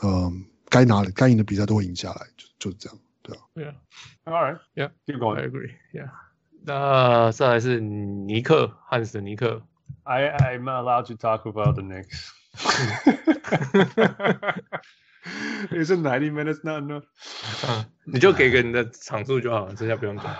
[0.02, 2.98] 嗯，该拿的该赢的比赛都会赢下来，就就是这样。
[3.22, 3.42] 对啊。
[3.54, 3.74] Yeah,
[4.30, 5.50] All right, yeah, keep I going.
[5.50, 5.72] agree.
[5.94, 6.10] Yeah.
[6.64, 9.62] 那再来是尼克，汉斯尼克。
[10.02, 12.28] I I'm not allowed to talk about the Knicks.
[15.71, 17.03] Isn't ninety minutes not enough?
[17.67, 20.35] 嗯，你就给个你的场数就好了，剩下不用讲。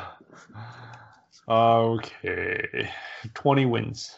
[1.45, 2.89] Okay,
[3.34, 4.11] twenty wins.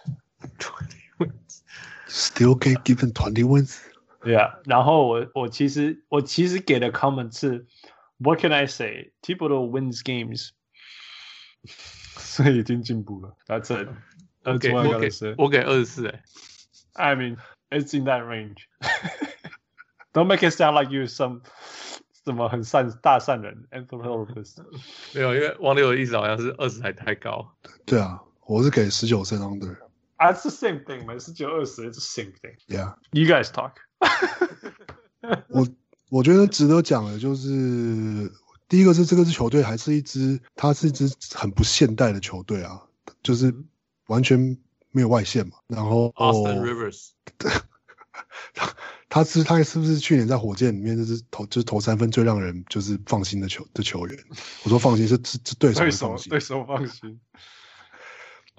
[2.08, 3.78] Still can't give him twenty wins。
[4.24, 7.66] Yeah，然后我我其实我其实给的 comment 是，
[8.18, 9.12] What can I say?
[9.22, 10.50] Thibodeau wins games，
[12.18, 13.36] 所以已经进步了。
[13.48, 13.88] That's it.
[14.44, 15.36] 我 That's 给 what I 我给 gotta say.
[15.38, 16.24] 我给二十四，哎，
[16.94, 17.38] I mean,
[17.70, 18.68] it's in that range.
[20.14, 21.42] Don't make it sound like you're some
[22.24, 24.64] 什么很善大善人 anthropologist.
[25.14, 27.56] 没有，因为王六的意思好像是二十还太高。
[27.86, 29.78] 对啊，我是给十九胜 under。
[30.18, 31.20] That's the same thing, man.
[31.20, 32.56] 十九二十 it's the same thing.
[32.68, 33.74] Yeah， You guys talk.
[35.50, 35.68] 我
[36.10, 38.32] 我觉得值得讲的就是，
[38.70, 42.82] 第一个是这个支球队还是一支，它是一支很不现代的球队啊，
[43.22, 43.54] 就是
[44.08, 44.58] 完全
[44.91, 45.57] 没有外线嘛。
[45.67, 47.11] 然后 Austin Rivers，
[48.55, 48.75] 他
[49.09, 54.19] 他是他是不是去年在火箭里面就是投就是投三分最让人就是放心的球的球员？
[54.65, 57.21] 我说放心是是是对手对手的放心对，手放心。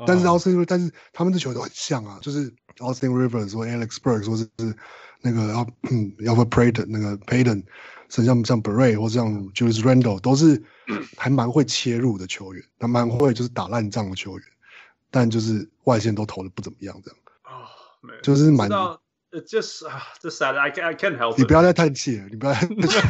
[0.07, 4.75] 但是哦 Austin，、但是他们的球都很像啊，就是 Austin Rivers 或 Alex Burks 或是是
[5.21, 7.63] 那个要嗯 Alpha Payton 那个 Payton，
[8.09, 10.63] 甚至像像 Bray 或像 Julius Randle 都是
[11.17, 14.47] 还蛮会切入的球员，他蛮会就是打烂仗的球员，
[15.11, 17.67] 但就是外线都投的不怎么样，这样 Oh,
[18.01, 18.19] man.
[18.23, 18.99] 就是蛮知道
[19.31, 20.57] It just ah, just sad.
[20.57, 23.03] I can I can't help 你.不要再叹气了，你不要再叹气了。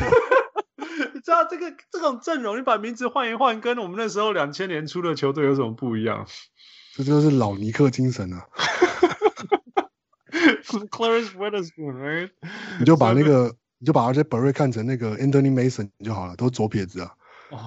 [1.14, 6.28] 你知道这个这种阵容，你把名字换一换，跟我们那时候两千年初的球队有什么不一样
[6.94, 8.46] 这就是老尼克精神啊！？
[10.90, 12.30] Clarence Witherspoon, right？
[12.80, 17.12] 你就把那个你就把那些 Beret 看成那个 Anthony Mason 就好了，都是左撇子啊。
[17.50, 17.58] 哦、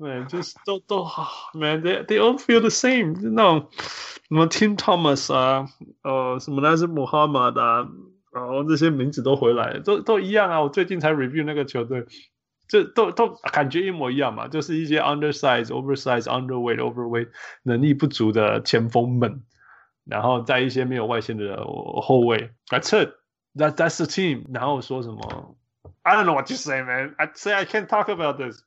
[0.00, 5.68] man，就是都都啊， man，they they all feel the same，就那种什么 Tim Thomas 啊，
[6.02, 7.88] 呃，什么那是 Muhammad 啊，
[8.32, 10.60] 然后这些名字都回来了，都都一样啊。
[10.60, 12.06] 我最近才 review 那个球队，
[12.68, 17.28] 这都都感觉一模一样嘛，就是一些 undersize、oversize、underweight、overweight
[17.62, 19.42] 能力不足的前锋们，
[20.04, 21.64] 然后在一些没有外线的
[22.02, 24.44] 后卫，That's it。That that's the team。
[24.52, 25.56] 然后说什么？
[26.02, 27.14] I don't know what you say, man.
[27.16, 28.62] I say I can't talk about this.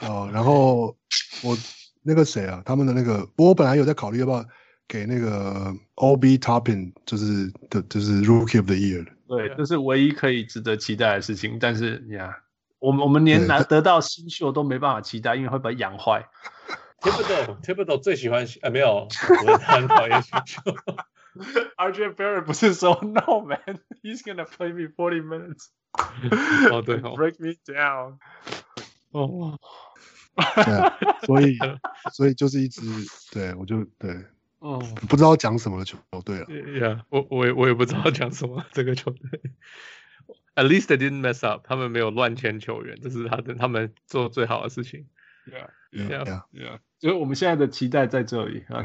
[0.00, 0.96] 哦，然后
[1.42, 1.56] 我
[2.02, 4.44] 那个谁啊，他们的那个，我本来有在考虑要不要
[4.86, 9.12] 给那个 OB Topping，就是的，就是 Rookie of the Year 的。
[9.26, 11.58] 对，这是唯一可以值得期待的事情。
[11.58, 12.36] 但是呀，
[12.78, 16.26] 我们我们连拿得到新秀都没办法期待，因为会把它养坏。
[17.00, 19.08] Thibodeau Thibodeau 最喜欢呃没有，
[19.46, 20.60] 我他很讨厌新秀。
[21.76, 25.66] RJ Barrett 不是说 No man, he's gonna play me forty minutes.
[26.70, 28.18] 哦对哦 break me down.
[29.14, 29.58] 哦，
[30.56, 31.56] 对啊，所以
[32.12, 32.82] 所以就是一支，
[33.32, 34.24] 对我就对
[34.58, 34.78] 哦，
[35.08, 36.46] 不知道讲什么的球队了。
[36.46, 39.40] Yeah，我我也我也不知道讲什么这个球队。
[40.56, 45.06] At least they didn't mess up，他们没有乱签球员，这是他的他们做最好的事情。
[45.46, 46.24] Yeah, Yeah.
[46.24, 46.42] Yeah.
[46.52, 46.78] yeah.
[46.98, 48.82] 就是我们现在的期待在这里啊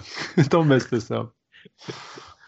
[0.50, 1.34] ，Don't mess this up.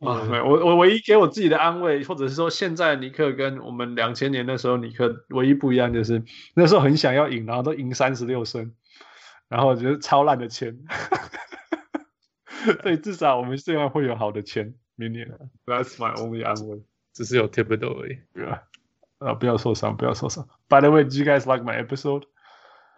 [0.00, 6.22] 啊，没有，我我唯一给我自己的安慰，或者是说，现在尼克跟我们两千年那时候尼克唯一不一样，就是
[6.54, 8.72] 那时候很想要赢，然后都赢三十六胜，
[9.48, 10.78] 然后就是超烂的签，
[12.82, 15.26] 所以至少我们现在会有好的签，明年。
[15.64, 16.82] That's my only 安慰。
[17.14, 18.18] 只是有 Thibodeau 而已。
[18.34, 18.62] 对啊，
[19.18, 20.46] 啊，不要受伤，不要受伤。
[20.68, 22.24] By the way, did you guys like my episode?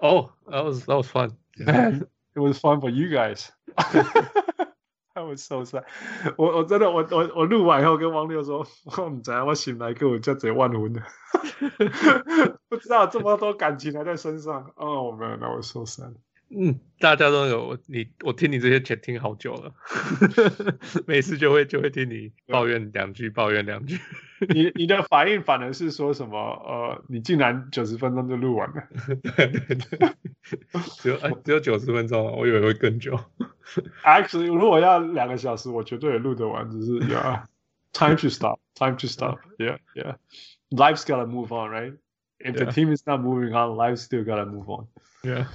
[0.00, 1.36] Oh, that was that was fun.
[2.34, 3.50] It was fun for you guys.
[5.18, 5.82] 那我受伤
[6.36, 6.58] 我。
[6.58, 8.64] 我真的我我我录完以后跟王六说，
[8.96, 11.02] 我唔知道我醒来跟我叫贼万魂的，
[12.68, 14.70] 不知道这么多感情还在身上。
[14.76, 16.14] Oh man, I was so sad.
[16.50, 19.74] 嗯，大家都有你，我听你这些前听好久了，
[21.06, 23.98] 每次就会就会听你抱怨两句，抱怨两句。
[24.48, 26.38] 你你的反应反而是说什么？
[26.38, 28.82] 呃，你竟然九十分钟就录完了。
[29.22, 30.14] 对对对，
[30.96, 33.18] 只有哎只有九十分钟，我以为会更久。
[34.02, 36.70] Actually，如果要两个小时，我绝对也录得完。
[36.70, 39.38] 只是 Yeah，time to stop，time to stop。
[39.58, 41.94] Yeah，yeah，life's gotta move on, right?
[42.38, 44.86] If the team is not moving on, life's still gotta move on.
[45.22, 45.46] Yeah.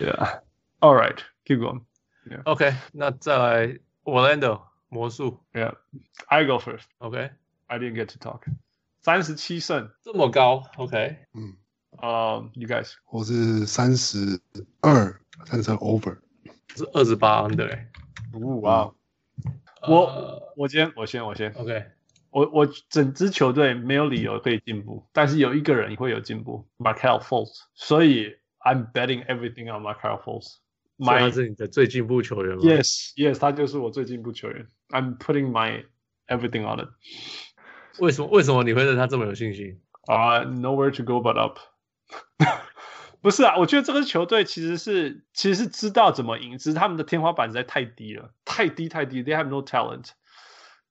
[0.00, 0.40] Yeah.
[0.80, 1.82] All right, keep going.
[2.44, 5.44] OK，那再来 Orlando 魔术。
[5.52, 5.74] Yeah,
[6.26, 6.84] I go first.
[6.98, 7.30] OK，
[7.66, 8.42] I didn't get to talk.
[9.00, 9.90] 三十七胜。
[10.02, 10.62] 这么高？
[10.76, 11.56] OK，嗯，
[12.00, 14.40] 呃、um,，You guys，我是三十
[14.80, 16.18] 二，三十二 over。
[16.74, 17.88] 是二十八 under 欸。
[18.60, 18.94] 哇、wow.
[19.82, 21.52] 呃我我先我先我先。
[21.54, 21.84] OK，
[22.30, 27.62] 我我整支球队没有理由可以进步，但是有一个人会有进步，Markelle Fultz。
[27.74, 30.58] 所以 I'm betting everything on Markelle Fultz。
[31.04, 32.62] 他是你的最进步球员吗？
[32.62, 34.68] Yes, yes，他就是我最进步球员。
[34.90, 35.84] I'm putting my
[36.28, 36.88] everything on it。
[37.98, 38.28] 为什么？
[38.28, 39.80] 为什么你会对他这么有信心？
[40.06, 41.58] 啊、uh,，Nowhere to go but up。
[43.20, 49.22] 不是啊，我觉得这个球队其实是其实是知道怎么赢，只是他们的天花板实在太低了，太低太低。
[49.22, 50.10] They have no talent。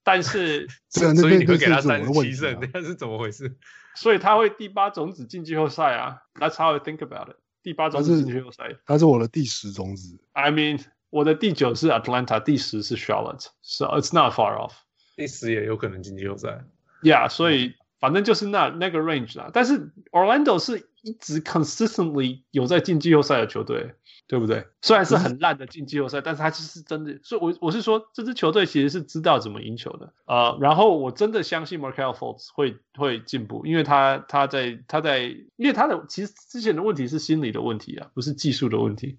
[0.04, 3.58] 但是，所以你会给他三十七胜，那是怎么回事？
[3.96, 6.22] 所以他会第八种子进季后赛啊。
[6.36, 7.38] That's how I think about it。
[7.67, 10.17] 第八种子进季后赛，他是我的第十种子。
[10.35, 10.81] I mean，
[11.11, 14.75] 我的第九是 Atlanta，第十是 Charlotte，so it's not far off。
[15.17, 16.65] 第十也有可能进季后赛。
[17.03, 17.75] Yeah，所以。
[17.99, 23.95] 反正就是那那个 range 啦，但是 Orlando 是一直 consistently 有在进季后赛的球队，
[24.27, 24.67] 对不对？
[24.83, 30.59] 虽然是很烂的进季后赛，但是他其实真的，所以我我是说，这支球队其实是知道怎么赢球的啊、呃。
[30.61, 35.21] 然后我真的相信 Markelle Fultz 会会进步，因为他他在他在，
[35.57, 39.19] 因为他的其实之前的问题是心理的问题啊，不是技术的问题，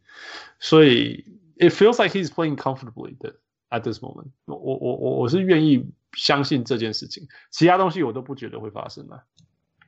[0.60, 1.26] 所以
[1.58, 3.36] it feels like he's playing comfortably 的。
[3.70, 9.24] At this moment，我我我我我是愿意相信这件事情，其他东西我都不觉得会发生啊。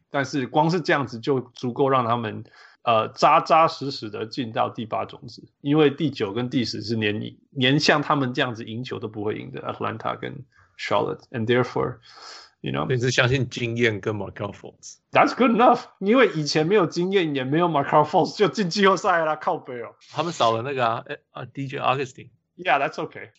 [0.09, 2.43] 但是光是这样子就足够让他们
[2.88, 10.44] 呃扎扎实实的进到第八种子，因为第九跟第十是连连像他们这样子赢球都不会赢的，Atlanta 跟
[10.78, 19.94] Charlotte，and therefore，you know，你是相信经验跟 Markelle Fultz？That's good enough，因为以前没有经验也没有 Markelle Fultz 就进季后赛啦，靠北哦。
[20.10, 23.30] 他们少了那个啊，哎啊 DJ Augustin。Yeah, that's okay.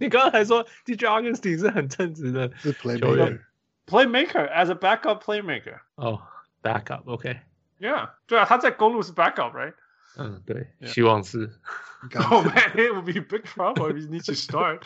[0.00, 2.48] 你刚刚还说 DJ Augustin 是很称职的
[2.98, 3.40] 球员，
[3.86, 5.78] playmaker as a backup playmaker。
[5.94, 6.20] 哦、
[6.62, 7.40] oh,，backup，OK。
[7.78, 9.74] Yeah，对啊，他在公路是 backup，right？
[10.16, 10.86] 嗯，对，yeah.
[10.86, 11.50] 希望是。
[12.30, 14.82] Oh man, it would be big trouble if you need to start。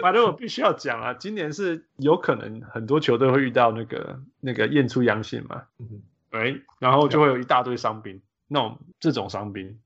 [0.00, 6.62] 反正我必须要讲啊，今年是有可能很多球队会遇到那个那个验出阳性嘛，嗯、right?
[6.78, 9.78] 然后就会有一大堆伤兵，那种这种伤兵。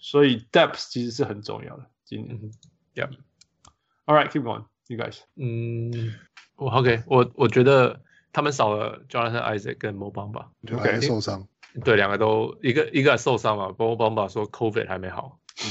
[0.00, 1.86] 所以 depth 其实是很重要的。
[2.04, 2.40] 今年，
[2.94, 5.20] Yeah，All right，keep going，you guys。
[5.36, 6.14] 嗯，
[6.56, 8.00] 我 OK，我我觉得
[8.37, 11.47] 他们少了 Jonathan Isaac 跟 Mo Bamba 吧，OK，受伤。
[11.83, 15.39] 对，两个都一个一个受伤嘛，Mo Bamba 说 COVID 还没好。
[15.63, 15.65] 嗯，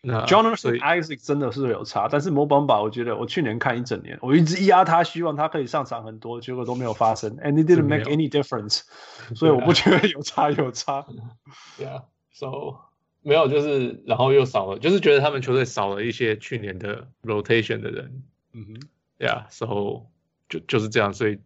[0.00, 8.80] 那 Jonathan Isaac 真的是有差，但是 Mo Bamba 我觉得我去年看一整年，我一直压他，希望他可以上场很多，结果都没有发生，and it didn't make any difference，
[9.36, 11.04] 所以我不觉得有差有差。
[11.78, 12.04] Yeah。
[12.32, 12.78] So
[13.20, 18.22] 没有，就是然后又少了，就是觉得他们球队少了一些去年的 rotation 的人。
[18.54, 18.80] 嗯哼
[19.18, 20.06] ，Yeah，So
[20.58, 21.38] 就就是这样，所以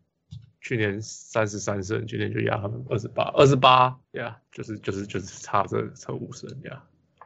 [0.61, 6.81] 去年三十三胜，今年就压他们二十八，二十八，Yeah，就是就是就是差这差五胜，Yeah。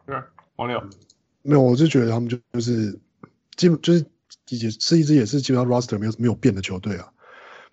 [0.07, 0.25] 是，
[0.57, 0.81] 王六，
[1.43, 2.99] 没有，我就觉得他们就就是
[3.57, 4.07] 基本就是
[4.49, 7.13] 也是一支也是基本上 roster 没有没有变的球队啊，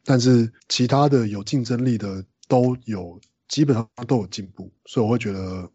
[0.03, 5.69] 但是其他的有竞争力的都有基本上都有进步，所以我会觉得。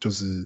[0.00, 0.44] 就是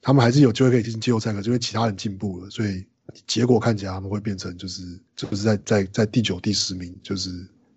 [0.00, 2.86] 他们还是有机会可以进季后赛，可是因为其他人进步了，所以
[3.26, 4.82] 结果看起来他们会变成就是
[5.16, 7.30] 就是在在在第九、第十名，就是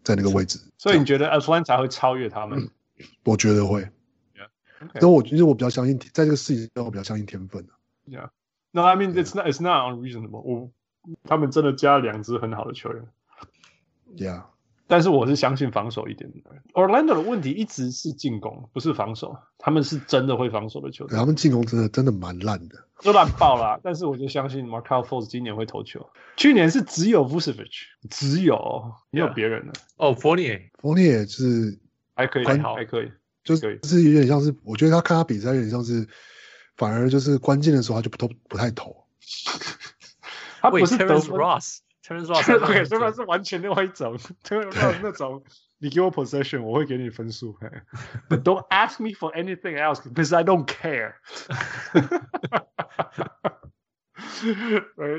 [0.04, 0.60] 在那个位置。
[0.78, 2.60] 所以你觉得 Atlanta 会超越他们？
[2.60, 2.70] 嗯、
[3.24, 3.82] 我觉得会。
[3.82, 5.00] Okay.
[5.00, 7.74] 但我其实我比较相信，在这个事情上我比较相信天分的
[8.06, 8.30] Yeah.
[8.72, 10.42] No, I mean it's not it's not unreasonable.
[10.42, 10.72] 我
[11.24, 13.08] 他们真的加了两支很好的球员。
[14.18, 14.44] Yeah.
[14.94, 16.38] 但是我是相信防守一点的。
[16.74, 19.36] Orlando 的问题一直是进攻，不是防守。
[19.58, 21.18] 他们是真的会防守的球队。
[21.18, 23.80] 他们进攻真的真的蛮烂的，都烂爆了。
[23.84, 26.08] 但是我就相信 Markelle Fultz 今年会投球。
[26.38, 27.72] 去年是只有 Vucevic，
[28.12, 29.74] 只有没有别人了。
[29.98, 31.80] 哦，Fournier，Fournier 是
[32.14, 33.12] 还可以，还好，还可以，
[33.44, 36.08] 就是是有点像是，我觉得他看他比赛有点像是，
[36.78, 38.96] 反而就是关键的时候他就不投，不太投。
[40.62, 41.32] 他不是得分。
[42.04, 45.44] Terrence Ross，OK，这边是完全另外一种，Terrence Ross 那种，
[45.80, 47.58] 你给我 possession，我会给你分数。
[48.30, 51.14] But don't ask me for anything else because I don't care。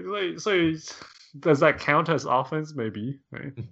[0.07, 0.79] 所以所以
[1.41, 2.75] Does that count as offense?
[2.75, 3.19] Maybe。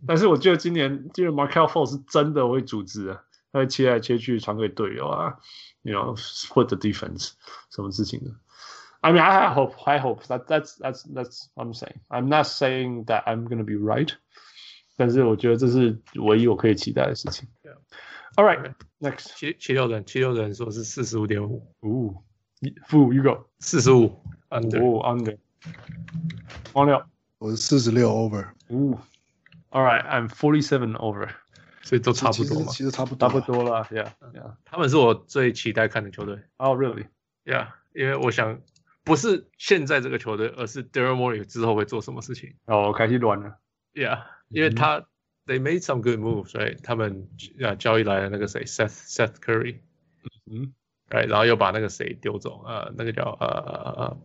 [0.04, 3.22] 但是我觉得今年，今年 Markelle Fultz 是真的会组织啊，
[3.52, 5.36] 他会切来切去传给队友啊
[5.82, 7.34] ，You know, split the defense，
[7.70, 8.34] 什么事情的。
[9.01, 11.99] I mean, I hope, I hope that that's that's that's what I'm saying.
[12.09, 14.11] I'm not saying that I'm going to be right.
[14.97, 17.47] 但是我觉得这是唯一我可以期待的事情。
[17.63, 17.77] Yeah.
[18.35, 19.37] All right, next.
[19.37, 21.71] 七七六人，七六人说是四十五点五。
[21.81, 22.23] 哦，
[22.87, 24.19] 负 you go 四十五
[24.49, 24.83] under。
[24.83, 25.37] 哦，under。
[26.73, 27.03] 王六，
[27.37, 28.47] 我是四十六 over。
[28.69, 28.99] 哦，
[29.69, 31.29] All right, I'm forty seven over。
[31.83, 32.71] 所以都差不多嘛。
[32.71, 33.85] 其实差不多，差不多了。
[33.91, 34.55] Yeah, yeah.
[34.65, 36.39] 他们是我最期待看的球队。
[36.57, 37.05] Oh, really?
[37.45, 38.59] Yeah，因为我想。
[39.04, 42.54] 不是现在这个球队，而是 Daryl Morey 之后会做什么事情。
[42.66, 43.58] 哦，开始乱了。
[43.94, 45.06] Yeah，因为他、嗯、
[45.46, 47.28] they made some good moves，所以他们
[47.62, 49.78] 啊交易来了那个谁 Seth Seth Curry，
[50.50, 50.72] 嗯，
[51.08, 54.18] 哎，然后又把那个谁丢走，呃，那个叫呃呃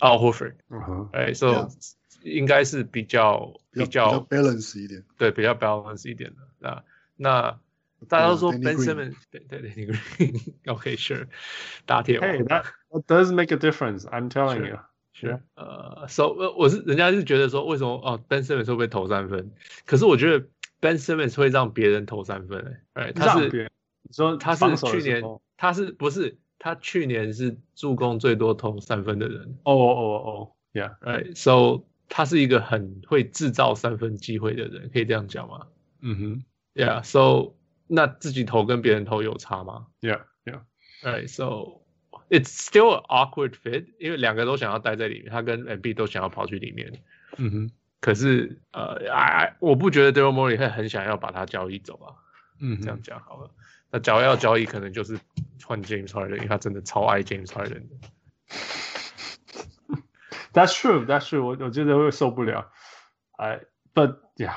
[0.00, 1.70] Al Horford，嗯哼，哎，所
[2.22, 6.84] 以应该是比较比较 balance 一点，对，比较 balance 一点的啊，
[7.16, 7.60] 那。
[8.06, 11.26] 大家都说 Ben Simmons，对对对，Danny Green，OK，Sure，
[11.86, 12.28] 打铁王。
[12.93, 14.05] Hey, that does make a difference.
[14.05, 14.79] I'm telling you.
[15.13, 15.41] Sure.
[15.55, 19.51] 呃，So，我是人家是觉得说，为什么哦，Ben Simmons 会不会投三分？
[19.85, 20.47] 可是我觉得
[20.79, 23.69] Ben Simmons 会让别人投三分，哎，他是，
[24.03, 25.23] 你说他是去年，
[25.57, 29.57] 他是不是他去年是助攻最多投三分的人？
[29.63, 35.67] 哦哦哦哦，Yeah，Right，So，他是一个很会制造三分机会的人，可以这样讲吗？
[36.01, 36.43] 嗯哼，
[36.75, 37.55] Yeah，So。
[37.91, 39.87] 那自己投跟别人投有差吗？
[40.01, 40.61] Yeah, yeah.
[41.01, 41.81] Right, so
[42.30, 47.02] It's still an awkward fit，因为两个都想要待在里面，他跟 Embiid 都想要跑去里面。
[47.36, 47.70] 嗯哼。
[48.00, 52.14] 可是呃，，I，我不觉得 Daryl Morey 会很想要把他交易走啊。
[52.60, 53.50] 嗯，这样讲好了。
[53.90, 55.18] 那假如要交易，可能就是
[55.64, 57.96] 换 James Harden，因为他真的超爱 James Harden 的。
[60.52, 61.56] That's true, that's true 我。
[61.58, 62.70] 我我觉得会受不了。
[63.38, 63.60] 哎
[63.94, 64.54] ，But yeah，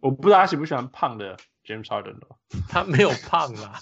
[0.00, 1.36] 我不知道他喜不喜欢胖的。
[1.66, 2.16] James Harden
[2.70, 3.80] 他没有胖啦，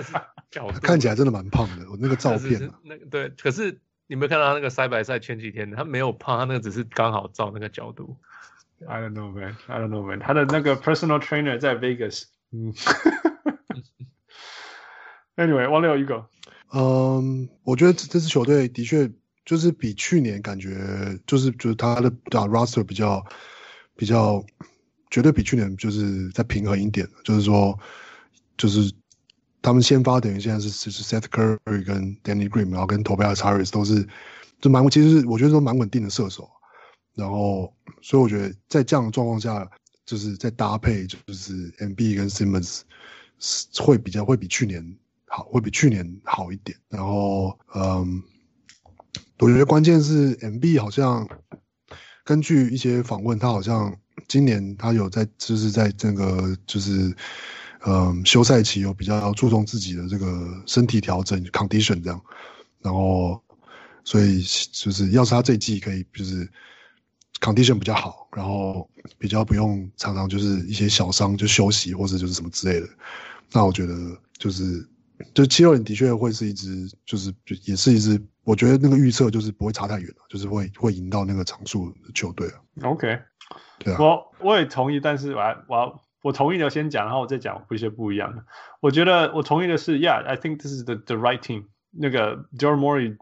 [0.82, 1.88] 看起来真的蛮胖的。
[1.90, 8.16] 我那个照片、啊，那个对，可是你没有看到他那个赛白赛前几天的，他没有胖，他那个只是刚好照那个角度。
[8.86, 10.20] I don't know man, I don't know man。
[10.20, 12.24] 他的那个 personal trainer 在 Vegas。
[12.50, 12.72] 嗯。
[15.36, 16.26] Anyway，王六一个。
[16.72, 19.12] 嗯，我觉得这支球队的确
[19.44, 23.24] 就是比去年感觉就是就是他的打 roster 比较
[23.94, 24.44] 比较。
[25.10, 27.78] 绝对比去年就是再平衡一点，就是说，
[28.58, 28.92] 就是
[29.62, 34.06] 他们先发等于现在是是 Seth Curry 跟 Danny Green，然后跟 Tobias Harris 都是
[34.60, 36.48] 就蛮，其实我觉得都蛮稳定的射手。
[37.14, 39.66] 然后，所以我觉得在这样的状况下，
[40.04, 42.82] 就是在搭配，就是 mb 跟 Simmons
[43.82, 46.78] 会比较会比去年好，会比去年好一点。
[46.88, 48.22] 然后，嗯，
[49.38, 51.26] 我觉得关键是 mb 好像
[52.24, 53.98] 根据一些访问，他好像。
[54.26, 57.14] 今年他有在，就是在这个就是，
[57.86, 62.20] 嗯，休赛期有比较注重自己的这个身体调整 condition 这样，
[62.80, 63.40] 然后
[64.04, 64.42] 所以
[64.72, 66.48] 就是要是他这一季可以就是
[67.40, 68.88] condition 比较好，然后
[69.18, 72.88] 比较不用常常就是一些小伤就休息或者就是什么之类的，
[73.52, 73.94] 那我觉得
[74.38, 74.88] 就是
[75.34, 82.50] 就七六人的确会是一支就是就也是一支，我觉得那个预测就是不会差太远了，就是会会赢到那个场数球队。
[82.82, 83.18] OK。
[83.78, 88.44] 对啊，我我也同意，但是我我我同意的先讲，然后我再讲一些不一样的。
[88.80, 91.66] 我觉得我同意的是，Yeah，I think this is the the right team。
[91.90, 93.16] 那个 Daryl Morey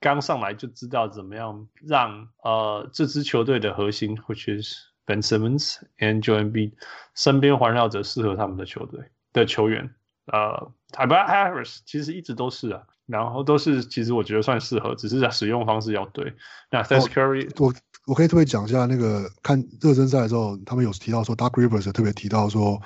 [0.00, 4.74] 刚上来就知道怎么样让呃这支球队的核心，which is
[5.06, 6.72] Ben Simmons and Joel Embiid
[7.14, 9.00] 身边环绕着适合他们的球队
[9.32, 9.94] 的球员。
[10.26, 16.34] 呃，Tobias Harris 其实一直都是啊，然后都是其实我觉得算适合，只是使用方式要对。
[16.70, 17.72] 那 Seth Curry 我
[18.14, 22.82] 可以特别讲一下那个看热身赛的时候，他们有提到说，Doc Rivers 特别提到说，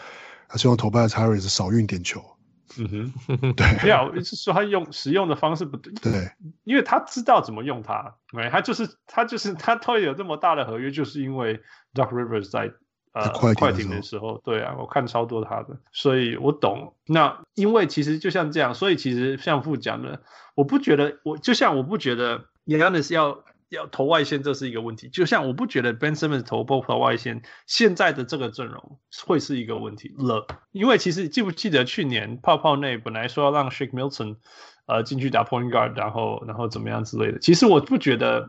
[0.46, 2.22] 他希望 Tobias Harris 少运点球。
[2.78, 5.94] 嗯哼，对，没有，是说他用使用的方式不对。
[5.94, 6.30] 对，
[6.64, 8.14] 因为他知道怎么用它。
[8.30, 11.62] 对，他就是他就是他会有这么大的合约，就是因为
[11.94, 12.70] Doc Rivers 在
[13.12, 16.94] 呃快艇的时候，对啊，我看超多他的，所以我懂。
[17.06, 20.20] 那因为其实就像这样，所以其实像副讲的，
[20.54, 23.42] 我不觉得我就像我不觉得 Giannis 要。
[23.76, 25.08] 要投外线，这是一个问题。
[25.08, 30.46] 就像我不觉得 Ben Simmons 投不投外线，现在的这个阵容会是一个问题了。
[30.72, 34.36] 因为其实记不记得去年泡泡内本来说要让 Shake Milton，
[34.86, 37.38] 呃进去打 Point Guard，然后然后怎么样之类的。
[37.38, 38.48] 其实我不觉得，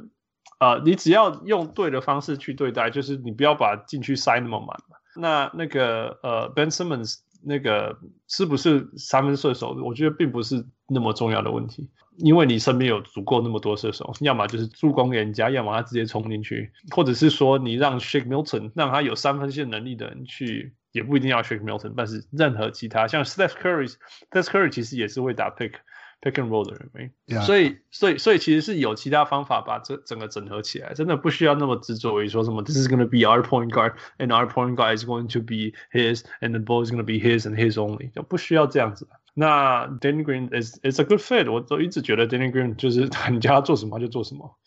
[0.59, 4.77] 呃，你只要用对的方式去对待，就是你不要把禁区塞那么满。
[5.15, 7.97] 那那个呃 Ben Simmons 那个
[8.27, 9.75] 是不是三分射手？
[9.83, 11.89] 我觉得并不是那么重要的问题。
[12.17, 25.73] 因为你身边有足够那么多射手，要么就是助攻给人家，要么他直接冲进去，或者是说你让 Shake Milton 让他有三分线能力的人去，也不一定要 Shake Milton，但是任何其他像 Steph Curry，Steph Curry 其实也是会打 pick
[26.21, 27.11] pick and roll 的人.
[27.45, 35.39] 所以所以所以其实是有其他方法把这整个整合起来，真的不需要那么执着于说什么 This is going to be our point guard and our point guard is going to
[35.39, 39.07] be his and the ball is going to be his and his only，就不需要这样子。
[39.39, 44.57] 那 Danny Green is is a good fit，我都一直觉得 Danny Green 就是 你叫他做什么他就做什么，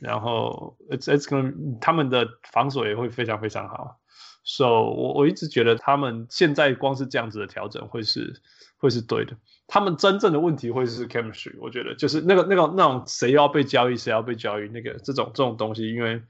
[0.00, 3.96] 然后 it's it's gonna 他们的防守也会非常非常好
[4.44, 8.40] ，So 我我一直觉得他们现在光是这样子的调整会是
[8.78, 9.36] 会是对的。
[9.66, 16.22] 他们真正的问题会是 chemistry，我觉得就是那个那个那种谁要被交易谁要被交易那个这种这种东西，因为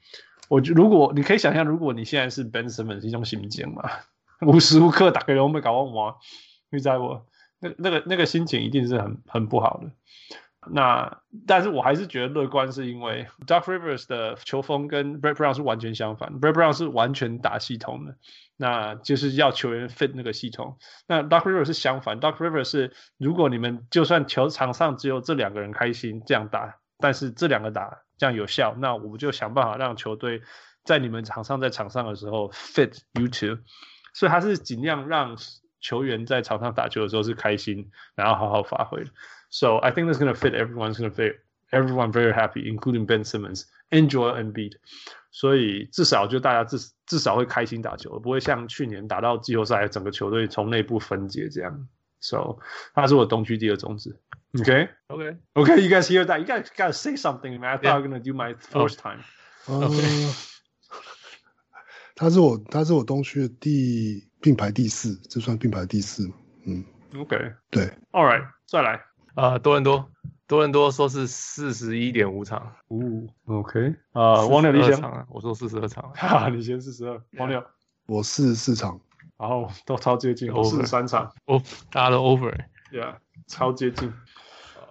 [0.48, 3.90] 我觉如果你可以想象，如果你现在是 Ben Simmons 一种心境嘛，
[4.40, 6.16] 无时无刻打开都没搞忘我，
[6.70, 7.20] 你知道不？
[7.64, 9.90] 那那个那个心情一定是很很不好的。
[10.66, 18.16] 那但是我还是觉得乐观，是因为 Doc Rivers 的球风跟 Brett Brown 是完全相反，Brett Brown 是完全打系统的，
[18.56, 20.78] 那就是要球员 fit 那个系统。
[21.06, 30.40] 那 Doc Rivers 是相反，Doc Rivers 是如果你们就算球场上只有这两个人开心这样打，但是这两个打这样有效，那我们就想办法让球队
[30.82, 33.58] 在你们场上在场上的时候 fit you two，
[34.14, 35.36] 所以他是尽量让
[35.84, 39.04] 球员在场上打球的时候是开心，然后好好发挥。
[39.50, 41.36] So I think that's going to fit everyone's going to fit
[41.70, 44.72] everyone very happy, including Ben Simmons, enjoy and beat.
[45.30, 51.86] 所以至少就大家至至少会开心打球，不会像去年打到季后赛，整个球队从内部分解这样。
[52.20, 52.56] So
[52.94, 54.18] 他是我东区第二种子。
[54.54, 55.80] Okay, okay, okay.
[55.80, 56.38] You guys hear that?
[56.38, 57.72] You guys gotta say something, man.
[57.72, 59.22] I thought I was gonna do my first time.
[59.68, 60.53] Okay.
[62.14, 66.30] 他是我他是我东区的第并排第四，这算并排第四。
[66.64, 66.84] 嗯。
[67.12, 67.54] Okay.
[67.70, 67.86] 对。
[68.12, 68.46] All right.
[68.66, 69.00] 再来。
[69.34, 70.08] 啊，多伦多，
[70.46, 73.00] 多伦多说是四十一点五场，哦
[73.46, 74.96] ，OK，啊，王六你先，
[75.28, 77.60] 我说四十二场，哈，你先四十二，王六，
[78.06, 79.00] 我四十四场，
[79.36, 81.60] 然后都超接近，我四十三场，哦，
[81.90, 83.16] 大家都 over，Yeah，
[83.48, 84.12] 超接近，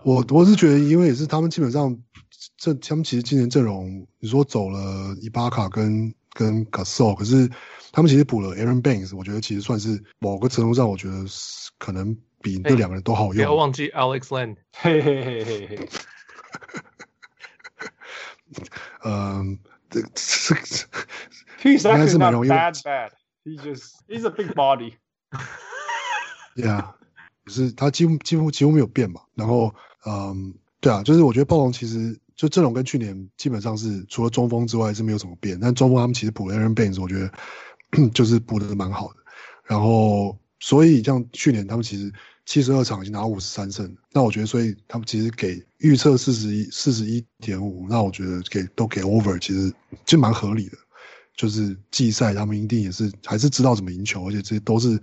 [0.03, 1.97] 我我是觉得，因为也是他们基本上，
[2.57, 7.49] 这他们其实今年阵容，你说走了伊巴卡跟跟 Gasol，可是
[7.91, 11.25] 他们其实补了 Aaron Banks，我觉得其实算是某个程度上，我觉得
[11.77, 12.15] 可能。
[12.43, 13.35] 比那两个人都好用。
[13.35, 14.57] 不要忘记 Alex Len。
[14.75, 15.89] 嘿嘿嘿嘿嘿。
[19.05, 19.57] 嗯，
[19.89, 20.53] 这 这
[21.61, 22.49] 这应该是蛮容易。
[22.49, 23.11] Bad bad.
[23.45, 24.95] He just he's a big body.
[26.57, 26.95] Yeah，
[27.45, 29.21] 就是他几乎几乎几乎没有变嘛。
[29.35, 29.73] 然后，
[30.05, 35.59] 嗯，对啊，就是我觉得暴龙其实就阵容跟去年基本上是除了中锋之外是没有什么变。
[35.59, 39.15] 但中锋他们其实补了 Aaron Baines，我觉得 就是补的蛮好的。
[39.65, 42.11] 然后，所以像去年他们其实。
[42.45, 49.73] 七十二场已经拿五十三胜，那我觉得，所以他们其实给预测四十一四十一点五，那我觉得给都给 over，其实
[50.03, 50.77] 就蛮合理的。
[51.37, 54.97] 就是季赛他们一定也是还是知道怎么赢球，而且这些都是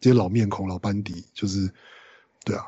[0.00, 1.70] 这些老面孔、老班底，就是
[2.46, 2.64] 对啊。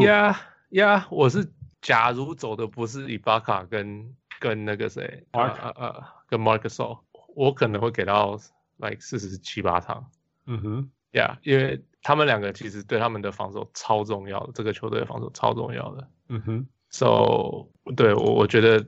[0.00, 1.44] 呀呀，我是
[1.80, 7.00] 假如走的不是伊巴卡跟跟那个谁啊啊啊跟 Marc Gasol，
[7.34, 8.38] 我可能会给到
[8.76, 10.10] like 四十七八场。
[10.46, 11.84] 嗯哼，呀，因为。
[12.00, 16.08] 他们两个其实对他们的防守超重要的，这个球队的防守超重要的。
[16.28, 18.82] 嗯哼，So 对我我觉得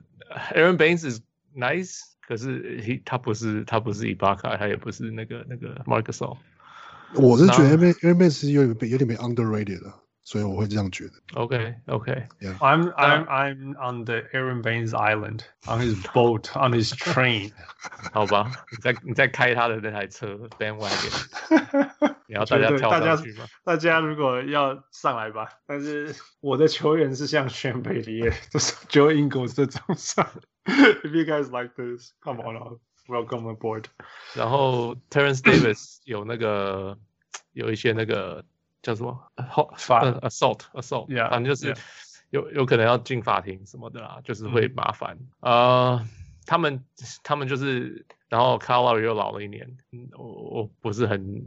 [0.55, 1.21] Aaron Baines is
[1.53, 6.37] nice，可是 he 他不是他不是伊巴卡，他也不是那个那个 Marc Gasol。
[7.15, 10.01] 我是觉得 Aaron Baines 有点被有点被 underrated 了。
[10.24, 11.12] 所以我会这样觉得。
[11.34, 17.52] OK OK，Yeah。I'm I'm I'm on the Aaron Baines Island, on his boat, on his train。
[18.12, 21.90] 好吧，你在你在开他的那台车 bandwagon。
[22.26, 23.46] 你要大家跳上去吗？
[23.62, 30.28] 大家如果要上来吧，但是我的球员是像宣贝利耶，就是 Joe Ingles 这种上。
[30.64, 33.84] If you guys like this, come on, welcome aboard。
[34.34, 36.98] 然后 Terence Davis 有那个
[37.52, 38.44] 有一些那个。
[38.81, 39.31] 叫什么？
[39.49, 41.75] 好，法 assault，assault，反正就是
[42.31, 45.17] 有有可能要进法庭什么的啦，就是会麻烦。
[45.41, 46.03] 呃，
[46.45, 46.83] 他们
[47.23, 49.77] 他们就是，然后 Lowry 又老了一年，
[50.17, 51.43] 我我不是很，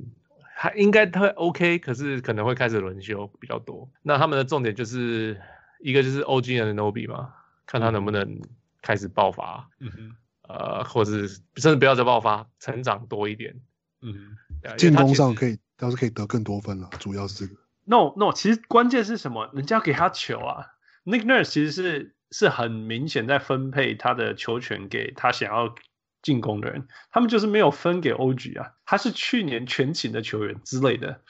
[0.55, 3.91] 还应该他会 OK，可是可能会开始轮休比较多。
[4.03, 5.41] 那他们的重点就是
[5.81, 7.35] 一个就是 OG Anunoby 嘛，
[7.67, 8.41] 看他能不能
[8.83, 13.59] 开始爆发，嗯哼，呃，或是甚至不要再爆发，成长多一点，
[14.03, 14.37] 嗯，
[14.77, 15.59] 进攻上可以。
[15.77, 17.61] 倒是可以得更多分了，主要是这个。
[17.85, 19.51] No No，其实关键是什么？
[19.53, 20.67] 人家给他球啊。
[21.05, 25.75] Nick Nurse 其实是是很明显在分配他的球权给他想要
[26.23, 28.73] 进攻的人，他们就是没有分给 OG 啊。
[28.87, 31.21] 他是去年全勤的球员之类的。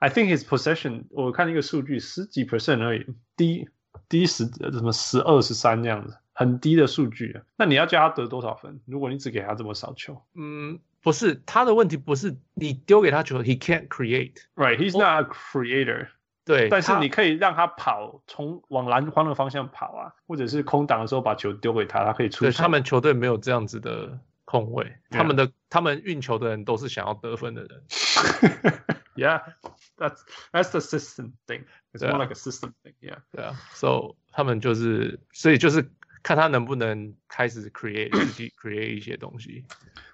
[0.00, 3.06] I think his possession，我看一个数据十几 percent 而已，
[3.36, 3.68] 低
[4.08, 7.42] 低十什么十二十三这样子，很低的数据啊。
[7.56, 8.80] 那你要叫他得多少分？
[8.86, 10.80] 如果你只给他这么少球，嗯。
[11.04, 14.34] 不是他的问题，不是你丢给他球，he can't create。
[14.56, 16.08] Right，he's not a creator。
[16.44, 22.44] 对，但是你可以让他跑，从往篮筐的方向跑啊，或者是空档的时候把球丢给他，他可以出。
[22.44, 27.82] 对，他们球队没有这样子的控卫，他们的他们运球的人都是想要得分的人。
[29.16, 31.66] Yeah，that's that's the system thing.
[31.92, 32.94] It's more like a system thing.
[33.00, 35.88] Yeah，对啊，so 他们就是，所以就是
[36.23, 39.65] 看他能不能开始 create 自己 create 一些东西。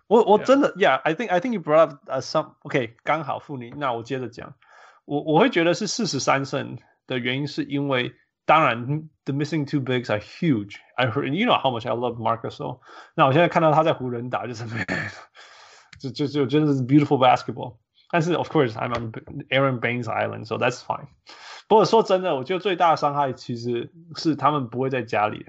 [0.08, 4.54] 我我真的，Yeah，I think I think you brought up some OK，刚好妇女，那我接着讲，
[5.06, 6.78] 我我会觉得是四十三胜
[7.08, 8.14] 的原因是因为，
[8.46, 12.82] 当然 the missing two bigs are huge。I heard you know how much I love Marc Gasol。
[13.16, 14.66] 那我现在看到他在湖人打，就是
[16.00, 17.78] 就就就真的是 beautiful basketball。
[18.12, 19.12] 但是 of course I'm on
[19.50, 21.08] Aaron Baines Island，so that's fine。
[21.71, 25.47] 不过说真的，我觉得最大的伤害其实是他们不会在家里，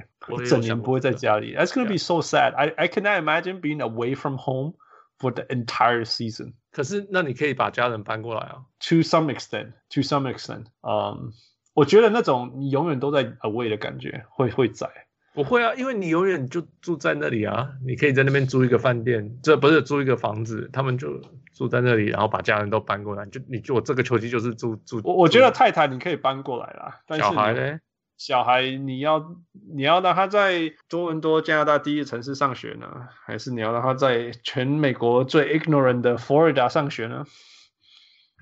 [0.47, 1.55] 整年不会在家里。
[1.55, 2.53] That's gonna be so sad.
[2.53, 4.75] I I cannot imagine being away from home
[5.17, 6.53] for the entire season.
[6.71, 8.65] 可是那你可以把家人搬过来啊。
[8.81, 10.65] To some extent, to some extent.
[10.83, 11.33] 嗯，
[11.73, 14.91] 我觉得那种你永远都在 away 的感觉会会在。
[15.33, 21.21] 不会啊，因为你永远就住在那里啊，你可以在那边租一个饭店，这不是租一个房子，他们就
[21.53, 25.01] 住在那里，然后把家人都搬过来，就你就我这个球季就是住住。
[25.03, 27.79] 我我觉得太太你可以搬过来啦，但是小孩呢？
[28.17, 29.35] 小孩你要
[29.73, 37.25] 你要让他在多伦多加拿大第一城市上学呢，还是你要让他在全美国最 ignorant 的佛罗里达上学呢？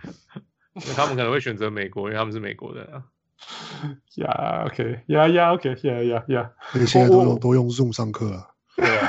[0.98, 3.04] 他们可能会选择美国，因为他们是美国人啊。
[4.16, 8.50] 呀，OK，呀呀，OK，呀呀呀，而且现在都用都用 Zoom 上课啊。
[8.76, 9.08] 对啊。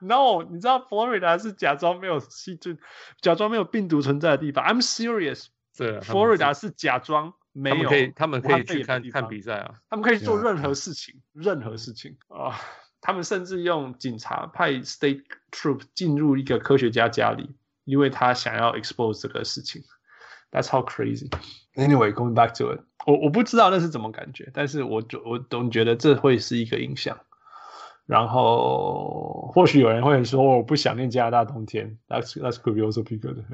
[0.00, 2.78] No，你知道佛罗里达是假装没有细菌、
[3.20, 4.64] 假装没有病毒存在的地方。
[4.64, 5.46] I'm serious。
[5.76, 7.76] 对，佛罗里达是假装没有。
[7.76, 9.74] 他们可以，他们可以去看看比赛啊。
[9.90, 12.54] 他们可以做任何事情，任何事情啊。
[13.00, 19.82] 他们甚至用警察派 State Troop 进入一个科学家家里，因为他想要 expose 这个事情。
[20.52, 21.28] That's how crazy.
[21.74, 27.18] Anyway, going back to it，我我不知道那是怎么感觉，但是我就我总觉得这会是一个影响。
[28.06, 33.44] 然后或许有人会说我不想念加拿大冬天，That's That's could be also be good。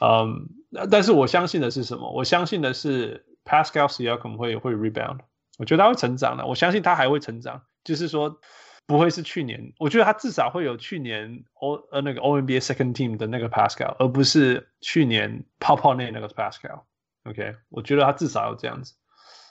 [0.00, 0.48] 嗯，
[0.90, 2.10] 但是我相信的是什么？
[2.10, 5.20] 我相信的是 Pascal Siakam 会会 rebound，
[5.58, 8.40] 我觉得他会成长的，我相信他还会成长，就是说。
[8.88, 16.80] 不会是去年，我觉得他至少会有去年 O 呃那个 O N B A Second Team 的那个 Pascal，而不是去年泡泡内那个 Pascal。
[17.24, 18.94] OK，我觉得他至少要这样子。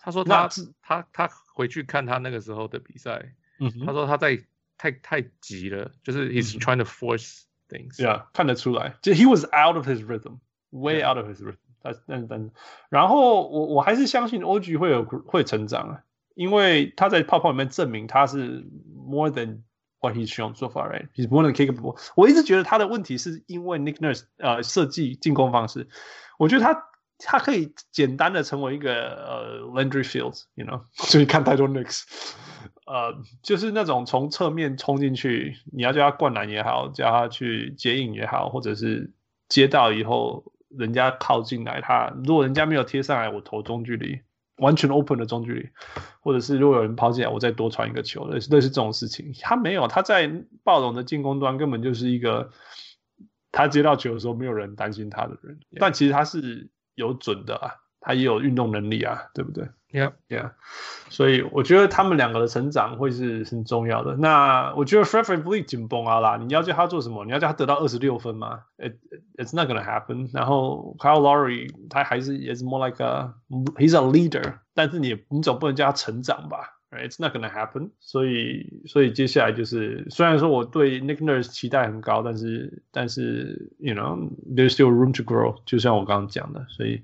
[0.01, 0.49] 他说他
[0.81, 4.43] 他他回去看他那个时候的比赛，嗯，他说他在
[4.75, 7.95] 太太急了，就是 he's trying to force things。
[7.97, 11.57] Yeah，看得出来，就 he was out of his rhythm，way out of his rhythm。
[11.83, 12.49] 但但但，
[12.89, 16.03] 然后我我还是相信 OG 会有会成长啊。
[16.37, 18.63] 因为他在泡泡里面证明他是
[18.95, 19.61] more than
[19.99, 21.07] what he's shown so far, right?
[21.15, 21.99] He's more than capable.
[22.15, 25.87] 我一直觉得他的问题是因为 Nick Nurse 呃设计进攻方式，
[26.37, 26.83] 我觉得他
[27.17, 32.03] 他可以简单的成为一个呃 Landry Fields，you know， 所以看太多 Knicks，
[32.85, 39.11] 呃，就是那种从侧面冲进去，你要叫他灌篮也好，叫他去接应也好，或者是
[39.49, 44.21] 接到以后人家靠近来，他如果人家没有贴上来，我投中距离。
[44.57, 45.69] 完全 open 的中距离，
[46.21, 50.31] 或者是如果有人抛进来，我再多传一个球，类似类似这种事情，他没有，他在
[50.63, 52.49] 暴龙的进攻端根本就是一个，
[53.51, 60.51] 他接到球的时候没有人担心他的人.但其实他是有准的啊，他也有运动能力啊，对不对？Yeah, yeah.
[61.09, 64.15] 所以我觉得他们两个的成长会是很重要的。
[64.17, 67.23] 那我觉得 Fred VanVleet 紧绷啊啦，你要叫他做什么？
[67.25, 68.95] 你要叫他得到二十六分吗？It
[69.37, 70.29] it's not gonna happen。
[70.33, 73.33] 然后 Kyle Lowry 他还是 is more like a
[73.77, 77.09] he's a leader，但是你你总不能叫他成长吧？Right?
[77.09, 77.91] It's not gonna happen。
[78.01, 87.01] 所以所以接下来就是，虽然说我对 Nick Nurse 期待很高，但是但是 you know there's still room to grow，就像我刚刚讲的，所以。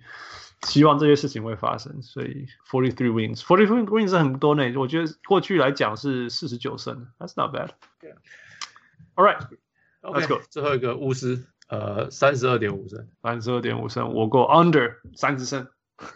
[0.63, 4.73] 希望这些事情会发生，所以 forty three wins，forty three wins 是很多呢。
[4.77, 7.69] 我觉得过去来讲是四十九胜，That's not bad。
[9.15, 10.41] All right，Let's go。
[10.49, 15.67] 最后一个巫师，呃，三十二点五胜，三十二点五胜，我过 under 三十胜。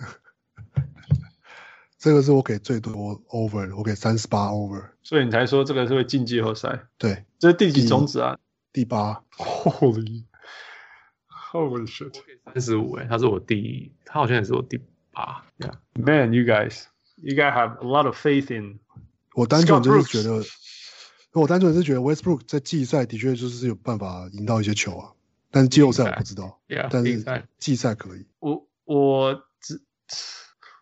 [2.00, 2.94] 这个是我给最多
[3.30, 4.92] over，我给三十八 over。
[5.04, 6.88] 所以你才说这个是会进季后赛？
[6.98, 8.38] 对，这是第几种子啊？
[8.72, 9.24] 第八。
[9.36, 10.24] Holy。
[11.52, 12.14] Holy shit！
[12.46, 14.80] 三十五哎，他是我第一，他好像也是我第
[15.12, 15.46] 八。
[15.58, 15.74] Yeah.
[15.94, 16.84] Man, you guys,
[17.16, 18.80] you guys have a lot of faith in。
[19.34, 20.44] 我单纯就是觉得，
[21.32, 25.12] 我单纯是觉得 Westbrook 在季赛的确就是有办法赢到一些球啊，
[25.52, 26.60] 但是季后赛我不知道。
[26.68, 27.24] Yeah, 但是
[27.58, 28.26] 季赛可以。
[28.40, 29.82] 我我只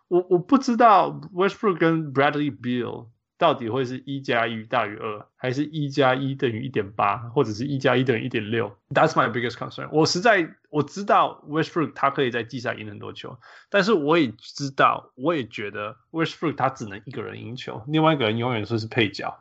[0.08, 3.06] 我我不知道 Westbrook 跟 Bradley Beal。
[3.38, 9.88] 到底会是一加一大于二，还是一加一等于一点八，或者是一加一等于一点六？That's my biggest concern。
[9.92, 13.38] 我实在我知道 Westbrook 他可以在季赛赢很多球，
[13.68, 19.38] 但是我也知道，我也觉得 Westbrook 他只能一个人赢球，另外一个人永远说是配角。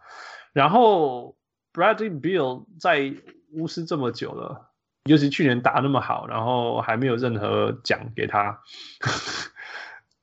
[0.52, 1.38] 然后
[1.74, 3.14] Bradley Beal 在
[3.52, 4.72] 巫师这么久了，
[5.06, 8.62] 尤其去年打那么好，然后还没有任何奖给他。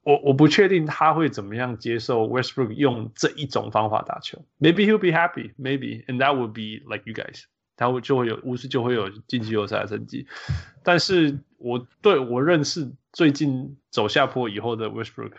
[0.03, 4.45] 我我不确定他会怎么样接受 Westbrook 用这一种方法打球。
[4.60, 7.44] Maybe he'll be happy, maybe, and that would be like you guys.
[7.76, 10.26] 他会就会有巫师就会有进季后赛的成绩。
[10.84, 15.34] 但是我对我认识最近走下坡以后的 Westbrook，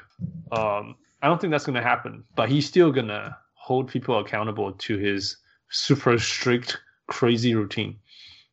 [0.50, 2.24] 呃、um,，I don't think that's gonna happen.
[2.36, 5.34] But he's still gonna hold people accountable to his
[5.70, 6.74] super strict,
[7.06, 7.96] crazy routine.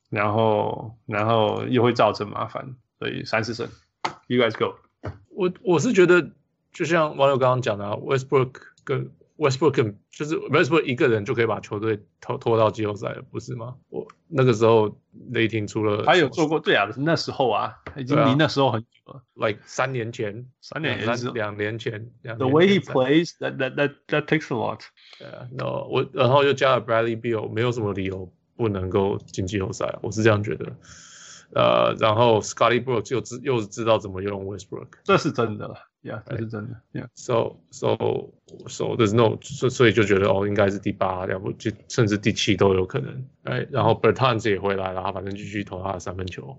[0.10, 3.70] 然后然后又会造成麻烦，所以三四胜。
[4.28, 4.76] You guys go。
[5.41, 6.31] 我我是觉得，
[6.71, 13.75] 就像网友刚刚讲的啊，Westbrook 跟 Westbrook 就是 Westbrook 一个人就可以把球队拖拖到季后赛了，不是吗？
[13.89, 14.95] 我那个时候
[15.31, 22.11] 雷霆出了，他有做过对啊，那时候啊，已经离那时候很久了，like 三年前，三年前两两年前。
[22.23, 24.81] The way he plays, that that that that takes a lot.
[25.19, 30.77] 对啊，no，我然后又加了 Bradley Beal，没有什么理由不能够进季后赛，我是这样觉得。
[31.53, 37.97] 呃，然后 Scotty Brooks 又知又知道怎么用 Westbrook，这是真的了，Yeah，这是真的，Yeah，So So
[38.69, 46.57] So there's no，所所以就觉得哦，应该是第八，要不就甚至第七都有可能，哎，然后 Bertans 也回来了，他反正继续投他的三分球，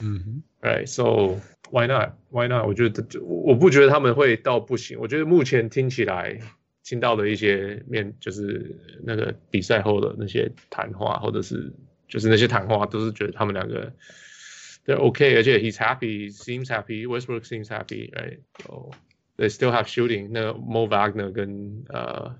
[0.00, 1.36] 嗯哼，哎，So
[1.70, 2.66] Why not？Why not？
[2.66, 6.40] 我觉得我不觉得他们会到不行，我觉得目前听起来
[6.82, 11.72] 听到的一些面就是那个比赛后的那些谈话，或者是。
[12.08, 13.92] 就是那些谈话都是觉得他们两个
[14.84, 18.90] ，they're okay，而且 he's happy，seems happy，Westbrook seems happy，right？So
[19.36, 20.28] they still have shooting。
[20.30, 22.34] 那 Mo Wagner 跟呃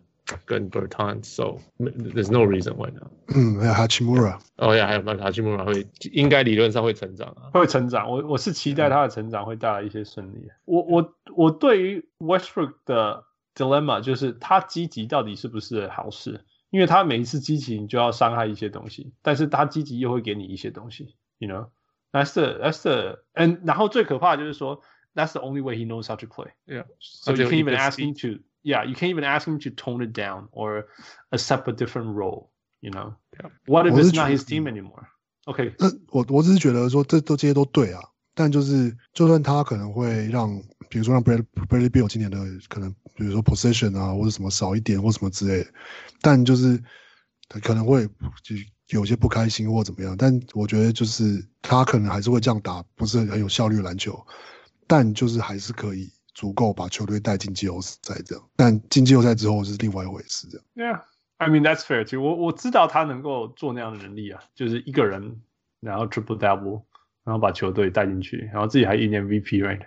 [0.44, 3.10] 跟 Bertans，so there's no reason why not。
[3.34, 4.38] 嗯，还有 Hachimura。
[4.56, 8.10] 哦呀，还有那 Hachimura 会应该理论上会成长啊，会成长。
[8.10, 10.48] 我我是期待他的成长会带来一些胜利。
[10.64, 13.24] 我我我对于 Westbrook 的
[13.55, 16.40] dilemma 就是他积极到底是不是好事？
[16.70, 24.82] 因为他每一次积极，你就要伤害一些东西，但是他积极又会给你一些东西，you know，that's the that's the and 然后最可怕的就是说
[25.14, 29.14] ，that's the only way he knows how to play，yeah，so you can't even ask him to，yeah，you can't
[29.14, 30.86] even ask him to tone it down or
[31.30, 38.01] accept a different role，you know，what if it's not his team anymore？OK，那我我只是觉得说，这都这些都对啊。
[38.38, 40.54] 但就是，就算他可能会让，
[40.90, 42.36] 比如说让 Brad Bradley Beal 今年的
[42.68, 45.70] 可能，比如说 possession 啊，或者什么少一点，或什么之类的，
[46.20, 46.78] 但就是
[47.48, 48.06] 他可能会
[48.42, 48.54] 就
[48.90, 50.14] 有些不开心或怎么样。
[50.18, 54.22] 但我觉得就是他可能还是会这样打，不是很有效率篮球，
[54.86, 58.44] 但就是还是可以足够把球队带进季后赛这样。
[58.54, 60.92] 但进季后赛之后是另外一回事这样。
[60.92, 62.20] Yeah，I mean that's fair too。
[62.20, 65.40] 我我知道他能够做那样的能力啊，就是一个人
[65.80, 66.82] 然后 triple double。
[67.26, 69.80] 然后把球队带进去然后自己还一年 vpright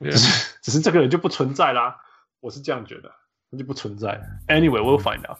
[0.00, 1.94] 只是只是这个人就不存在啦
[2.40, 3.12] 我是这样觉得
[3.50, 4.18] 那就不存在。
[4.48, 5.38] Anyway we'll find out